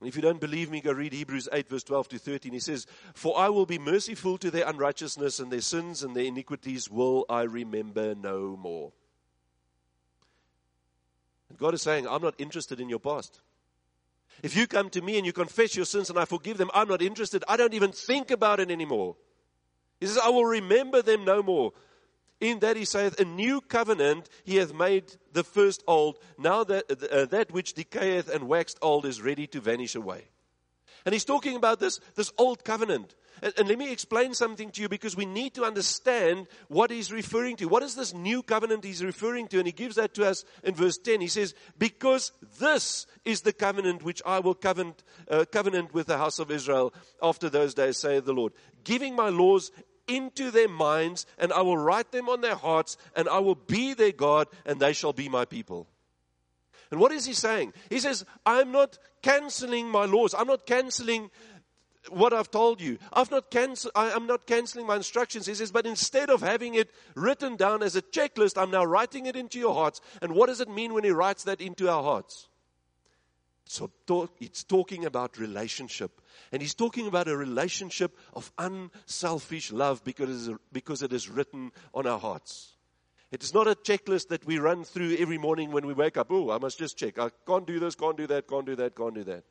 And 0.00 0.08
if 0.08 0.14
you 0.14 0.22
don't 0.22 0.40
believe 0.40 0.70
me, 0.70 0.80
go 0.80 0.92
read 0.92 1.12
Hebrews 1.12 1.48
8, 1.52 1.68
verse 1.68 1.82
12 1.82 2.08
to 2.10 2.18
13. 2.18 2.52
He 2.52 2.60
says, 2.60 2.86
For 3.14 3.36
I 3.36 3.48
will 3.48 3.66
be 3.66 3.78
merciful 3.78 4.38
to 4.38 4.50
their 4.50 4.68
unrighteousness, 4.68 5.40
and 5.40 5.50
their 5.50 5.60
sins 5.60 6.02
and 6.02 6.14
their 6.14 6.24
iniquities 6.24 6.88
will 6.88 7.26
I 7.28 7.42
remember 7.42 8.14
no 8.14 8.56
more. 8.56 8.92
And 11.48 11.58
God 11.58 11.74
is 11.74 11.82
saying, 11.82 12.06
I'm 12.06 12.22
not 12.22 12.34
interested 12.38 12.80
in 12.80 12.88
your 12.88 13.00
past. 13.00 13.40
If 14.42 14.56
you 14.56 14.68
come 14.68 14.88
to 14.90 15.00
me 15.02 15.16
and 15.16 15.26
you 15.26 15.32
confess 15.32 15.74
your 15.74 15.84
sins 15.84 16.10
and 16.10 16.18
I 16.18 16.24
forgive 16.24 16.58
them, 16.58 16.70
I'm 16.72 16.88
not 16.88 17.02
interested. 17.02 17.42
I 17.48 17.56
don't 17.56 17.74
even 17.74 17.90
think 17.90 18.30
about 18.30 18.60
it 18.60 18.70
anymore. 18.70 19.16
He 19.98 20.06
says, 20.06 20.18
I 20.18 20.28
will 20.28 20.44
remember 20.44 21.02
them 21.02 21.24
no 21.24 21.42
more. 21.42 21.72
In 22.40 22.60
that 22.60 22.76
he 22.76 22.84
saith, 22.84 23.18
A 23.18 23.24
new 23.24 23.60
covenant 23.60 24.28
he 24.44 24.56
hath 24.56 24.72
made 24.72 25.16
the 25.32 25.44
first 25.44 25.82
old. 25.86 26.18
Now 26.38 26.64
that, 26.64 26.90
uh, 27.10 27.26
that 27.26 27.50
which 27.50 27.74
decayeth 27.74 28.28
and 28.28 28.48
waxed 28.48 28.78
old 28.80 29.06
is 29.06 29.20
ready 29.20 29.46
to 29.48 29.60
vanish 29.60 29.94
away. 29.94 30.28
And 31.04 31.12
he's 31.12 31.24
talking 31.24 31.56
about 31.56 31.80
this, 31.80 32.00
this 32.14 32.32
old 32.38 32.64
covenant. 32.64 33.14
And, 33.42 33.54
and, 33.56 33.68
let 33.68 33.78
me 33.78 33.92
explain 33.92 34.34
something 34.34 34.70
to 34.72 34.82
you 34.82 34.88
because 34.88 35.16
we 35.16 35.26
need 35.26 35.54
to 35.54 35.64
understand 35.64 36.48
what 36.68 36.90
he's 36.90 37.12
referring 37.12 37.56
to. 37.56 37.66
What 37.66 37.82
is 37.82 37.94
this 37.94 38.12
new 38.12 38.42
covenant 38.42 38.84
he's 38.84 39.04
referring 39.04 39.48
to? 39.48 39.58
And 39.58 39.66
he 39.66 39.72
gives 39.72 39.96
that 39.96 40.14
to 40.14 40.26
us 40.26 40.44
in 40.64 40.74
verse 40.74 40.98
10. 40.98 41.20
He 41.20 41.28
says, 41.28 41.54
Because 41.78 42.32
this 42.58 43.06
is 43.24 43.42
the 43.42 43.52
covenant 43.52 44.02
which 44.02 44.22
I 44.26 44.40
will 44.40 44.54
covenant, 44.54 45.04
uh, 45.30 45.44
covenant 45.50 45.94
with 45.94 46.08
the 46.08 46.18
house 46.18 46.38
of 46.38 46.50
Israel 46.50 46.92
after 47.22 47.48
those 47.48 47.74
days, 47.74 47.98
saith 47.98 48.24
the 48.24 48.32
Lord, 48.32 48.52
giving 48.84 49.14
my 49.14 49.28
laws 49.28 49.70
into 50.08 50.50
their 50.50 50.68
minds, 50.68 51.26
and 51.38 51.52
I 51.52 51.60
will 51.60 51.78
write 51.78 52.10
them 52.12 52.28
on 52.28 52.40
their 52.40 52.56
hearts, 52.56 52.96
and 53.14 53.28
I 53.28 53.38
will 53.38 53.54
be 53.54 53.94
their 53.94 54.12
God, 54.12 54.48
and 54.66 54.80
they 54.80 54.92
shall 54.92 55.12
be 55.12 55.28
my 55.28 55.44
people. 55.44 55.86
And 56.90 57.00
what 57.00 57.12
is 57.12 57.26
he 57.26 57.34
saying? 57.34 57.74
He 57.90 58.00
says, 58.00 58.24
I'm 58.46 58.72
not 58.72 58.98
canceling 59.22 59.88
my 59.88 60.06
laws. 60.06 60.34
I'm 60.34 60.46
not 60.46 60.66
canceling 60.66 61.30
what 62.10 62.32
I've 62.32 62.50
told 62.50 62.80
you. 62.80 62.98
I've 63.12 63.30
not 63.30 63.50
cancel, 63.50 63.90
I, 63.94 64.10
am 64.10 64.26
not 64.26 64.46
canceling 64.46 64.86
my 64.86 64.96
instructions. 64.96 65.46
He 65.46 65.54
says, 65.54 65.70
but 65.70 65.86
instead 65.86 66.30
of 66.30 66.40
having 66.40 66.74
it 66.74 66.90
written 67.14 67.56
down 67.56 67.82
as 67.82 67.96
a 67.96 68.02
checklist, 68.02 68.60
I'm 68.60 68.70
now 68.70 68.84
writing 68.84 69.26
it 69.26 69.36
into 69.36 69.58
your 69.58 69.74
hearts. 69.74 70.00
And 70.22 70.34
what 70.34 70.46
does 70.46 70.60
it 70.60 70.68
mean 70.68 70.94
when 70.94 71.04
he 71.04 71.10
writes 71.10 71.44
that 71.44 71.60
into 71.60 71.90
our 71.90 72.02
hearts? 72.02 72.48
So 73.70 73.90
talk, 74.06 74.34
it's 74.40 74.64
talking 74.64 75.04
about 75.04 75.36
relationship. 75.36 76.22
And 76.52 76.62
he's 76.62 76.74
talking 76.74 77.06
about 77.06 77.28
a 77.28 77.36
relationship 77.36 78.16
of 78.32 78.50
unselfish 78.56 79.72
love 79.72 80.02
because 80.04 80.30
it, 80.30 80.52
is, 80.52 80.58
because 80.72 81.02
it 81.02 81.12
is 81.12 81.28
written 81.28 81.72
on 81.92 82.06
our 82.06 82.18
hearts. 82.18 82.76
It 83.30 83.42
is 83.42 83.52
not 83.52 83.68
a 83.68 83.74
checklist 83.74 84.28
that 84.28 84.46
we 84.46 84.58
run 84.58 84.84
through 84.84 85.16
every 85.18 85.36
morning 85.36 85.70
when 85.70 85.86
we 85.86 85.92
wake 85.92 86.16
up. 86.16 86.28
Oh, 86.30 86.50
I 86.50 86.56
must 86.56 86.78
just 86.78 86.96
check. 86.96 87.18
I 87.18 87.28
can't 87.46 87.66
do 87.66 87.78
this, 87.78 87.94
can't 87.94 88.16
do 88.16 88.26
that, 88.28 88.48
can't 88.48 88.64
do 88.64 88.74
that, 88.76 88.96
can't 88.96 89.14
do 89.14 89.24
that. 89.24 89.44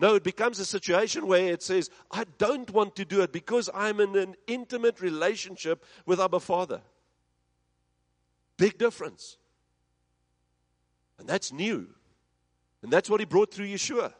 No, 0.00 0.16
it 0.16 0.24
becomes 0.24 0.58
a 0.58 0.64
situation 0.64 1.28
where 1.28 1.52
it 1.52 1.62
says, 1.62 1.90
I 2.10 2.24
don't 2.38 2.68
want 2.72 2.96
to 2.96 3.04
do 3.04 3.22
it 3.22 3.30
because 3.30 3.70
I'm 3.72 4.00
in 4.00 4.16
an 4.16 4.34
intimate 4.48 5.00
relationship 5.00 5.84
with 6.06 6.18
Abba 6.18 6.40
Father. 6.40 6.80
Big 8.56 8.78
difference. 8.78 9.36
And 11.20 11.28
that's 11.28 11.52
new. 11.52 11.86
And 12.84 12.92
that's 12.92 13.08
what 13.08 13.18
he 13.18 13.24
brought 13.24 13.50
through 13.50 13.68
Yeshua 13.68 14.12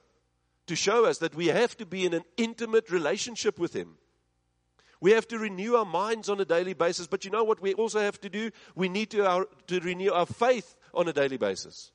to 0.69 0.75
show 0.75 1.05
us 1.05 1.19
that 1.19 1.35
we 1.35 1.49
have 1.49 1.77
to 1.77 1.85
be 1.85 2.07
in 2.07 2.15
an 2.15 2.25
intimate 2.39 2.91
relationship 2.91 3.59
with 3.59 3.77
him. 3.77 3.99
We 5.03 5.11
have 5.11 5.29
to 5.29 5.39
renew 5.39 5.75
our 5.77 5.85
minds 5.85 6.31
on 6.31 6.41
a 6.41 6.47
daily 6.47 6.73
basis. 6.73 7.07
But 7.07 7.27
you 7.27 7.31
know 7.31 7.45
what 7.45 7.61
we 7.61 7.75
also 7.75 8.01
have 8.01 8.19
to 8.23 8.31
do? 8.31 8.51
We 8.75 8.89
need 8.89 9.11
to, 9.11 9.29
our, 9.29 9.47
to 9.67 9.81
renew 9.81 10.13
our 10.13 10.25
faith 10.25 10.77
on 10.95 11.07
a 11.07 11.13
daily 11.13 11.37
basis. 11.37 11.93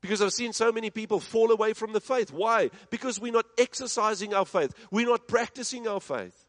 Because 0.00 0.22
I've 0.22 0.32
seen 0.32 0.54
so 0.54 0.72
many 0.72 0.88
people 0.88 1.20
fall 1.20 1.52
away 1.52 1.74
from 1.74 1.92
the 1.92 2.00
faith. 2.00 2.32
Why? 2.32 2.70
Because 2.88 3.20
we're 3.20 3.34
not 3.34 3.44
exercising 3.58 4.32
our 4.32 4.46
faith. 4.46 4.72
We're 4.90 5.04
not 5.04 5.28
practicing 5.28 5.86
our 5.86 6.00
faith. 6.00 6.46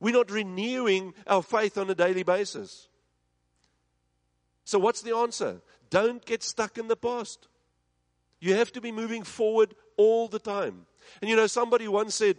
We're 0.00 0.14
not 0.14 0.30
renewing 0.30 1.12
our 1.26 1.42
faith 1.42 1.76
on 1.76 1.90
a 1.90 1.94
daily 1.94 2.22
basis. 2.22 2.88
So, 4.64 4.78
what's 4.78 5.02
the 5.02 5.14
answer? 5.14 5.60
Don't 5.90 6.24
get 6.24 6.42
stuck 6.42 6.78
in 6.78 6.88
the 6.88 6.96
past. 6.96 7.48
You 8.40 8.54
have 8.54 8.72
to 8.72 8.80
be 8.80 8.92
moving 8.92 9.22
forward 9.22 9.74
all 9.96 10.28
the 10.28 10.38
time. 10.38 10.86
And 11.20 11.30
you 11.30 11.36
know, 11.36 11.46
somebody 11.46 11.88
once 11.88 12.14
said, 12.14 12.36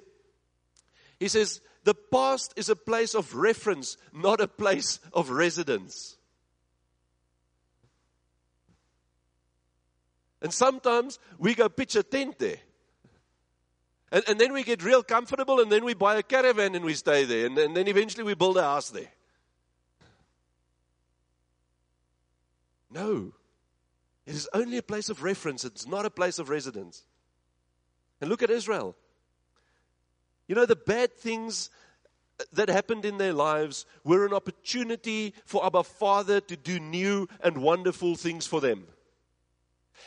he 1.19 1.27
says, 1.27 1.61
the 1.83 1.93
past 1.93 2.53
is 2.55 2.69
a 2.69 2.75
place 2.75 3.13
of 3.13 3.35
reference, 3.35 3.97
not 4.11 4.41
a 4.41 4.47
place 4.47 4.99
of 5.13 5.29
residence. 5.29 6.17
And 10.41 10.53
sometimes 10.53 11.19
we 11.39 11.55
go 11.55 11.69
pitch 11.69 11.95
a 11.95 12.03
tent 12.03 12.39
there. 12.39 12.57
And, 14.11 14.23
and, 14.27 14.39
then 14.39 14.53
we 14.53 14.63
get 14.63 14.83
real 14.83 15.01
comfortable, 15.01 15.59
and 15.59 15.71
then 15.71 15.83
we 15.83 15.95
buy 15.95 16.17
a 16.17 16.23
caravan 16.23 16.75
and 16.75 16.85
we 16.85 16.93
stay 16.93 17.25
there. 17.25 17.47
And, 17.47 17.57
and 17.57 17.75
then 17.75 17.87
eventually 17.87 18.23
we 18.23 18.35
build 18.35 18.57
a 18.57 18.61
house 18.61 18.91
there. 18.91 19.09
No. 22.95 23.33
It 24.25 24.33
is 24.33 24.49
only 24.53 24.77
a 24.77 24.81
place 24.81 25.09
of 25.09 25.21
reference, 25.21 25.65
it's 25.65 25.85
not 25.85 26.05
a 26.05 26.09
place 26.09 26.39
of 26.39 26.49
residence. 26.49 27.03
And 28.21 28.29
look 28.29 28.41
at 28.41 28.49
Israel. 28.49 28.95
You 30.47 30.55
know, 30.55 30.65
the 30.65 30.75
bad 30.75 31.13
things 31.13 31.69
that 32.53 32.69
happened 32.69 33.05
in 33.05 33.17
their 33.17 33.33
lives 33.33 33.85
were 34.03 34.25
an 34.25 34.33
opportunity 34.33 35.33
for 35.45 35.63
our 35.63 35.83
Father 35.83 36.39
to 36.41 36.55
do 36.55 36.79
new 36.79 37.27
and 37.43 37.57
wonderful 37.57 38.15
things 38.15 38.47
for 38.47 38.61
them. 38.61 38.85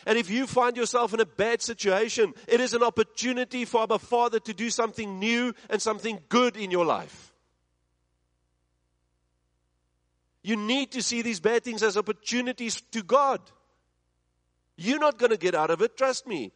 And 0.07 0.17
if 0.17 0.31
you 0.31 0.47
find 0.47 0.77
yourself 0.77 1.13
in 1.13 1.21
a 1.21 1.27
bad 1.27 1.61
situation, 1.61 2.35
it 2.47 2.61
is 2.61 2.73
an 2.73 2.83
opportunity 2.83 3.65
for 3.65 3.87
our 3.91 3.99
Father 3.99 4.41
to 4.41 4.55
do 4.55 4.71
something 4.71 5.19
new 5.19 5.55
and 5.69 5.83
something 5.83 6.21
good 6.29 6.57
in 6.57 6.71
your 6.71 6.85
life. 6.85 7.28
You 10.49 10.57
need 10.57 10.93
to 10.93 11.03
see 11.03 11.21
these 11.21 11.41
bad 11.41 11.63
things 11.63 11.83
as 11.83 11.99
opportunities 11.99 12.81
to 12.93 13.03
God. 13.03 13.43
You're 14.79 14.99
not 14.99 15.19
going 15.19 15.31
to 15.31 15.37
get 15.37 15.55
out 15.55 15.69
of 15.69 15.83
it, 15.83 15.95
trust 15.95 16.27
me. 16.27 16.53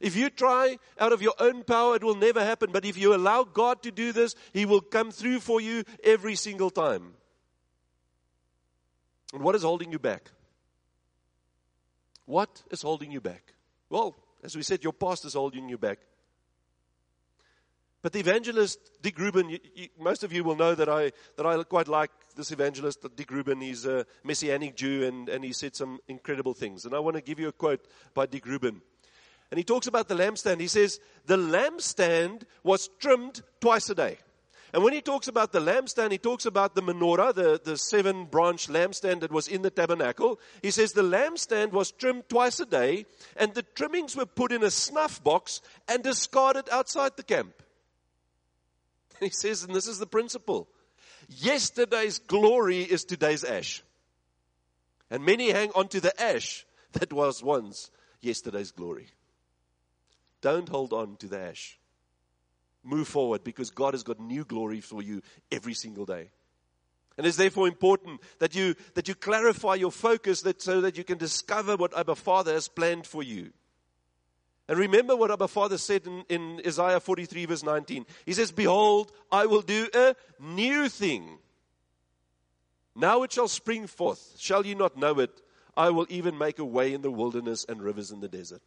If 0.00 0.14
you 0.14 0.30
try 0.30 0.78
out 1.00 1.12
of 1.12 1.20
your 1.20 1.34
own 1.40 1.64
power, 1.64 1.96
it 1.96 2.04
will 2.04 2.14
never 2.14 2.44
happen. 2.44 2.70
But 2.70 2.84
if 2.84 2.96
you 2.96 3.16
allow 3.16 3.42
God 3.42 3.82
to 3.82 3.90
do 3.90 4.12
this, 4.12 4.36
He 4.52 4.66
will 4.66 4.80
come 4.80 5.10
through 5.10 5.40
for 5.40 5.60
you 5.60 5.82
every 6.04 6.36
single 6.36 6.70
time. 6.70 7.14
And 9.34 9.42
what 9.42 9.56
is 9.56 9.64
holding 9.64 9.90
you 9.90 9.98
back? 9.98 10.30
What 12.24 12.62
is 12.70 12.82
holding 12.82 13.10
you 13.10 13.20
back? 13.20 13.52
Well, 13.90 14.14
as 14.44 14.54
we 14.54 14.62
said, 14.62 14.84
your 14.84 14.92
past 14.92 15.24
is 15.24 15.34
holding 15.34 15.68
you 15.68 15.76
back. 15.76 15.98
But 18.00 18.12
the 18.12 18.20
evangelist 18.20 18.78
Dick 19.02 19.18
Reuben, 19.18 19.50
you, 19.50 19.58
you, 19.74 19.88
most 19.98 20.22
of 20.22 20.32
you 20.32 20.44
will 20.44 20.54
know 20.54 20.74
that 20.74 20.88
I 20.88 21.12
that 21.36 21.46
I 21.46 21.62
quite 21.64 21.88
like 21.88 22.10
this 22.36 22.52
evangelist 22.52 23.04
Dick 23.16 23.30
Reuben. 23.30 23.60
He's 23.60 23.86
a 23.86 24.06
messianic 24.22 24.76
Jew, 24.76 25.04
and, 25.04 25.28
and 25.28 25.44
he 25.44 25.52
said 25.52 25.74
some 25.74 25.98
incredible 26.06 26.54
things. 26.54 26.84
And 26.84 26.94
I 26.94 27.00
want 27.00 27.16
to 27.16 27.22
give 27.22 27.40
you 27.40 27.48
a 27.48 27.52
quote 27.52 27.84
by 28.14 28.26
Dick 28.26 28.46
Reuben. 28.46 28.82
And 29.50 29.58
he 29.58 29.64
talks 29.64 29.86
about 29.86 30.08
the 30.08 30.14
lampstand. 30.14 30.60
He 30.60 30.68
says 30.68 31.00
the 31.26 31.38
lampstand 31.38 32.42
was 32.62 32.88
trimmed 33.00 33.42
twice 33.60 33.90
a 33.90 33.94
day. 33.94 34.18
And 34.72 34.84
when 34.84 34.92
he 34.92 35.00
talks 35.00 35.28
about 35.28 35.52
the 35.52 35.60
lampstand, 35.60 36.12
he 36.12 36.18
talks 36.18 36.44
about 36.44 36.74
the 36.74 36.82
menorah, 36.82 37.34
the, 37.34 37.60
the 37.62 37.78
seven 37.78 38.26
branch 38.26 38.68
lampstand 38.68 39.20
that 39.20 39.32
was 39.32 39.48
in 39.48 39.62
the 39.62 39.70
tabernacle. 39.70 40.38
He 40.62 40.70
says 40.70 40.92
the 40.92 41.02
lampstand 41.02 41.72
was 41.72 41.90
trimmed 41.90 42.28
twice 42.28 42.60
a 42.60 42.66
day, 42.66 43.06
and 43.36 43.54
the 43.54 43.62
trimmings 43.62 44.14
were 44.14 44.26
put 44.26 44.52
in 44.52 44.62
a 44.62 44.70
snuff 44.70 45.24
box 45.24 45.62
and 45.88 46.02
discarded 46.02 46.68
outside 46.70 47.16
the 47.16 47.22
camp. 47.22 47.54
He 49.20 49.30
says, 49.30 49.64
and 49.64 49.74
this 49.74 49.86
is 49.86 49.98
the 49.98 50.06
principle 50.06 50.68
yesterday's 51.28 52.18
glory 52.18 52.82
is 52.82 53.04
today's 53.04 53.44
ash. 53.44 53.82
And 55.10 55.24
many 55.24 55.50
hang 55.50 55.70
on 55.74 55.88
to 55.88 56.00
the 56.00 56.18
ash 56.20 56.66
that 56.92 57.12
was 57.12 57.42
once 57.42 57.90
yesterday's 58.20 58.70
glory. 58.70 59.08
Don't 60.40 60.68
hold 60.68 60.92
on 60.92 61.16
to 61.16 61.26
the 61.26 61.40
ash. 61.40 61.78
Move 62.84 63.08
forward 63.08 63.42
because 63.44 63.70
God 63.70 63.94
has 63.94 64.02
got 64.02 64.20
new 64.20 64.44
glory 64.44 64.80
for 64.80 65.02
you 65.02 65.22
every 65.50 65.74
single 65.74 66.06
day. 66.06 66.30
And 67.16 67.26
it's 67.26 67.36
therefore 67.36 67.66
important 67.66 68.20
that 68.38 68.54
you, 68.54 68.76
that 68.94 69.08
you 69.08 69.14
clarify 69.14 69.74
your 69.74 69.90
focus 69.90 70.42
that, 70.42 70.62
so 70.62 70.80
that 70.82 70.96
you 70.96 71.02
can 71.02 71.18
discover 71.18 71.76
what 71.76 71.96
Abba 71.96 72.14
Father 72.14 72.52
has 72.52 72.68
planned 72.68 73.06
for 73.06 73.22
you. 73.22 73.50
And 74.68 74.78
remember 74.78 75.16
what 75.16 75.30
our 75.30 75.48
Father 75.48 75.78
said 75.78 76.06
in, 76.06 76.24
in 76.28 76.60
Isaiah 76.66 77.00
43, 77.00 77.46
verse 77.46 77.62
19. 77.62 78.04
He 78.26 78.34
says, 78.34 78.52
Behold, 78.52 79.12
I 79.32 79.46
will 79.46 79.62
do 79.62 79.88
a 79.94 80.14
new 80.38 80.88
thing. 80.88 81.38
Now 82.94 83.22
it 83.22 83.32
shall 83.32 83.48
spring 83.48 83.86
forth. 83.86 84.34
Shall 84.38 84.66
you 84.66 84.74
not 84.74 84.96
know 84.96 85.20
it? 85.20 85.40
I 85.76 85.90
will 85.90 86.06
even 86.10 86.36
make 86.36 86.58
a 86.58 86.64
way 86.64 86.92
in 86.92 87.00
the 87.00 87.10
wilderness 87.10 87.64
and 87.66 87.80
rivers 87.80 88.10
in 88.10 88.20
the 88.20 88.28
desert. 88.28 88.60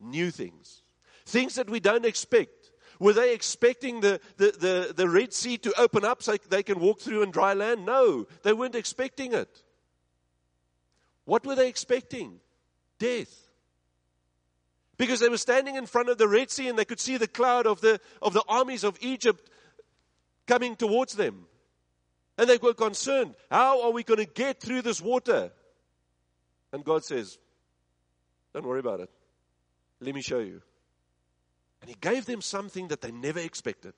New 0.00 0.30
things. 0.30 0.82
Things 1.24 1.54
that 1.54 1.70
we 1.70 1.80
don't 1.80 2.04
expect. 2.04 2.70
Were 2.98 3.12
they 3.14 3.32
expecting 3.32 4.00
the, 4.00 4.20
the, 4.36 4.50
the, 4.50 4.94
the 4.94 5.08
Red 5.08 5.32
Sea 5.32 5.56
to 5.58 5.80
open 5.80 6.04
up 6.04 6.22
so 6.22 6.36
they 6.50 6.62
can 6.62 6.80
walk 6.80 7.00
through 7.00 7.22
in 7.22 7.30
dry 7.30 7.54
land? 7.54 7.86
No, 7.86 8.26
they 8.42 8.52
weren't 8.52 8.74
expecting 8.74 9.32
it. 9.32 9.62
What 11.24 11.46
were 11.46 11.54
they 11.54 11.68
expecting? 11.68 12.40
Death. 12.98 13.49
Because 15.00 15.20
they 15.20 15.30
were 15.30 15.38
standing 15.38 15.76
in 15.76 15.86
front 15.86 16.10
of 16.10 16.18
the 16.18 16.28
Red 16.28 16.50
Sea 16.50 16.68
and 16.68 16.78
they 16.78 16.84
could 16.84 17.00
see 17.00 17.16
the 17.16 17.26
cloud 17.26 17.66
of 17.66 17.80
the, 17.80 18.02
of 18.20 18.34
the 18.34 18.44
armies 18.46 18.84
of 18.84 18.98
Egypt 19.00 19.48
coming 20.46 20.76
towards 20.76 21.14
them. 21.14 21.46
And 22.36 22.50
they 22.50 22.58
were 22.58 22.74
concerned 22.74 23.34
how 23.50 23.82
are 23.82 23.92
we 23.92 24.02
going 24.02 24.20
to 24.20 24.30
get 24.30 24.60
through 24.60 24.82
this 24.82 25.00
water? 25.00 25.52
And 26.70 26.84
God 26.84 27.02
says, 27.02 27.38
Don't 28.52 28.66
worry 28.66 28.80
about 28.80 29.00
it. 29.00 29.08
Let 30.00 30.14
me 30.14 30.20
show 30.20 30.40
you. 30.40 30.60
And 31.80 31.88
He 31.88 31.96
gave 31.98 32.26
them 32.26 32.42
something 32.42 32.88
that 32.88 33.00
they 33.00 33.10
never 33.10 33.38
expected. 33.38 33.94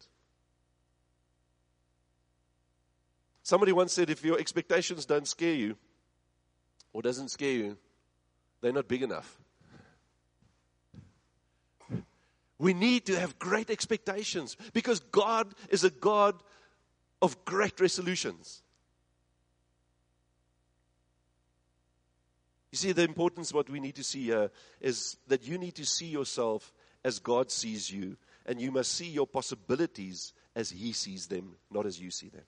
Somebody 3.42 3.72
once 3.72 3.92
said, 3.92 4.08
If 4.08 4.24
your 4.24 4.38
expectations 4.38 5.04
don't 5.04 5.26
scare 5.26 5.54
you 5.54 5.76
or 6.92 7.02
doesn't 7.02 7.32
scare 7.32 7.54
you, 7.54 7.76
they're 8.60 8.72
not 8.72 8.86
big 8.86 9.02
enough. 9.02 9.41
We 12.62 12.74
need 12.74 13.06
to 13.06 13.18
have 13.18 13.40
great 13.40 13.70
expectations 13.70 14.56
because 14.72 15.00
God 15.00 15.52
is 15.68 15.82
a 15.82 15.90
God 15.90 16.40
of 17.20 17.44
great 17.44 17.80
resolutions. 17.80 18.62
You 22.70 22.78
see, 22.78 22.92
the 22.92 23.02
importance, 23.02 23.52
what 23.52 23.68
we 23.68 23.80
need 23.80 23.96
to 23.96 24.04
see 24.04 24.26
here 24.26 24.48
is 24.80 25.16
that 25.26 25.44
you 25.44 25.58
need 25.58 25.74
to 25.74 25.84
see 25.84 26.06
yourself 26.06 26.72
as 27.04 27.18
God 27.18 27.50
sees 27.50 27.90
you, 27.90 28.16
and 28.46 28.60
you 28.60 28.70
must 28.70 28.92
see 28.92 29.08
your 29.08 29.26
possibilities 29.26 30.32
as 30.54 30.70
He 30.70 30.92
sees 30.92 31.26
them, 31.26 31.56
not 31.68 31.84
as 31.84 32.00
you 32.00 32.12
see 32.12 32.28
them. 32.28 32.44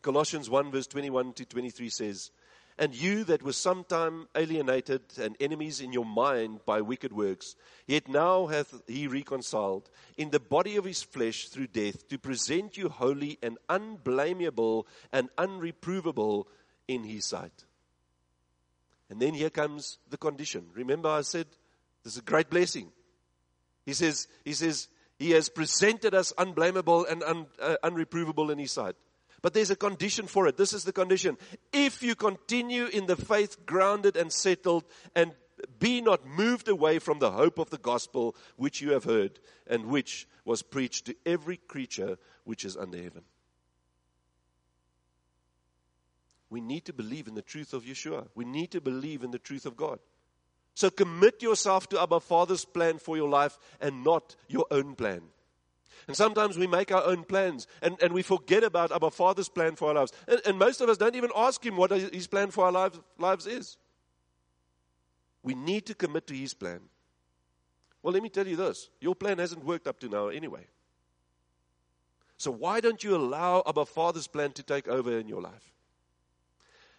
Colossians 0.00 0.48
1, 0.48 0.70
verse 0.70 0.86
21 0.86 1.34
to 1.34 1.44
23 1.44 1.90
says, 1.90 2.30
And 2.78 2.94
you 2.94 3.24
that 3.24 3.42
were 3.42 3.54
sometime 3.54 4.28
alienated 4.34 5.00
and 5.18 5.34
enemies 5.40 5.80
in 5.80 5.94
your 5.94 6.04
mind 6.04 6.60
by 6.66 6.82
wicked 6.82 7.12
works, 7.12 7.56
yet 7.86 8.06
now 8.06 8.46
hath 8.46 8.82
he 8.86 9.06
reconciled 9.06 9.88
in 10.18 10.30
the 10.30 10.40
body 10.40 10.76
of 10.76 10.84
his 10.84 11.02
flesh 11.02 11.48
through 11.48 11.68
death 11.68 12.06
to 12.08 12.18
present 12.18 12.76
you 12.76 12.90
holy 12.90 13.38
and 13.42 13.56
unblameable 13.70 14.86
and 15.10 15.30
unreprovable 15.38 16.44
in 16.86 17.02
his 17.04 17.24
sight. 17.24 17.64
And 19.08 19.20
then 19.20 19.32
here 19.32 19.50
comes 19.50 19.98
the 20.10 20.18
condition. 20.18 20.66
Remember, 20.74 21.08
I 21.08 21.22
said 21.22 21.46
this 22.04 22.14
is 22.14 22.18
a 22.18 22.22
great 22.22 22.50
blessing. 22.50 22.90
He 23.86 23.94
says, 23.94 24.28
he 24.44 24.52
says, 24.52 24.88
he 25.18 25.30
has 25.30 25.48
presented 25.48 26.14
us 26.14 26.32
unblameable 26.36 27.06
and 27.06 27.22
un, 27.22 27.46
uh, 27.60 27.76
unreprovable 27.82 28.50
in 28.50 28.58
his 28.58 28.72
sight. 28.72 28.96
But 29.42 29.54
there's 29.54 29.70
a 29.70 29.76
condition 29.76 30.26
for 30.26 30.46
it. 30.46 30.56
This 30.56 30.72
is 30.72 30.84
the 30.84 30.92
condition. 30.92 31.36
If 31.72 32.02
you 32.02 32.14
continue 32.14 32.86
in 32.86 33.06
the 33.06 33.16
faith, 33.16 33.64
grounded 33.66 34.16
and 34.16 34.32
settled, 34.32 34.84
and 35.14 35.32
be 35.78 36.00
not 36.00 36.26
moved 36.26 36.68
away 36.68 36.98
from 36.98 37.18
the 37.18 37.30
hope 37.30 37.58
of 37.58 37.70
the 37.70 37.78
gospel 37.78 38.36
which 38.56 38.80
you 38.80 38.92
have 38.92 39.04
heard, 39.04 39.38
and 39.66 39.86
which 39.86 40.26
was 40.44 40.62
preached 40.62 41.06
to 41.06 41.16
every 41.24 41.56
creature 41.56 42.18
which 42.44 42.64
is 42.64 42.76
under 42.76 42.98
heaven. 42.98 43.22
We 46.48 46.60
need 46.60 46.84
to 46.84 46.92
believe 46.92 47.26
in 47.26 47.34
the 47.34 47.42
truth 47.42 47.74
of 47.74 47.84
Yeshua. 47.84 48.28
We 48.34 48.44
need 48.44 48.70
to 48.70 48.80
believe 48.80 49.24
in 49.24 49.32
the 49.32 49.38
truth 49.38 49.66
of 49.66 49.76
God. 49.76 49.98
So 50.74 50.90
commit 50.90 51.42
yourself 51.42 51.88
to 51.88 52.00
Abba 52.00 52.20
Father's 52.20 52.64
plan 52.64 52.98
for 52.98 53.16
your 53.16 53.28
life 53.28 53.58
and 53.80 54.04
not 54.04 54.36
your 54.46 54.66
own 54.70 54.94
plan. 54.94 55.22
And 56.06 56.16
sometimes 56.16 56.56
we 56.56 56.66
make 56.66 56.92
our 56.92 57.04
own 57.04 57.24
plans 57.24 57.66
and, 57.82 57.96
and 58.02 58.12
we 58.12 58.22
forget 58.22 58.62
about 58.62 58.92
our 58.92 59.10
Father's 59.10 59.48
plan 59.48 59.76
for 59.76 59.88
our 59.88 59.94
lives. 59.94 60.12
And, 60.28 60.40
and 60.46 60.58
most 60.58 60.80
of 60.80 60.88
us 60.88 60.96
don't 60.96 61.16
even 61.16 61.30
ask 61.34 61.64
Him 61.64 61.76
what 61.76 61.90
His 61.90 62.26
plan 62.26 62.50
for 62.50 62.64
our 62.64 62.72
lives, 62.72 62.98
lives 63.18 63.46
is. 63.46 63.76
We 65.42 65.54
need 65.54 65.86
to 65.86 65.94
commit 65.94 66.26
to 66.28 66.34
His 66.34 66.54
plan. 66.54 66.80
Well, 68.02 68.12
let 68.12 68.22
me 68.22 68.28
tell 68.28 68.46
you 68.46 68.56
this 68.56 68.88
your 69.00 69.14
plan 69.14 69.38
hasn't 69.38 69.64
worked 69.64 69.88
up 69.88 69.98
to 70.00 70.08
now 70.08 70.28
anyway. 70.28 70.66
So 72.38 72.50
why 72.50 72.80
don't 72.80 73.02
you 73.02 73.16
allow 73.16 73.62
our 73.64 73.86
Father's 73.86 74.26
plan 74.26 74.52
to 74.52 74.62
take 74.62 74.88
over 74.88 75.18
in 75.18 75.28
your 75.28 75.40
life? 75.40 75.72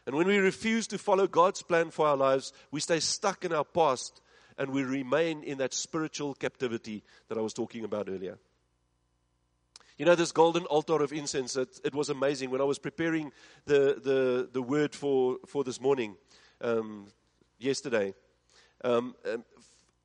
And 0.05 0.15
when 0.15 0.27
we 0.27 0.37
refuse 0.37 0.87
to 0.87 0.97
follow 0.97 1.27
God's 1.27 1.61
plan 1.61 1.91
for 1.91 2.07
our 2.07 2.15
lives, 2.17 2.53
we 2.71 2.79
stay 2.79 2.99
stuck 2.99 3.43
in 3.43 3.53
our 3.53 3.65
past 3.65 4.21
and 4.57 4.71
we 4.71 4.83
remain 4.83 5.43
in 5.43 5.59
that 5.59 5.73
spiritual 5.73 6.33
captivity 6.33 7.03
that 7.27 7.37
I 7.37 7.41
was 7.41 7.53
talking 7.53 7.83
about 7.83 8.09
earlier. 8.09 8.39
You 9.97 10.05
know, 10.05 10.13
this 10.13 10.31
golden 10.31 10.65
altar 10.65 11.01
of 11.01 11.11
incense, 11.11 11.55
it, 11.55 11.79
it 11.83 11.95
was 11.95 12.09
amazing. 12.09 12.51
When 12.51 12.61
I 12.61 12.65
was 12.65 12.77
preparing 12.77 13.31
the, 13.65 13.99
the, 14.01 14.47
the 14.51 14.61
word 14.61 14.93
for, 14.93 15.37
for 15.47 15.63
this 15.63 15.81
morning, 15.81 16.15
um, 16.61 17.07
yesterday, 17.57 18.13
um, 18.83 19.15
um, 19.25 19.43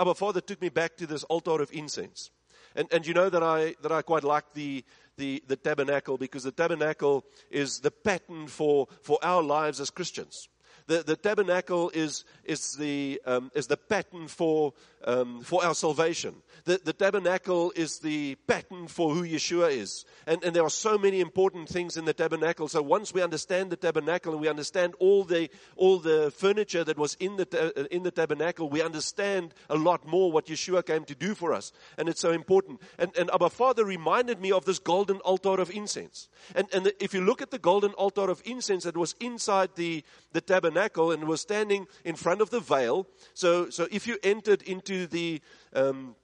our 0.01 0.15
Father 0.15 0.41
took 0.41 0.63
me 0.63 0.71
back 0.71 0.97
to 0.97 1.07
this 1.07 1.25
altar 1.25 1.61
of 1.61 1.71
incense. 1.73 2.31
And, 2.75 2.89
and 2.91 3.07
you 3.07 3.13
know 3.13 3.29
that 3.29 3.43
I, 3.43 3.75
that 3.83 3.93
I 3.93 4.01
quite 4.01 4.25
like 4.25 4.55
the, 4.55 4.83
the, 5.19 5.43
the 5.47 5.57
tabernacle 5.57 6.17
because 6.17 6.43
the 6.43 6.53
tabernacle 6.53 7.27
is 7.51 7.81
the 7.81 7.91
pattern 7.91 8.47
for, 8.47 8.89
for 9.03 9.19
our 9.23 9.43
lives 9.43 9.79
as 9.79 9.91
Christians. 9.91 10.49
The, 10.87 11.03
the 11.03 11.17
tabernacle 11.17 11.91
is, 11.95 12.25
is, 12.45 12.75
the, 12.75 13.21
um, 13.27 13.51
is 13.55 13.67
the 13.67 13.77
pattern 13.77 14.29
for, 14.29 14.73
um, 15.05 15.41
for 15.43 15.65
our 15.65 15.75
salvation. 15.75 16.35
The, 16.65 16.81
the 16.83 16.93
tabernacle 16.93 17.73
is 17.75 17.99
the 17.99 18.37
pattern 18.47 18.89
for 18.89 19.15
who 19.15 19.23
Yeshua 19.23 19.71
is. 19.73 20.05
And, 20.27 20.43
and 20.45 20.55
there 20.55 20.65
are 20.65 20.71
so 20.71 20.99
many 20.99 21.21
important 21.21 21.69
things 21.69 21.97
in 21.97 22.05
the 22.05 22.13
tabernacle. 22.13 22.69
So 22.69 22.83
once 22.83 23.13
we 23.13 23.23
understand 23.23 23.71
the 23.71 23.77
tabernacle 23.77 24.33
and 24.33 24.41
we 24.41 24.49
understand 24.49 24.95
all 24.99 25.25
the, 25.25 25.49
all 25.77 25.99
the 25.99 26.31
furniture 26.31 26.85
that 26.85 26.99
was 26.99 27.17
in 27.21 27.37
the, 27.37 27.75
uh, 27.77 27.85
in 27.91 28.03
the 28.03 28.11
tabernacle, 28.11 28.69
we 28.69 28.83
understand 28.83 29.55
a 29.71 29.77
lot 29.77 30.07
more 30.07 30.31
what 30.33 30.47
Yeshua 30.47 30.85
came 30.85 31.05
to 31.05 31.15
do 31.15 31.35
for 31.35 31.53
us. 31.53 31.73
And 31.99 32.09
it's 32.09 32.21
so 32.21 32.33
important. 32.33 32.81
And, 32.99 33.17
and 33.17 33.31
Abba 33.33 33.51
Father 33.51 33.85
reminded 33.85 34.41
me 34.41 34.53
of 34.53 34.65
this 34.65 34.79
golden 34.79 35.19
altar 35.19 35.61
of 35.61 35.71
incense. 35.71 36.29
And, 36.55 36.69
and 36.73 36.93
if 37.01 37.15
you 37.15 37.21
look 37.21 37.43
at 37.43 37.51
the 37.51 37.59
golden 37.59 37.93
altar 37.93 38.31
of 38.31 38.43
incense 38.45 38.85
that 38.85 38.97
was 38.97 39.15
inside 39.21 39.71
the, 39.77 40.05
the 40.33 40.41
tabernacle 40.41 40.72
and 40.77 41.29
was 41.29 41.41
standing 41.41 41.87
in 42.05 42.17
front 42.17 42.41
of 42.41 42.51
the 42.51 42.61
veil. 42.61 43.07
So, 43.35 43.71
so 43.71 43.87
if 43.91 44.07
you 44.07 44.19
entered 44.23 44.63
into 44.63 45.07
the, 45.07 45.41
um, 45.75 46.17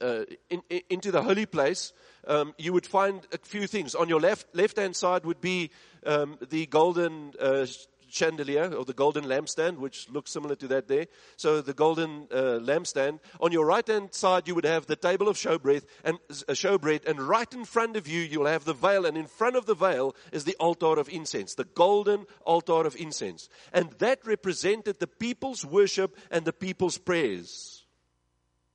uh, 0.00 0.24
in, 0.50 0.62
in, 0.70 0.80
into 0.90 1.10
the 1.10 1.22
holy 1.22 1.46
place, 1.46 1.92
um, 2.26 2.54
you 2.58 2.72
would 2.72 2.86
find 2.86 3.26
a 3.32 3.38
few 3.38 3.66
things. 3.66 3.94
On 3.94 4.08
your 4.08 4.20
left 4.20 4.46
left 4.54 4.78
hand 4.78 4.96
side 4.96 5.24
would 5.24 5.40
be 5.40 5.70
um, 6.06 6.38
the 6.50 6.66
golden 6.66 7.34
uh, 7.40 7.66
chandelier 8.14 8.72
or 8.72 8.84
the 8.84 8.94
golden 8.94 9.24
lampstand, 9.24 9.78
which 9.78 10.08
looks 10.08 10.30
similar 10.30 10.54
to 10.54 10.68
that 10.68 10.88
there. 10.88 11.06
So 11.36 11.60
the 11.60 11.74
golden 11.74 12.28
uh, 12.30 12.60
lampstand. 12.62 13.18
On 13.40 13.52
your 13.52 13.66
right 13.66 13.86
hand 13.86 14.14
side, 14.14 14.46
you 14.46 14.54
would 14.54 14.64
have 14.64 14.86
the 14.86 14.96
table 14.96 15.28
of 15.28 15.36
showbread 15.36 15.82
and 16.04 16.18
uh, 16.30 16.52
showbread, 16.52 17.06
and 17.06 17.20
right 17.20 17.52
in 17.52 17.64
front 17.64 17.96
of 17.96 18.06
you, 18.06 18.20
you'll 18.20 18.46
have 18.46 18.64
the 18.64 18.72
veil, 18.72 19.04
and 19.04 19.16
in 19.16 19.26
front 19.26 19.56
of 19.56 19.66
the 19.66 19.74
veil 19.74 20.14
is 20.32 20.44
the 20.44 20.56
altar 20.56 20.98
of 20.98 21.08
incense, 21.08 21.54
the 21.54 21.64
golden 21.64 22.26
altar 22.44 22.86
of 22.86 22.96
incense, 22.96 23.48
and 23.72 23.90
that 23.98 24.24
represented 24.26 25.00
the 25.00 25.06
people's 25.06 25.64
worship 25.64 26.16
and 26.30 26.44
the 26.44 26.52
people's 26.52 26.98
prayers, 26.98 27.84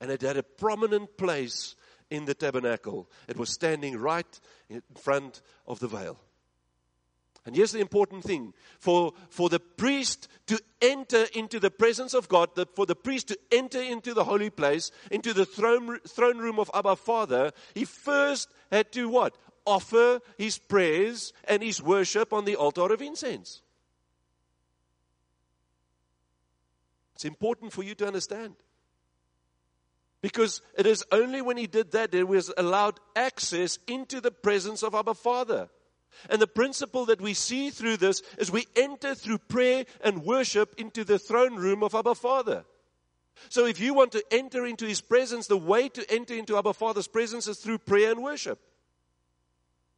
and 0.02 0.12
it 0.12 0.22
had 0.22 0.38
a 0.38 0.44
prominent 0.44 1.18
place 1.18 1.76
in 2.10 2.26
the 2.26 2.34
tabernacle. 2.34 3.10
It 3.28 3.38
was 3.38 3.50
standing 3.50 3.98
right 3.98 4.40
in 4.70 4.82
front 5.02 5.42
of 5.66 5.80
the 5.80 5.88
veil. 5.88 6.20
And 7.50 7.56
here's 7.56 7.72
the 7.72 7.80
important 7.80 8.24
thing 8.24 8.54
for, 8.78 9.12
for 9.32 9.50
the 9.50 9.60
priest 9.60 10.28
to 10.46 10.62
enter 10.84 11.26
into 11.34 11.60
the 11.60 11.72
presence 11.72 12.14
of 12.14 12.30
God, 12.30 12.54
the, 12.54 12.68
for 12.76 12.86
the 12.86 12.96
priest 12.96 13.30
to 13.30 13.40
enter 13.52 13.82
into 13.82 14.14
the 14.14 14.24
holy 14.24 14.52
place, 14.52 14.92
into 15.10 15.34
the 15.34 15.48
throne, 15.48 15.98
throne 16.08 16.38
room 16.38 16.60
of 16.60 16.70
Abba 16.76 16.96
Father, 16.96 17.52
he 17.74 17.86
first 17.86 18.54
had 18.72 18.92
to 18.92 19.10
what? 19.10 19.36
Offer 19.66 20.20
his 20.38 20.60
prayers 20.60 21.34
and 21.46 21.64
his 21.64 21.82
worship 21.82 22.34
on 22.34 22.46
the 22.46 22.56
altar 22.56 22.94
of 22.94 23.02
incense. 23.02 23.64
It's 27.16 27.26
important 27.26 27.74
for 27.74 27.82
you 27.82 27.96
to 27.96 28.06
understand. 28.06 28.54
Because 30.22 30.62
it 30.78 30.86
is 30.86 31.04
only 31.12 31.42
when 31.42 31.58
he 31.58 31.66
did 31.66 31.94
that 31.94 32.12
that 32.12 32.18
he 32.20 32.24
was 32.24 32.54
allowed 32.60 33.00
access 33.16 33.80
into 33.88 34.22
the 34.22 34.30
presence 34.30 34.84
of 34.84 34.94
Abba 34.94 35.16
Father. 35.16 35.68
And 36.30 36.42
the 36.42 36.48
principle 36.48 37.06
that 37.06 37.22
we 37.22 37.34
see 37.34 37.70
through 37.70 37.98
this 37.98 38.22
is 38.38 38.52
we 38.52 38.68
enter 38.76 39.16
through 39.16 39.40
prayer 39.40 39.86
and 40.02 40.24
worship 40.24 40.76
into 40.78 41.04
the 41.04 41.20
throne 41.20 41.56
room 41.56 41.84
of 41.84 41.96
Abba 41.96 42.16
Father. 42.16 42.66
So 43.48 43.66
if 43.66 43.80
you 43.80 43.94
want 43.94 44.12
to 44.12 44.24
enter 44.32 44.66
into 44.66 44.86
His 44.86 45.02
presence, 45.02 45.48
the 45.48 45.58
way 45.58 45.88
to 45.90 46.06
enter 46.12 46.34
into 46.34 46.58
Abba 46.58 46.74
Father's 46.74 47.08
presence 47.08 47.48
is 47.48 47.60
through 47.60 47.80
prayer 47.80 48.12
and 48.12 48.22
worship. 48.22 48.60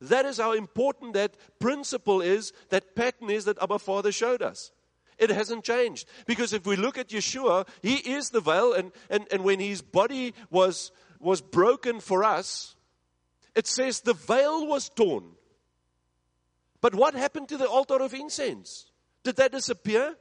That 0.02 0.26
is 0.26 0.38
how 0.38 0.54
important 0.54 1.14
that 1.14 1.36
principle 1.60 2.22
is, 2.22 2.54
that 2.70 2.96
pattern 2.96 3.30
is 3.30 3.46
that 3.46 3.62
Abba 3.62 3.80
Father 3.80 4.12
showed 4.12 4.42
us. 4.42 4.72
It 5.18 5.30
hasn't 5.30 5.64
changed. 5.64 6.08
Because 6.26 6.54
if 6.54 6.66
we 6.66 6.76
look 6.76 6.98
at 6.98 7.10
Yeshua, 7.10 7.68
He 7.82 7.96
is 7.96 8.30
the 8.30 8.42
veil, 8.42 8.74
and, 8.74 8.92
and, 9.10 9.28
and 9.32 9.44
when 9.44 9.60
His 9.60 9.82
body 9.82 10.34
was 10.50 10.92
was 11.22 11.42
broken 11.42 12.00
for 12.00 12.24
us, 12.24 12.76
it 13.56 13.68
says 13.68 14.02
the 14.02 14.14
veil 14.14 14.68
was 14.68 14.90
torn. 14.90 15.24
But 16.82 16.96
what 16.96 17.14
happened 17.14 17.48
to 17.50 17.58
the 17.58 17.70
altar 17.70 18.02
of 18.02 18.14
incense? 18.14 18.88
Did 19.24 19.36
that 19.38 19.52
disappear? 19.52 20.16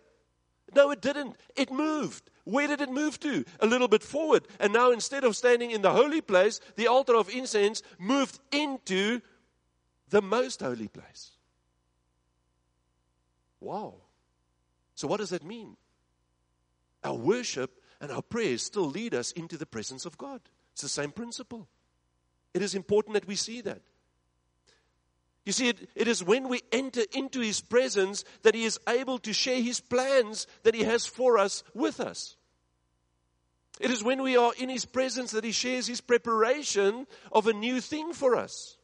No, 0.74 0.90
it 0.90 1.00
didn't. 1.00 1.36
It 1.56 1.72
moved. 1.72 2.30
Where 2.44 2.68
did 2.68 2.80
it 2.80 2.90
move 2.90 3.18
to? 3.20 3.44
A 3.60 3.66
little 3.66 3.88
bit 3.88 4.02
forward. 4.02 4.46
And 4.58 4.72
now 4.72 4.90
instead 4.90 5.24
of 5.24 5.36
standing 5.36 5.70
in 5.70 5.82
the 5.82 5.90
holy 5.90 6.20
place, 6.20 6.60
the 6.76 6.86
altar 6.86 7.16
of 7.16 7.30
incense 7.30 7.82
moved 7.98 8.38
into 8.52 9.20
the 10.10 10.22
most 10.22 10.60
holy 10.60 10.88
place. 10.88 11.32
Wow. 13.60 13.94
So, 14.94 15.08
what 15.08 15.18
does 15.18 15.30
that 15.30 15.44
mean? 15.44 15.76
Our 17.04 17.14
worship 17.14 17.80
and 18.00 18.10
our 18.10 18.22
prayers 18.22 18.62
still 18.62 18.88
lead 18.88 19.14
us 19.14 19.32
into 19.32 19.56
the 19.56 19.66
presence 19.66 20.04
of 20.04 20.18
God. 20.18 20.40
It's 20.72 20.82
the 20.82 20.88
same 20.88 21.10
principle. 21.10 21.68
It 22.52 22.62
is 22.62 22.74
important 22.74 23.14
that 23.14 23.26
we 23.26 23.36
see 23.36 23.60
that. 23.62 23.82
You 25.46 25.52
see, 25.52 25.68
it, 25.68 25.88
it 25.94 26.08
is 26.08 26.22
when 26.22 26.48
we 26.48 26.60
enter 26.70 27.02
into 27.12 27.40
His 27.40 27.60
presence 27.60 28.24
that 28.42 28.54
He 28.54 28.64
is 28.64 28.78
able 28.88 29.18
to 29.20 29.32
share 29.32 29.60
His 29.60 29.80
plans 29.80 30.46
that 30.62 30.74
He 30.74 30.84
has 30.84 31.06
for 31.06 31.38
us 31.38 31.64
with 31.74 32.00
us. 32.00 32.36
It 33.80 33.90
is 33.90 34.04
when 34.04 34.22
we 34.22 34.36
are 34.36 34.52
in 34.58 34.68
His 34.68 34.84
presence 34.84 35.30
that 35.32 35.44
He 35.44 35.52
shares 35.52 35.86
His 35.86 36.02
preparation 36.02 37.06
of 37.32 37.46
a 37.46 37.54
new 37.54 37.80
thing 37.80 38.12
for 38.12 38.36
us. 38.36 38.76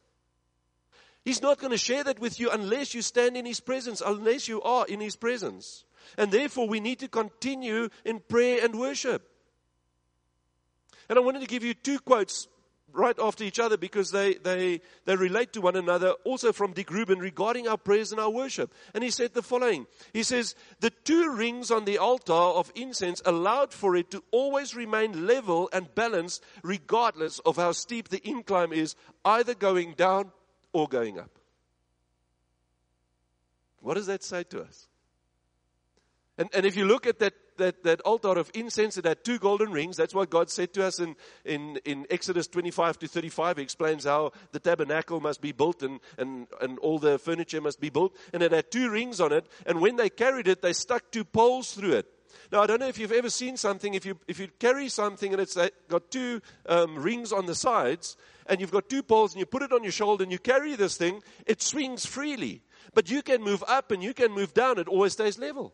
He's 1.23 1.41
not 1.41 1.59
going 1.59 1.71
to 1.71 1.77
share 1.77 2.03
that 2.05 2.19
with 2.19 2.39
you 2.39 2.49
unless 2.49 2.93
you 2.93 3.01
stand 3.01 3.37
in 3.37 3.45
His 3.45 3.59
presence, 3.59 4.01
unless 4.03 4.47
you 4.47 4.61
are 4.63 4.87
in 4.87 4.99
His 4.99 5.15
presence. 5.15 5.83
And 6.17 6.31
therefore, 6.31 6.67
we 6.67 6.79
need 6.79 6.99
to 6.99 7.07
continue 7.07 7.89
in 8.05 8.21
prayer 8.21 8.63
and 8.63 8.79
worship. 8.79 9.29
And 11.09 11.19
I 11.19 11.21
wanted 11.21 11.41
to 11.41 11.47
give 11.47 11.63
you 11.63 11.73
two 11.73 11.99
quotes 11.99 12.47
right 12.93 13.17
after 13.19 13.43
each 13.43 13.59
other 13.59 13.77
because 13.77 14.11
they, 14.11 14.35
they, 14.35 14.81
they 15.05 15.15
relate 15.15 15.53
to 15.53 15.61
one 15.61 15.75
another, 15.75 16.11
also 16.23 16.51
from 16.51 16.73
Dick 16.73 16.89
Reuben 16.89 17.19
regarding 17.19 17.67
our 17.67 17.77
prayers 17.77 18.11
and 18.11 18.19
our 18.19 18.29
worship. 18.29 18.73
And 18.93 19.03
he 19.03 19.09
said 19.09 19.33
the 19.33 19.43
following 19.43 19.87
He 20.13 20.23
says, 20.23 20.55
The 20.79 20.89
two 20.89 21.31
rings 21.31 21.71
on 21.71 21.85
the 21.85 21.97
altar 21.97 22.33
of 22.33 22.71
incense 22.75 23.21
allowed 23.25 23.73
for 23.73 23.95
it 23.95 24.11
to 24.11 24.23
always 24.31 24.75
remain 24.75 25.27
level 25.27 25.69
and 25.73 25.93
balanced, 25.93 26.43
regardless 26.63 27.39
of 27.39 27.57
how 27.57 27.71
steep 27.71 28.09
the 28.09 28.27
incline 28.27 28.73
is, 28.73 28.95
either 29.25 29.53
going 29.53 29.93
down 29.93 30.31
or 30.73 30.87
going 30.87 31.19
up. 31.19 31.31
What 33.79 33.95
does 33.95 34.07
that 34.07 34.23
say 34.23 34.43
to 34.45 34.61
us? 34.61 34.87
And, 36.37 36.49
and 36.53 36.65
if 36.65 36.75
you 36.75 36.85
look 36.85 37.07
at 37.07 37.19
that 37.19 37.33
that, 37.57 37.83
that 37.83 38.01
altar 38.01 38.37
of 38.37 38.51
incense, 38.53 38.97
it 38.97 39.05
had 39.05 39.23
two 39.23 39.39
golden 39.39 39.71
rings. 39.71 39.97
That's 39.97 40.13
what 40.13 40.29
God 40.29 40.49
said 40.49 40.73
to 40.73 40.85
us 40.85 40.99
in, 40.99 41.15
in, 41.45 41.79
in 41.85 42.05
Exodus 42.09 42.47
25 42.47 42.99
to 42.99 43.07
35. 43.07 43.57
He 43.57 43.63
explains 43.63 44.05
how 44.05 44.31
the 44.51 44.59
tabernacle 44.59 45.19
must 45.19 45.41
be 45.41 45.51
built 45.51 45.83
and, 45.83 45.99
and, 46.17 46.47
and 46.61 46.79
all 46.79 46.99
the 46.99 47.19
furniture 47.19 47.61
must 47.61 47.79
be 47.79 47.89
built. 47.89 48.15
And 48.33 48.41
it 48.43 48.51
had 48.51 48.71
two 48.71 48.89
rings 48.89 49.19
on 49.19 49.31
it. 49.31 49.47
And 49.65 49.81
when 49.81 49.95
they 49.95 50.09
carried 50.09 50.47
it, 50.47 50.61
they 50.61 50.73
stuck 50.73 51.11
two 51.11 51.25
poles 51.25 51.73
through 51.73 51.93
it. 51.93 52.07
Now, 52.51 52.61
I 52.61 52.67
don't 52.67 52.79
know 52.79 52.87
if 52.87 52.97
you've 52.97 53.11
ever 53.11 53.29
seen 53.29 53.57
something, 53.57 53.93
if 53.93 54.05
you, 54.05 54.17
if 54.27 54.39
you 54.39 54.47
carry 54.59 54.89
something 54.89 55.33
and 55.33 55.41
it's 55.41 55.57
got 55.89 56.11
two 56.11 56.41
um, 56.67 56.97
rings 56.97 57.33
on 57.33 57.45
the 57.45 57.55
sides, 57.55 58.15
and 58.45 58.61
you've 58.61 58.71
got 58.71 58.89
two 58.89 59.03
poles, 59.03 59.33
and 59.33 59.39
you 59.39 59.45
put 59.45 59.61
it 59.61 59.73
on 59.73 59.83
your 59.83 59.91
shoulder, 59.91 60.23
and 60.23 60.31
you 60.31 60.39
carry 60.39 60.75
this 60.75 60.95
thing, 60.95 61.21
it 61.45 61.61
swings 61.61 62.05
freely. 62.05 62.61
But 62.93 63.11
you 63.11 63.21
can 63.21 63.41
move 63.41 63.63
up 63.67 63.91
and 63.91 64.01
you 64.01 64.13
can 64.13 64.31
move 64.31 64.53
down, 64.53 64.79
it 64.79 64.87
always 64.87 65.13
stays 65.13 65.37
level. 65.37 65.73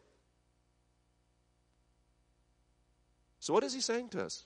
So, 3.43 3.51
what 3.51 3.65
is 3.65 3.73
he 3.73 3.81
saying 3.81 4.07
to 4.11 4.23
us? 4.23 4.45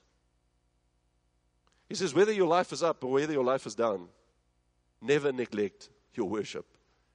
He 1.88 1.94
says, 1.94 2.16
whether 2.16 2.32
your 2.32 2.48
life 2.48 2.74
is 2.74 2.82
up 2.82 3.04
or 3.04 3.12
whether 3.12 3.32
your 3.32 3.44
life 3.44 3.68
is 3.68 3.76
down, 3.76 4.08
never 5.00 5.32
neglect 5.32 5.92
your 6.16 6.28
worship 6.28 6.66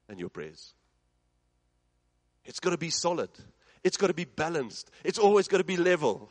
and 0.09 0.20
your 0.20 0.28
prayers. 0.28 0.74
It's 2.45 2.61
got 2.61 2.70
to 2.70 2.78
be 2.78 2.91
solid, 2.91 3.30
it's 3.83 3.97
got 3.97 4.07
to 4.07 4.14
be 4.14 4.26
balanced, 4.26 4.93
it's 5.03 5.18
always 5.18 5.49
got 5.49 5.59
to 5.59 5.64
be 5.64 5.76
level. 5.76 6.30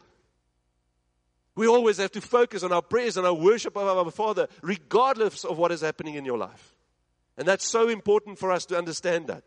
We 1.55 1.67
always 1.67 1.97
have 1.97 2.13
to 2.13 2.21
focus 2.21 2.63
on 2.63 2.71
our 2.71 2.81
prayers 2.81 3.17
and 3.17 3.27
our 3.27 3.33
worship 3.33 3.75
of 3.75 3.85
our 3.85 4.09
Father, 4.09 4.47
regardless 4.61 5.43
of 5.43 5.57
what 5.57 5.73
is 5.73 5.81
happening 5.81 6.15
in 6.15 6.23
your 6.23 6.37
life. 6.37 6.77
And 7.37 7.45
that's 7.45 7.67
so 7.67 7.89
important 7.89 8.39
for 8.39 8.53
us 8.53 8.65
to 8.67 8.77
understand 8.77 9.27
that. 9.27 9.43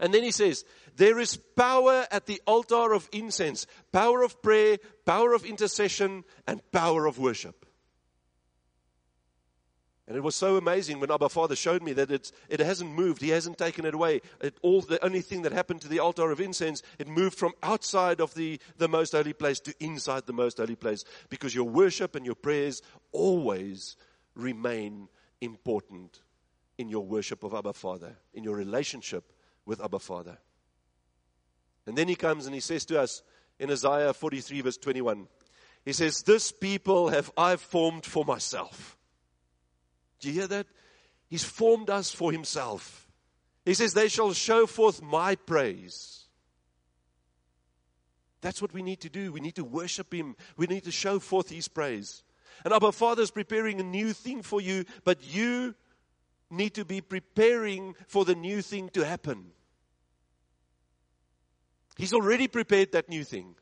And 0.00 0.14
then 0.14 0.22
he 0.22 0.30
says, 0.30 0.64
There 0.96 1.18
is 1.18 1.36
power 1.36 2.06
at 2.10 2.26
the 2.26 2.40
altar 2.46 2.92
of 2.92 3.08
incense, 3.12 3.66
power 3.92 4.22
of 4.22 4.40
prayer, 4.42 4.78
power 5.04 5.32
of 5.34 5.44
intercession, 5.44 6.24
and 6.46 6.60
power 6.72 7.06
of 7.06 7.18
worship. 7.18 7.66
And 10.06 10.16
it 10.16 10.22
was 10.22 10.34
so 10.34 10.56
amazing 10.56 11.00
when 11.00 11.10
Abba 11.10 11.28
Father 11.28 11.54
showed 11.54 11.82
me 11.82 11.92
that 11.92 12.10
it's, 12.10 12.32
it 12.48 12.60
hasn't 12.60 12.90
moved. 12.90 13.20
He 13.20 13.28
hasn't 13.28 13.58
taken 13.58 13.84
it 13.84 13.92
away. 13.92 14.22
It, 14.40 14.56
all, 14.62 14.80
the 14.80 15.04
only 15.04 15.20
thing 15.20 15.42
that 15.42 15.52
happened 15.52 15.82
to 15.82 15.88
the 15.88 15.98
altar 15.98 16.30
of 16.30 16.40
incense, 16.40 16.82
it 16.98 17.08
moved 17.08 17.36
from 17.36 17.52
outside 17.62 18.18
of 18.18 18.32
the, 18.32 18.58
the 18.78 18.88
most 18.88 19.12
holy 19.12 19.34
place 19.34 19.60
to 19.60 19.74
inside 19.80 20.24
the 20.24 20.32
most 20.32 20.56
holy 20.56 20.76
place. 20.76 21.04
Because 21.28 21.54
your 21.54 21.68
worship 21.68 22.14
and 22.14 22.24
your 22.24 22.36
prayers 22.36 22.80
always 23.12 23.96
remain 24.34 25.08
important 25.42 26.20
in 26.78 26.88
your 26.88 27.04
worship 27.04 27.44
of 27.44 27.52
Abba 27.52 27.74
Father, 27.74 28.16
in 28.32 28.44
your 28.44 28.56
relationship 28.56 29.30
with 29.68 29.84
Abba 29.84 29.98
Father. 29.98 30.38
And 31.86 31.96
then 31.96 32.08
he 32.08 32.16
comes 32.16 32.46
and 32.46 32.54
he 32.54 32.60
says 32.60 32.84
to 32.86 33.00
us 33.00 33.22
in 33.58 33.70
Isaiah 33.70 34.14
43, 34.14 34.62
verse 34.62 34.78
21, 34.78 35.28
he 35.84 35.92
says, 35.92 36.22
This 36.22 36.50
people 36.50 37.10
have 37.10 37.30
I 37.36 37.56
formed 37.56 38.04
for 38.04 38.24
myself. 38.24 38.96
Do 40.20 40.28
you 40.28 40.34
hear 40.34 40.48
that? 40.48 40.66
He's 41.28 41.44
formed 41.44 41.90
us 41.90 42.10
for 42.10 42.32
himself. 42.32 43.08
He 43.64 43.74
says, 43.74 43.92
They 43.92 44.08
shall 44.08 44.32
show 44.32 44.66
forth 44.66 45.02
my 45.02 45.36
praise. 45.36 46.24
That's 48.40 48.62
what 48.62 48.72
we 48.72 48.82
need 48.82 49.00
to 49.00 49.10
do. 49.10 49.32
We 49.32 49.40
need 49.40 49.56
to 49.56 49.64
worship 49.64 50.14
him. 50.14 50.36
We 50.56 50.66
need 50.66 50.84
to 50.84 50.92
show 50.92 51.18
forth 51.18 51.50
his 51.50 51.68
praise. 51.68 52.22
And 52.64 52.72
Abba 52.72 52.92
Father 52.92 53.22
is 53.22 53.30
preparing 53.30 53.80
a 53.80 53.84
new 53.84 54.12
thing 54.12 54.42
for 54.42 54.60
you, 54.60 54.84
but 55.04 55.18
you 55.22 55.74
need 56.50 56.74
to 56.74 56.84
be 56.84 57.00
preparing 57.00 57.94
for 58.06 58.24
the 58.24 58.34
new 58.34 58.62
thing 58.62 58.88
to 58.90 59.04
happen. 59.04 59.52
He's 61.98 62.14
already 62.14 62.46
prepared 62.46 62.92
that 62.92 63.08
new 63.08 63.24
thing. 63.24 63.56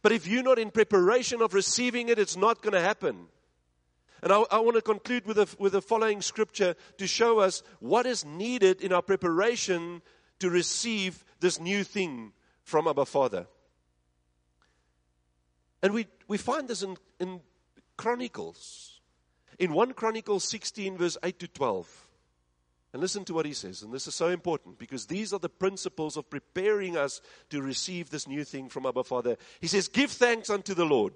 But 0.00 0.12
if 0.12 0.26
you're 0.26 0.44
not 0.44 0.60
in 0.60 0.70
preparation 0.70 1.42
of 1.42 1.54
receiving 1.54 2.08
it, 2.08 2.18
it's 2.18 2.36
not 2.36 2.62
going 2.62 2.72
to 2.72 2.80
happen. 2.80 3.26
And 4.22 4.32
I, 4.32 4.44
I, 4.50 4.60
want 4.60 4.76
to 4.76 4.82
conclude 4.82 5.26
with, 5.26 5.38
a, 5.38 5.48
with 5.58 5.72
the 5.72 5.82
following 5.82 6.22
scripture 6.22 6.76
to 6.98 7.06
show 7.06 7.40
us 7.40 7.62
what 7.80 8.06
is 8.06 8.24
needed 8.24 8.80
in 8.80 8.92
our 8.92 9.02
preparation 9.02 10.00
to 10.38 10.48
receive 10.48 11.24
this 11.40 11.60
new 11.60 11.84
thing 11.84 12.32
from 12.62 12.86
our 12.86 13.04
Father. 13.04 13.46
And 15.82 15.92
we, 15.92 16.06
we 16.28 16.38
find 16.38 16.68
this 16.68 16.82
in, 16.82 16.96
in 17.18 17.40
Chronicles. 17.96 19.00
In 19.58 19.72
1 19.72 19.92
Chronicles 19.94 20.44
16, 20.44 20.96
verse 20.96 21.18
8 21.22 21.38
to 21.40 21.48
12. 21.48 22.06
And 22.94 23.00
listen 23.02 23.24
to 23.24 23.34
what 23.34 23.44
he 23.44 23.54
says. 23.54 23.82
And 23.82 23.92
this 23.92 24.06
is 24.06 24.14
so 24.14 24.28
important 24.28 24.78
because 24.78 25.06
these 25.06 25.32
are 25.32 25.40
the 25.40 25.48
principles 25.48 26.16
of 26.16 26.30
preparing 26.30 26.96
us 26.96 27.20
to 27.50 27.60
receive 27.60 28.08
this 28.08 28.28
new 28.28 28.44
thing 28.44 28.68
from 28.68 28.86
Abba 28.86 29.02
Father. 29.02 29.36
He 29.60 29.66
says, 29.66 29.88
Give 29.88 30.08
thanks 30.08 30.48
unto 30.48 30.74
the 30.74 30.84
Lord, 30.84 31.14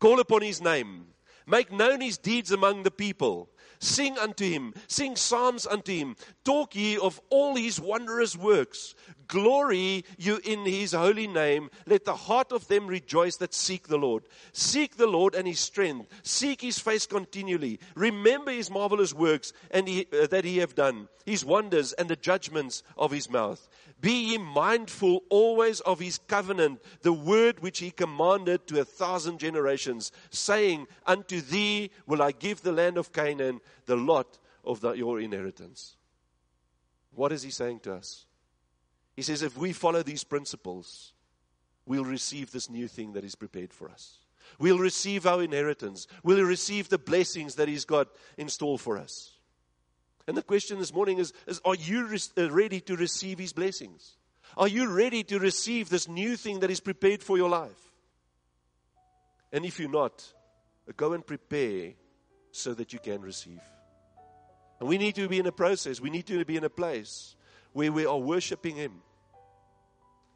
call 0.00 0.18
upon 0.18 0.40
his 0.40 0.62
name, 0.62 1.08
make 1.46 1.70
known 1.70 2.00
his 2.00 2.16
deeds 2.16 2.50
among 2.50 2.84
the 2.84 2.90
people. 2.90 3.50
Sing 3.80 4.16
unto 4.16 4.48
him, 4.48 4.72
sing 4.86 5.14
psalms 5.14 5.66
unto 5.66 5.92
him. 5.92 6.16
Talk 6.42 6.74
ye 6.74 6.96
of 6.96 7.20
all 7.28 7.54
his 7.54 7.78
wondrous 7.78 8.34
works. 8.34 8.94
Glory 9.28 10.04
you 10.18 10.40
in 10.44 10.64
his 10.64 10.92
holy 10.92 11.26
name. 11.26 11.70
Let 11.86 12.04
the 12.04 12.14
heart 12.14 12.52
of 12.52 12.68
them 12.68 12.86
rejoice 12.86 13.36
that 13.36 13.54
seek 13.54 13.88
the 13.88 13.98
Lord. 13.98 14.24
Seek 14.52 14.96
the 14.96 15.06
Lord 15.06 15.34
and 15.34 15.46
his 15.46 15.60
strength. 15.60 16.08
Seek 16.22 16.60
his 16.60 16.78
face 16.78 17.06
continually. 17.06 17.80
Remember 17.94 18.50
his 18.50 18.70
marvelous 18.70 19.14
works 19.14 19.52
and 19.70 19.88
he, 19.88 20.06
uh, 20.12 20.26
that 20.28 20.44
he 20.44 20.58
have 20.58 20.74
done, 20.74 21.08
his 21.24 21.44
wonders 21.44 21.92
and 21.94 22.08
the 22.08 22.16
judgments 22.16 22.82
of 22.96 23.10
his 23.10 23.30
mouth. 23.30 23.68
Be 24.00 24.32
ye 24.32 24.38
mindful 24.38 25.22
always 25.30 25.80
of 25.80 26.00
his 26.00 26.18
covenant, 26.18 26.82
the 27.02 27.12
word 27.12 27.60
which 27.60 27.78
he 27.78 27.90
commanded 27.90 28.66
to 28.66 28.80
a 28.80 28.84
thousand 28.84 29.38
generations, 29.38 30.12
saying, 30.30 30.86
Unto 31.06 31.40
thee 31.40 31.90
will 32.06 32.20
I 32.20 32.32
give 32.32 32.62
the 32.62 32.72
land 32.72 32.98
of 32.98 33.12
Canaan, 33.12 33.60
the 33.86 33.96
lot 33.96 34.38
of 34.64 34.80
the, 34.80 34.92
your 34.92 35.20
inheritance. 35.20 35.96
What 37.12 37.32
is 37.32 37.42
he 37.42 37.50
saying 37.50 37.80
to 37.80 37.94
us? 37.94 38.26
He 39.14 39.22
says, 39.22 39.42
if 39.42 39.56
we 39.56 39.72
follow 39.72 40.02
these 40.02 40.24
principles, 40.24 41.12
we'll 41.86 42.04
receive 42.04 42.50
this 42.50 42.68
new 42.68 42.88
thing 42.88 43.12
that 43.12 43.24
is 43.24 43.34
prepared 43.34 43.72
for 43.72 43.88
us. 43.88 44.18
We'll 44.58 44.78
receive 44.78 45.26
our 45.26 45.42
inheritance. 45.42 46.06
We'll 46.22 46.44
receive 46.44 46.88
the 46.88 46.98
blessings 46.98 47.54
that 47.54 47.68
He's 47.68 47.84
got 47.84 48.08
in 48.36 48.48
store 48.48 48.78
for 48.78 48.98
us. 48.98 49.32
And 50.26 50.36
the 50.36 50.42
question 50.42 50.78
this 50.78 50.92
morning 50.92 51.18
is, 51.18 51.32
is 51.46 51.60
Are 51.64 51.74
you 51.74 52.06
re- 52.06 52.18
uh, 52.36 52.50
ready 52.50 52.80
to 52.82 52.96
receive 52.96 53.38
His 53.38 53.52
blessings? 53.52 54.16
Are 54.56 54.68
you 54.68 54.88
ready 54.88 55.22
to 55.24 55.38
receive 55.38 55.88
this 55.88 56.08
new 56.08 56.36
thing 56.36 56.60
that 56.60 56.70
is 56.70 56.80
prepared 56.80 57.22
for 57.22 57.36
your 57.36 57.48
life? 57.48 57.92
And 59.52 59.64
if 59.64 59.78
you're 59.80 59.90
not, 59.90 60.32
Go 60.96 61.14
and 61.14 61.26
prepare 61.26 61.92
so 62.50 62.74
that 62.74 62.92
you 62.92 62.98
can 62.98 63.22
receive. 63.22 63.60
And 64.78 64.88
we 64.88 64.98
need 64.98 65.14
to 65.14 65.28
be 65.28 65.38
in 65.38 65.46
a 65.46 65.52
process, 65.52 66.00
we 66.00 66.10
need 66.10 66.26
to 66.26 66.44
be 66.44 66.56
in 66.56 66.64
a 66.64 66.70
place 66.70 67.36
where 67.74 67.92
we 67.92 68.06
are 68.06 68.16
worshiping 68.16 68.76
Him, 68.76 69.02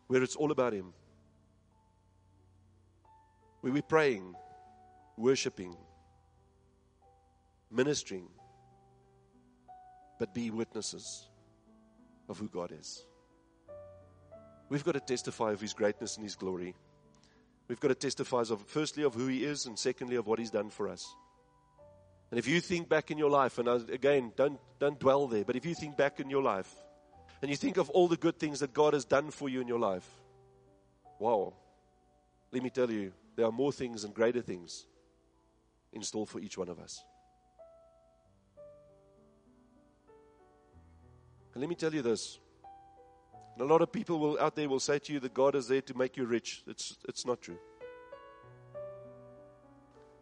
where 0.09 0.23
it's 0.23 0.37
all 0.37 0.51
about 0.51 0.75
Him. 0.75 0.93
Where 3.61 3.73
we're 3.73 3.81
praying, 3.81 4.35
worshiping, 5.17 5.77
ministering, 7.71 8.29
but 10.19 10.35
be 10.35 10.51
witnesses 10.51 11.29
of 12.29 12.39
who 12.39 12.49
God 12.49 12.73
is. 12.79 13.05
We've 14.69 14.85
got 14.85 14.93
to 14.93 15.01
testify 15.01 15.53
of 15.53 15.61
His 15.61 15.73
greatness 15.73 16.17
and 16.17 16.25
His 16.25 16.35
glory. 16.35 16.75
We've 17.69 17.81
got 17.81 17.89
to 17.89 17.95
testify 17.95 18.41
of, 18.41 18.65
firstly, 18.67 19.05
of 19.05 19.15
who 19.15 19.29
He 19.29 19.45
is, 19.45 19.67
and 19.67 19.79
secondly, 19.79 20.17
of 20.17 20.27
what 20.27 20.41
He's 20.41 20.51
done 20.51 20.71
for 20.71 20.89
us. 20.89 21.07
And 22.33 22.39
if 22.39 22.49
you 22.49 22.61
think 22.61 22.89
back 22.89 23.13
in 23.13 23.17
your 23.17 23.31
life, 23.31 23.59
and 23.59 23.69
again, 23.91 24.33
don't, 24.37 24.59
don't 24.81 24.99
dwell 24.99 25.29
there, 25.29 25.45
but 25.45 25.55
if 25.55 25.65
you 25.65 25.75
think 25.75 25.97
back 25.97 26.19
in 26.19 26.29
your 26.29 26.43
life, 26.43 26.75
and 27.41 27.51
you 27.51 27.57
think 27.57 27.77
of 27.77 27.89
all 27.91 28.09
the 28.09 28.17
good 28.17 28.39
things 28.39 28.61
that 28.61 28.73
God 28.73 28.95
has 28.95 29.05
done 29.05 29.31
for 29.31 29.49
you 29.49 29.61
in 29.61 29.69
your 29.69 29.79
life, 29.79 30.09
wow, 31.19 31.53
let 32.53 32.63
me 32.63 32.71
tell 32.71 32.91
you, 32.91 33.13
there 33.37 33.47
are 33.47 33.53
more 33.53 33.73
things 33.73 34.05
and 34.05 34.13
greater 34.13 34.43
things 34.43 34.87
in 35.93 36.03
store 36.03 36.27
for 36.27 36.41
each 36.41 36.59
one 36.59 36.69
of 36.69 36.79
us. 36.79 37.05
And 41.55 41.61
let 41.61 41.69
me 41.69 41.75
tell 41.75 41.95
you 41.95 42.03
this. 42.03 42.39
a 43.59 43.65
lot 43.65 43.83
of 43.83 43.91
people 43.91 44.19
will 44.19 44.41
out 44.41 44.55
there 44.55 44.69
will 44.69 44.81
say 44.81 44.99
to 44.99 45.13
you 45.13 45.21
that 45.21 45.35
God 45.35 45.55
is 45.55 45.69
there 45.69 45.83
to 45.83 45.97
make 45.97 46.17
you 46.17 46.25
rich. 46.25 46.63
It's, 46.67 46.97
it's 47.09 47.27
not 47.27 47.41
true. 47.41 47.59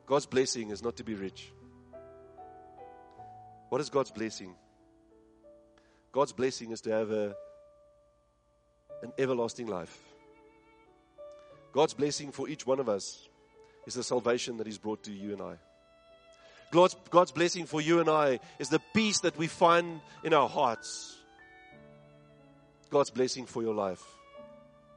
God's 0.07 0.27
blessing 0.27 0.71
is 0.71 0.83
not 0.83 0.97
to 0.97 1.05
be 1.05 1.14
rich. 1.14 1.53
What 3.69 3.81
is 3.81 3.91
God's 3.91 4.11
blessing? 4.11 4.55
God's 6.17 6.33
blessing 6.33 6.71
is 6.71 6.81
to 6.81 6.91
have 6.93 7.11
a, 7.11 7.37
an 9.03 9.12
everlasting 9.19 9.67
life. 9.67 10.01
God's 11.75 11.93
blessing 11.93 12.33
for 12.33 12.49
each 12.49 12.67
one 12.67 12.81
of 12.81 12.89
us 12.89 13.29
is 13.87 13.93
the 13.93 14.03
salvation 14.03 14.57
that 14.57 14.67
He's 14.67 14.79
brought 14.79 15.03
to 15.03 15.12
you 15.12 15.35
and 15.35 15.43
I. 15.43 15.57
God's, 16.71 16.97
God's 17.11 17.33
blessing 17.33 17.67
for 17.67 17.83
you 17.83 18.01
and 18.01 18.09
I 18.09 18.41
is 18.59 18.71
the 18.71 18.81
peace 18.95 19.21
that 19.21 19.37
we 19.37 19.47
find 19.47 20.01
in 20.25 20.33
our 20.33 20.49
hearts. 20.49 21.19
God's 22.89 23.11
blessing 23.11 23.45
for 23.45 23.62
your 23.62 23.75
life 23.75 24.03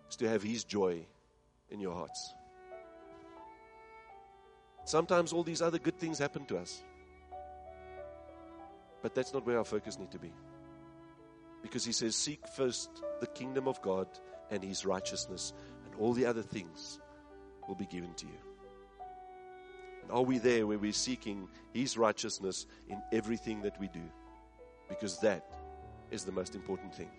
is 0.09 0.15
to 0.15 0.29
have 0.29 0.41
His 0.41 0.63
joy 0.63 1.01
in 1.69 1.81
your 1.81 1.95
hearts. 1.95 2.33
Sometimes 4.85 5.33
all 5.33 5.43
these 5.43 5.61
other 5.61 5.79
good 5.79 5.99
things 5.99 6.17
happen 6.17 6.45
to 6.45 6.57
us. 6.59 6.81
But 9.01 9.13
that's 9.13 9.33
not 9.33 9.45
where 9.45 9.57
our 9.57 9.65
focus 9.65 9.99
need 9.99 10.11
to 10.11 10.17
be. 10.17 10.31
Because 11.61 11.83
he 11.85 11.91
says, 11.91 12.15
Seek 12.15 12.47
first 12.55 12.89
the 13.19 13.27
kingdom 13.27 13.67
of 13.67 13.81
God 13.81 14.07
and 14.49 14.63
his 14.63 14.85
righteousness, 14.85 15.53
and 15.85 15.93
all 15.99 16.13
the 16.13 16.25
other 16.25 16.41
things 16.41 16.99
will 17.67 17.75
be 17.75 17.85
given 17.85 18.13
to 18.15 18.25
you. 18.25 18.49
And 20.09 20.17
are 20.17 20.23
we 20.23 20.39
there 20.39 20.65
where 20.65 20.79
we're 20.79 20.91
seeking 20.91 21.47
His 21.71 21.95
righteousness 21.95 22.65
in 22.89 22.99
everything 23.11 23.61
that 23.61 23.79
we 23.79 23.87
do? 23.89 24.01
Because 24.89 25.19
that 25.19 25.45
is 26.09 26.23
the 26.23 26.31
most 26.31 26.55
important 26.55 26.95
thing. 26.95 27.11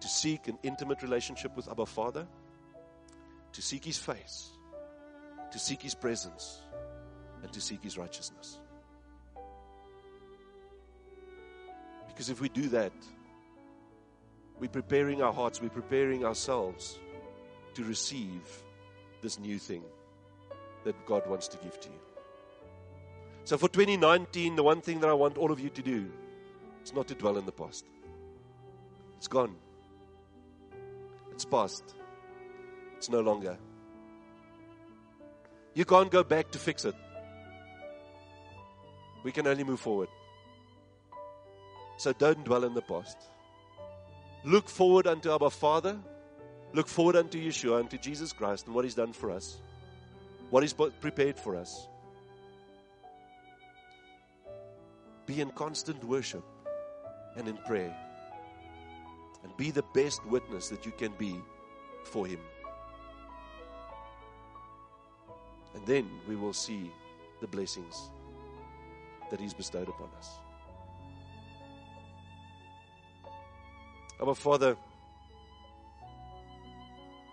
To 0.00 0.08
seek 0.08 0.48
an 0.48 0.58
intimate 0.62 1.02
relationship 1.02 1.54
with 1.54 1.68
Abba 1.68 1.84
Father, 1.84 2.26
to 3.52 3.60
seek 3.60 3.84
His 3.84 3.98
face, 3.98 4.52
to 5.52 5.58
seek 5.58 5.82
His 5.82 5.94
presence, 5.94 6.62
and 7.42 7.52
to 7.52 7.60
seek 7.60 7.82
His 7.82 7.98
righteousness. 7.98 8.58
Because 12.20 12.28
if 12.28 12.42
we 12.42 12.50
do 12.50 12.68
that, 12.68 12.92
we're 14.58 14.68
preparing 14.68 15.22
our 15.22 15.32
hearts, 15.32 15.62
we're 15.62 15.70
preparing 15.70 16.22
ourselves 16.22 16.98
to 17.72 17.82
receive 17.82 18.42
this 19.22 19.38
new 19.38 19.58
thing 19.58 19.82
that 20.84 20.94
God 21.06 21.26
wants 21.26 21.48
to 21.48 21.56
give 21.56 21.80
to 21.80 21.88
you. 21.88 21.98
So 23.44 23.56
for 23.56 23.70
2019, 23.70 24.54
the 24.54 24.62
one 24.62 24.82
thing 24.82 25.00
that 25.00 25.08
I 25.08 25.14
want 25.14 25.38
all 25.38 25.50
of 25.50 25.60
you 25.60 25.70
to 25.70 25.80
do 25.80 26.10
is 26.84 26.92
not 26.92 27.08
to 27.08 27.14
dwell 27.14 27.38
in 27.38 27.46
the 27.46 27.52
past. 27.52 27.86
It's 29.16 29.26
gone. 29.26 29.56
It's 31.30 31.46
past. 31.46 31.94
It's 32.98 33.08
no 33.08 33.20
longer. 33.20 33.56
You 35.72 35.86
can't 35.86 36.10
go 36.10 36.22
back 36.22 36.50
to 36.50 36.58
fix 36.58 36.84
it. 36.84 36.94
We 39.24 39.32
can 39.32 39.46
only 39.46 39.64
move 39.64 39.80
forward. 39.80 40.08
So 42.00 42.14
don't 42.14 42.42
dwell 42.46 42.64
in 42.64 42.72
the 42.72 42.80
past. 42.80 43.18
Look 44.42 44.70
forward 44.70 45.06
unto 45.06 45.30
our 45.30 45.50
Father. 45.50 45.98
Look 46.72 46.88
forward 46.88 47.14
unto 47.14 47.38
Yeshua, 47.38 47.78
unto 47.78 47.98
Jesus 47.98 48.32
Christ, 48.32 48.64
and 48.64 48.74
what 48.74 48.86
He's 48.86 48.94
done 48.94 49.12
for 49.12 49.30
us, 49.30 49.58
what 50.48 50.62
He's 50.62 50.72
prepared 50.72 51.38
for 51.38 51.56
us. 51.56 51.88
Be 55.26 55.42
in 55.42 55.50
constant 55.50 56.02
worship 56.02 56.42
and 57.36 57.46
in 57.46 57.58
prayer. 57.68 57.94
And 59.44 59.54
be 59.58 59.70
the 59.70 59.84
best 59.92 60.24
witness 60.24 60.70
that 60.70 60.86
you 60.86 60.92
can 60.92 61.12
be 61.18 61.38
for 62.04 62.26
Him. 62.26 62.40
And 65.74 65.84
then 65.84 66.08
we 66.26 66.34
will 66.34 66.54
see 66.54 66.90
the 67.42 67.46
blessings 67.46 68.08
that 69.30 69.38
He's 69.38 69.52
bestowed 69.52 69.90
upon 69.90 70.08
us. 70.16 70.30
Our 74.20 74.34
Father, 74.34 74.76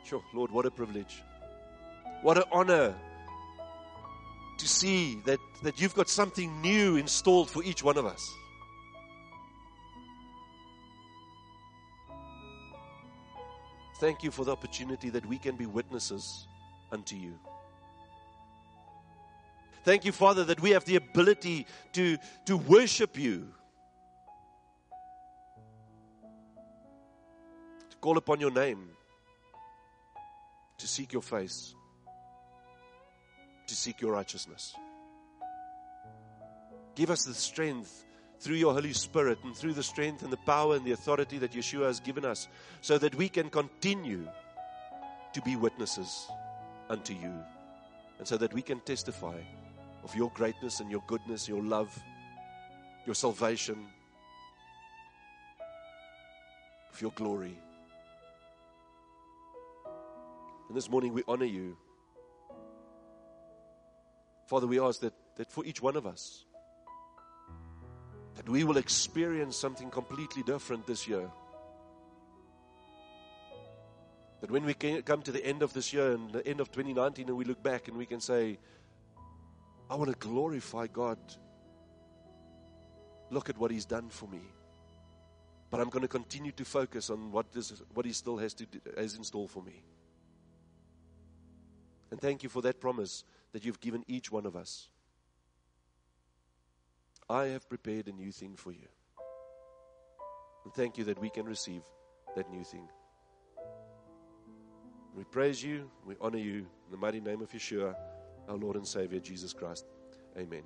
sure, 0.05 0.23
Lord, 0.33 0.51
what 0.51 0.65
a 0.65 0.71
privilege. 0.71 1.21
What 2.21 2.37
an 2.37 2.45
honor 2.49 2.95
to 4.57 4.67
see 4.67 5.19
that, 5.25 5.39
that 5.63 5.81
you've 5.81 5.93
got 5.95 6.07
something 6.07 6.61
new 6.61 6.95
installed 6.95 7.49
for 7.49 7.61
each 7.63 7.83
one 7.83 7.97
of 7.97 8.05
us. 8.05 8.33
Thank 13.99 14.23
you 14.23 14.31
for 14.31 14.45
the 14.45 14.51
opportunity 14.51 15.09
that 15.09 15.25
we 15.25 15.37
can 15.37 15.57
be 15.57 15.65
witnesses 15.65 16.47
unto 16.91 17.15
you. 17.15 17.33
Thank 19.83 20.05
you, 20.05 20.11
Father, 20.13 20.43
that 20.45 20.61
we 20.61 20.69
have 20.71 20.85
the 20.85 20.95
ability 20.95 21.65
to, 21.93 22.17
to 22.45 22.57
worship 22.57 23.17
you 23.17 23.49
call 28.01 28.17
upon 28.17 28.39
your 28.39 28.51
name, 28.51 28.89
to 30.77 30.87
seek 30.87 31.13
your 31.13 31.21
face, 31.21 31.73
to 33.67 33.75
seek 33.75 34.01
your 34.01 34.13
righteousness. 34.13 34.75
Give 36.95 37.09
us 37.11 37.25
the 37.25 37.33
strength 37.33 38.05
through 38.39 38.55
your 38.55 38.73
Holy 38.73 38.93
Spirit 38.93 39.39
and 39.43 39.55
through 39.55 39.73
the 39.73 39.83
strength 39.83 40.23
and 40.23 40.31
the 40.31 40.37
power 40.37 40.75
and 40.75 40.85
the 40.85 40.91
authority 40.91 41.37
that 41.39 41.51
Yeshua 41.51 41.87
has 41.87 41.99
given 41.99 42.25
us 42.25 42.47
so 42.81 42.97
that 42.97 43.15
we 43.15 43.29
can 43.29 43.49
continue 43.49 44.27
to 45.33 45.41
be 45.41 45.55
witnesses 45.55 46.27
unto 46.89 47.13
you 47.13 47.33
and 48.19 48.27
so 48.27 48.37
that 48.37 48.53
we 48.53 48.61
can 48.61 48.79
testify 48.81 49.37
of 50.03 50.15
your 50.15 50.31
greatness 50.31 50.79
and 50.79 50.89
your 50.89 51.03
goodness, 51.07 51.47
your 51.47 51.63
love, 51.63 51.95
your 53.05 53.15
salvation, 53.15 53.87
of 56.93 57.01
your 57.01 57.11
glory. 57.11 57.57
And 60.67 60.75
this 60.75 60.89
morning 60.89 61.13
we 61.13 61.23
honor 61.27 61.45
you. 61.45 61.77
Father, 64.47 64.67
we 64.67 64.79
ask 64.79 65.01
that, 65.01 65.13
that 65.35 65.51
for 65.51 65.65
each 65.65 65.81
one 65.81 65.95
of 65.95 66.05
us, 66.05 66.45
that 68.35 68.47
we 68.47 68.63
will 68.63 68.77
experience 68.77 69.55
something 69.57 69.89
completely 69.89 70.43
different 70.43 70.85
this 70.85 71.07
year. 71.07 71.29
That 74.41 74.51
when 74.51 74.63
we 74.65 74.73
come 74.73 75.21
to 75.23 75.31
the 75.31 75.43
end 75.45 75.63
of 75.63 75.73
this 75.73 75.91
year 75.91 76.11
and 76.11 76.31
the 76.31 76.45
end 76.47 76.59
of 76.59 76.71
2019 76.71 77.27
and 77.27 77.37
we 77.37 77.45
look 77.45 77.63
back 77.63 77.87
and 77.87 77.97
we 77.97 78.05
can 78.05 78.19
say, 78.19 78.59
I 79.89 79.95
want 79.95 80.11
to 80.11 80.17
glorify 80.17 80.87
God. 80.87 81.17
Look 83.29 83.49
at 83.49 83.57
what 83.57 83.71
He's 83.71 83.85
done 83.85 84.09
for 84.09 84.27
me. 84.27 84.41
But 85.69 85.81
I'm 85.81 85.89
going 85.89 86.03
to 86.03 86.07
continue 86.07 86.51
to 86.53 86.63
focus 86.65 87.09
on 87.09 87.31
what, 87.31 87.51
this, 87.51 87.81
what 87.93 88.05
He 88.05 88.13
still 88.13 88.37
has, 88.37 88.53
to 88.55 88.65
do, 88.65 88.79
has 88.95 89.15
in 89.15 89.23
store 89.23 89.47
for 89.47 89.63
me. 89.63 89.83
And 92.11 92.21
thank 92.21 92.43
you 92.43 92.49
for 92.49 92.61
that 92.61 92.79
promise 92.79 93.23
that 93.51 93.65
you've 93.65 93.79
given 93.79 94.03
each 94.07 94.31
one 94.31 94.45
of 94.45 94.55
us. 94.55 94.89
I 97.29 97.47
have 97.47 97.67
prepared 97.67 98.07
a 98.07 98.11
new 98.11 98.31
thing 98.31 98.55
for 98.55 98.71
you. 98.71 98.87
And 100.63 100.73
thank 100.73 100.97
you 100.97 101.03
that 101.05 101.19
we 101.19 101.29
can 101.29 101.45
receive 101.45 101.81
that 102.35 102.49
new 102.49 102.63
thing. 102.63 102.87
We 105.15 105.23
praise 105.23 105.63
you, 105.63 105.89
we 106.05 106.15
honor 106.21 106.37
you 106.37 106.57
in 106.59 106.91
the 106.91 106.97
mighty 106.97 107.19
name 107.19 107.41
of 107.41 107.51
Yeshua. 107.51 107.95
our 108.47 108.55
Lord 108.55 108.77
and 108.77 108.87
Savior, 108.87 109.19
Jesus 109.19 109.51
Christ. 109.51 109.85
Amen. 110.37 110.63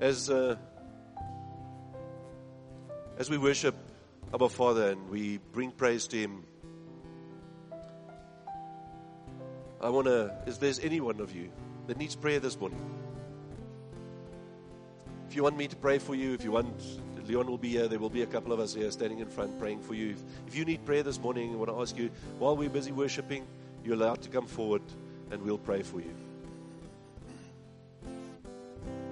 As, 0.00 0.28
uh, 0.28 0.56
as 3.18 3.30
we 3.30 3.38
worship 3.38 3.74
our 4.32 4.48
Father 4.48 4.90
and 4.90 5.08
we 5.10 5.38
bring 5.52 5.70
praise 5.70 6.06
to 6.08 6.16
Him, 6.16 6.44
I 9.80 9.88
want 9.88 10.06
to, 10.06 10.32
if 10.46 10.60
there's 10.60 10.78
any 10.78 11.00
one 11.00 11.20
of 11.20 11.34
you 11.34 11.50
that 11.86 11.96
needs 11.96 12.14
prayer 12.14 12.40
this 12.40 12.58
morning, 12.58 12.80
if 15.28 15.36
you 15.36 15.42
want 15.42 15.56
me 15.56 15.66
to 15.68 15.76
pray 15.76 15.98
for 15.98 16.14
you, 16.14 16.34
if 16.34 16.44
you 16.44 16.52
want, 16.52 16.80
Leon 17.26 17.46
will 17.46 17.58
be 17.58 17.70
here. 17.70 17.88
There 17.88 17.98
will 17.98 18.10
be 18.10 18.22
a 18.22 18.26
couple 18.26 18.52
of 18.52 18.60
us 18.60 18.74
here 18.74 18.90
standing 18.90 19.20
in 19.20 19.28
front 19.28 19.58
praying 19.58 19.80
for 19.80 19.94
you. 19.94 20.10
If, 20.10 20.22
if 20.48 20.56
you 20.56 20.64
need 20.64 20.84
prayer 20.84 21.02
this 21.02 21.20
morning, 21.20 21.52
I 21.52 21.56
want 21.56 21.70
to 21.70 21.80
ask 21.80 21.96
you, 21.96 22.10
while 22.38 22.56
we're 22.56 22.68
busy 22.68 22.92
worshiping, 22.92 23.46
you're 23.84 23.94
allowed 23.94 24.22
to 24.22 24.28
come 24.28 24.46
forward 24.46 24.82
and 25.30 25.40
we'll 25.42 25.58
pray 25.58 25.82
for 25.82 26.00
you. 26.00 26.14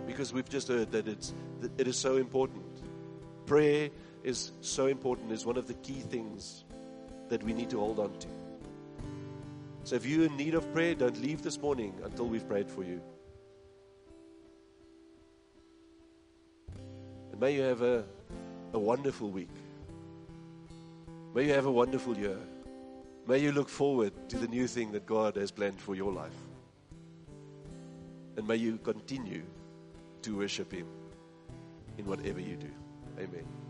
Because 0.06 0.32
we've 0.32 0.48
just 0.48 0.68
heard 0.68 0.90
that 0.92 1.08
it's, 1.08 1.32
that 1.60 1.70
it 1.78 1.86
is 1.88 1.96
so 1.96 2.16
important. 2.16 2.64
Prayer 3.50 3.90
is 4.22 4.52
so 4.60 4.86
important, 4.86 5.32
is 5.32 5.44
one 5.44 5.56
of 5.56 5.66
the 5.66 5.74
key 5.74 6.02
things 6.08 6.62
that 7.28 7.42
we 7.42 7.52
need 7.52 7.68
to 7.70 7.80
hold 7.80 7.98
on 7.98 8.16
to. 8.20 8.28
So 9.82 9.96
if 9.96 10.06
you're 10.06 10.26
in 10.26 10.36
need 10.36 10.54
of 10.54 10.72
prayer, 10.72 10.94
don't 10.94 11.20
leave 11.20 11.42
this 11.42 11.60
morning 11.60 11.92
until 12.04 12.28
we've 12.28 12.46
prayed 12.48 12.70
for 12.70 12.84
you. 12.84 13.02
And 17.32 17.40
may 17.40 17.56
you 17.56 17.62
have 17.62 17.82
a, 17.82 18.04
a 18.72 18.78
wonderful 18.78 19.30
week. 19.30 19.50
May 21.34 21.48
you 21.48 21.52
have 21.52 21.66
a 21.66 21.72
wonderful 21.72 22.16
year. 22.16 22.38
May 23.26 23.38
you 23.38 23.50
look 23.50 23.68
forward 23.68 24.12
to 24.28 24.38
the 24.38 24.46
new 24.46 24.68
thing 24.68 24.92
that 24.92 25.06
God 25.06 25.34
has 25.34 25.50
planned 25.50 25.80
for 25.80 25.96
your 25.96 26.12
life. 26.12 26.38
And 28.36 28.46
may 28.46 28.54
you 28.54 28.78
continue 28.78 29.42
to 30.22 30.36
worship 30.36 30.70
Him 30.70 30.86
in 31.98 32.06
whatever 32.06 32.38
you 32.38 32.54
do. 32.54 32.70
Amen. 33.18 33.69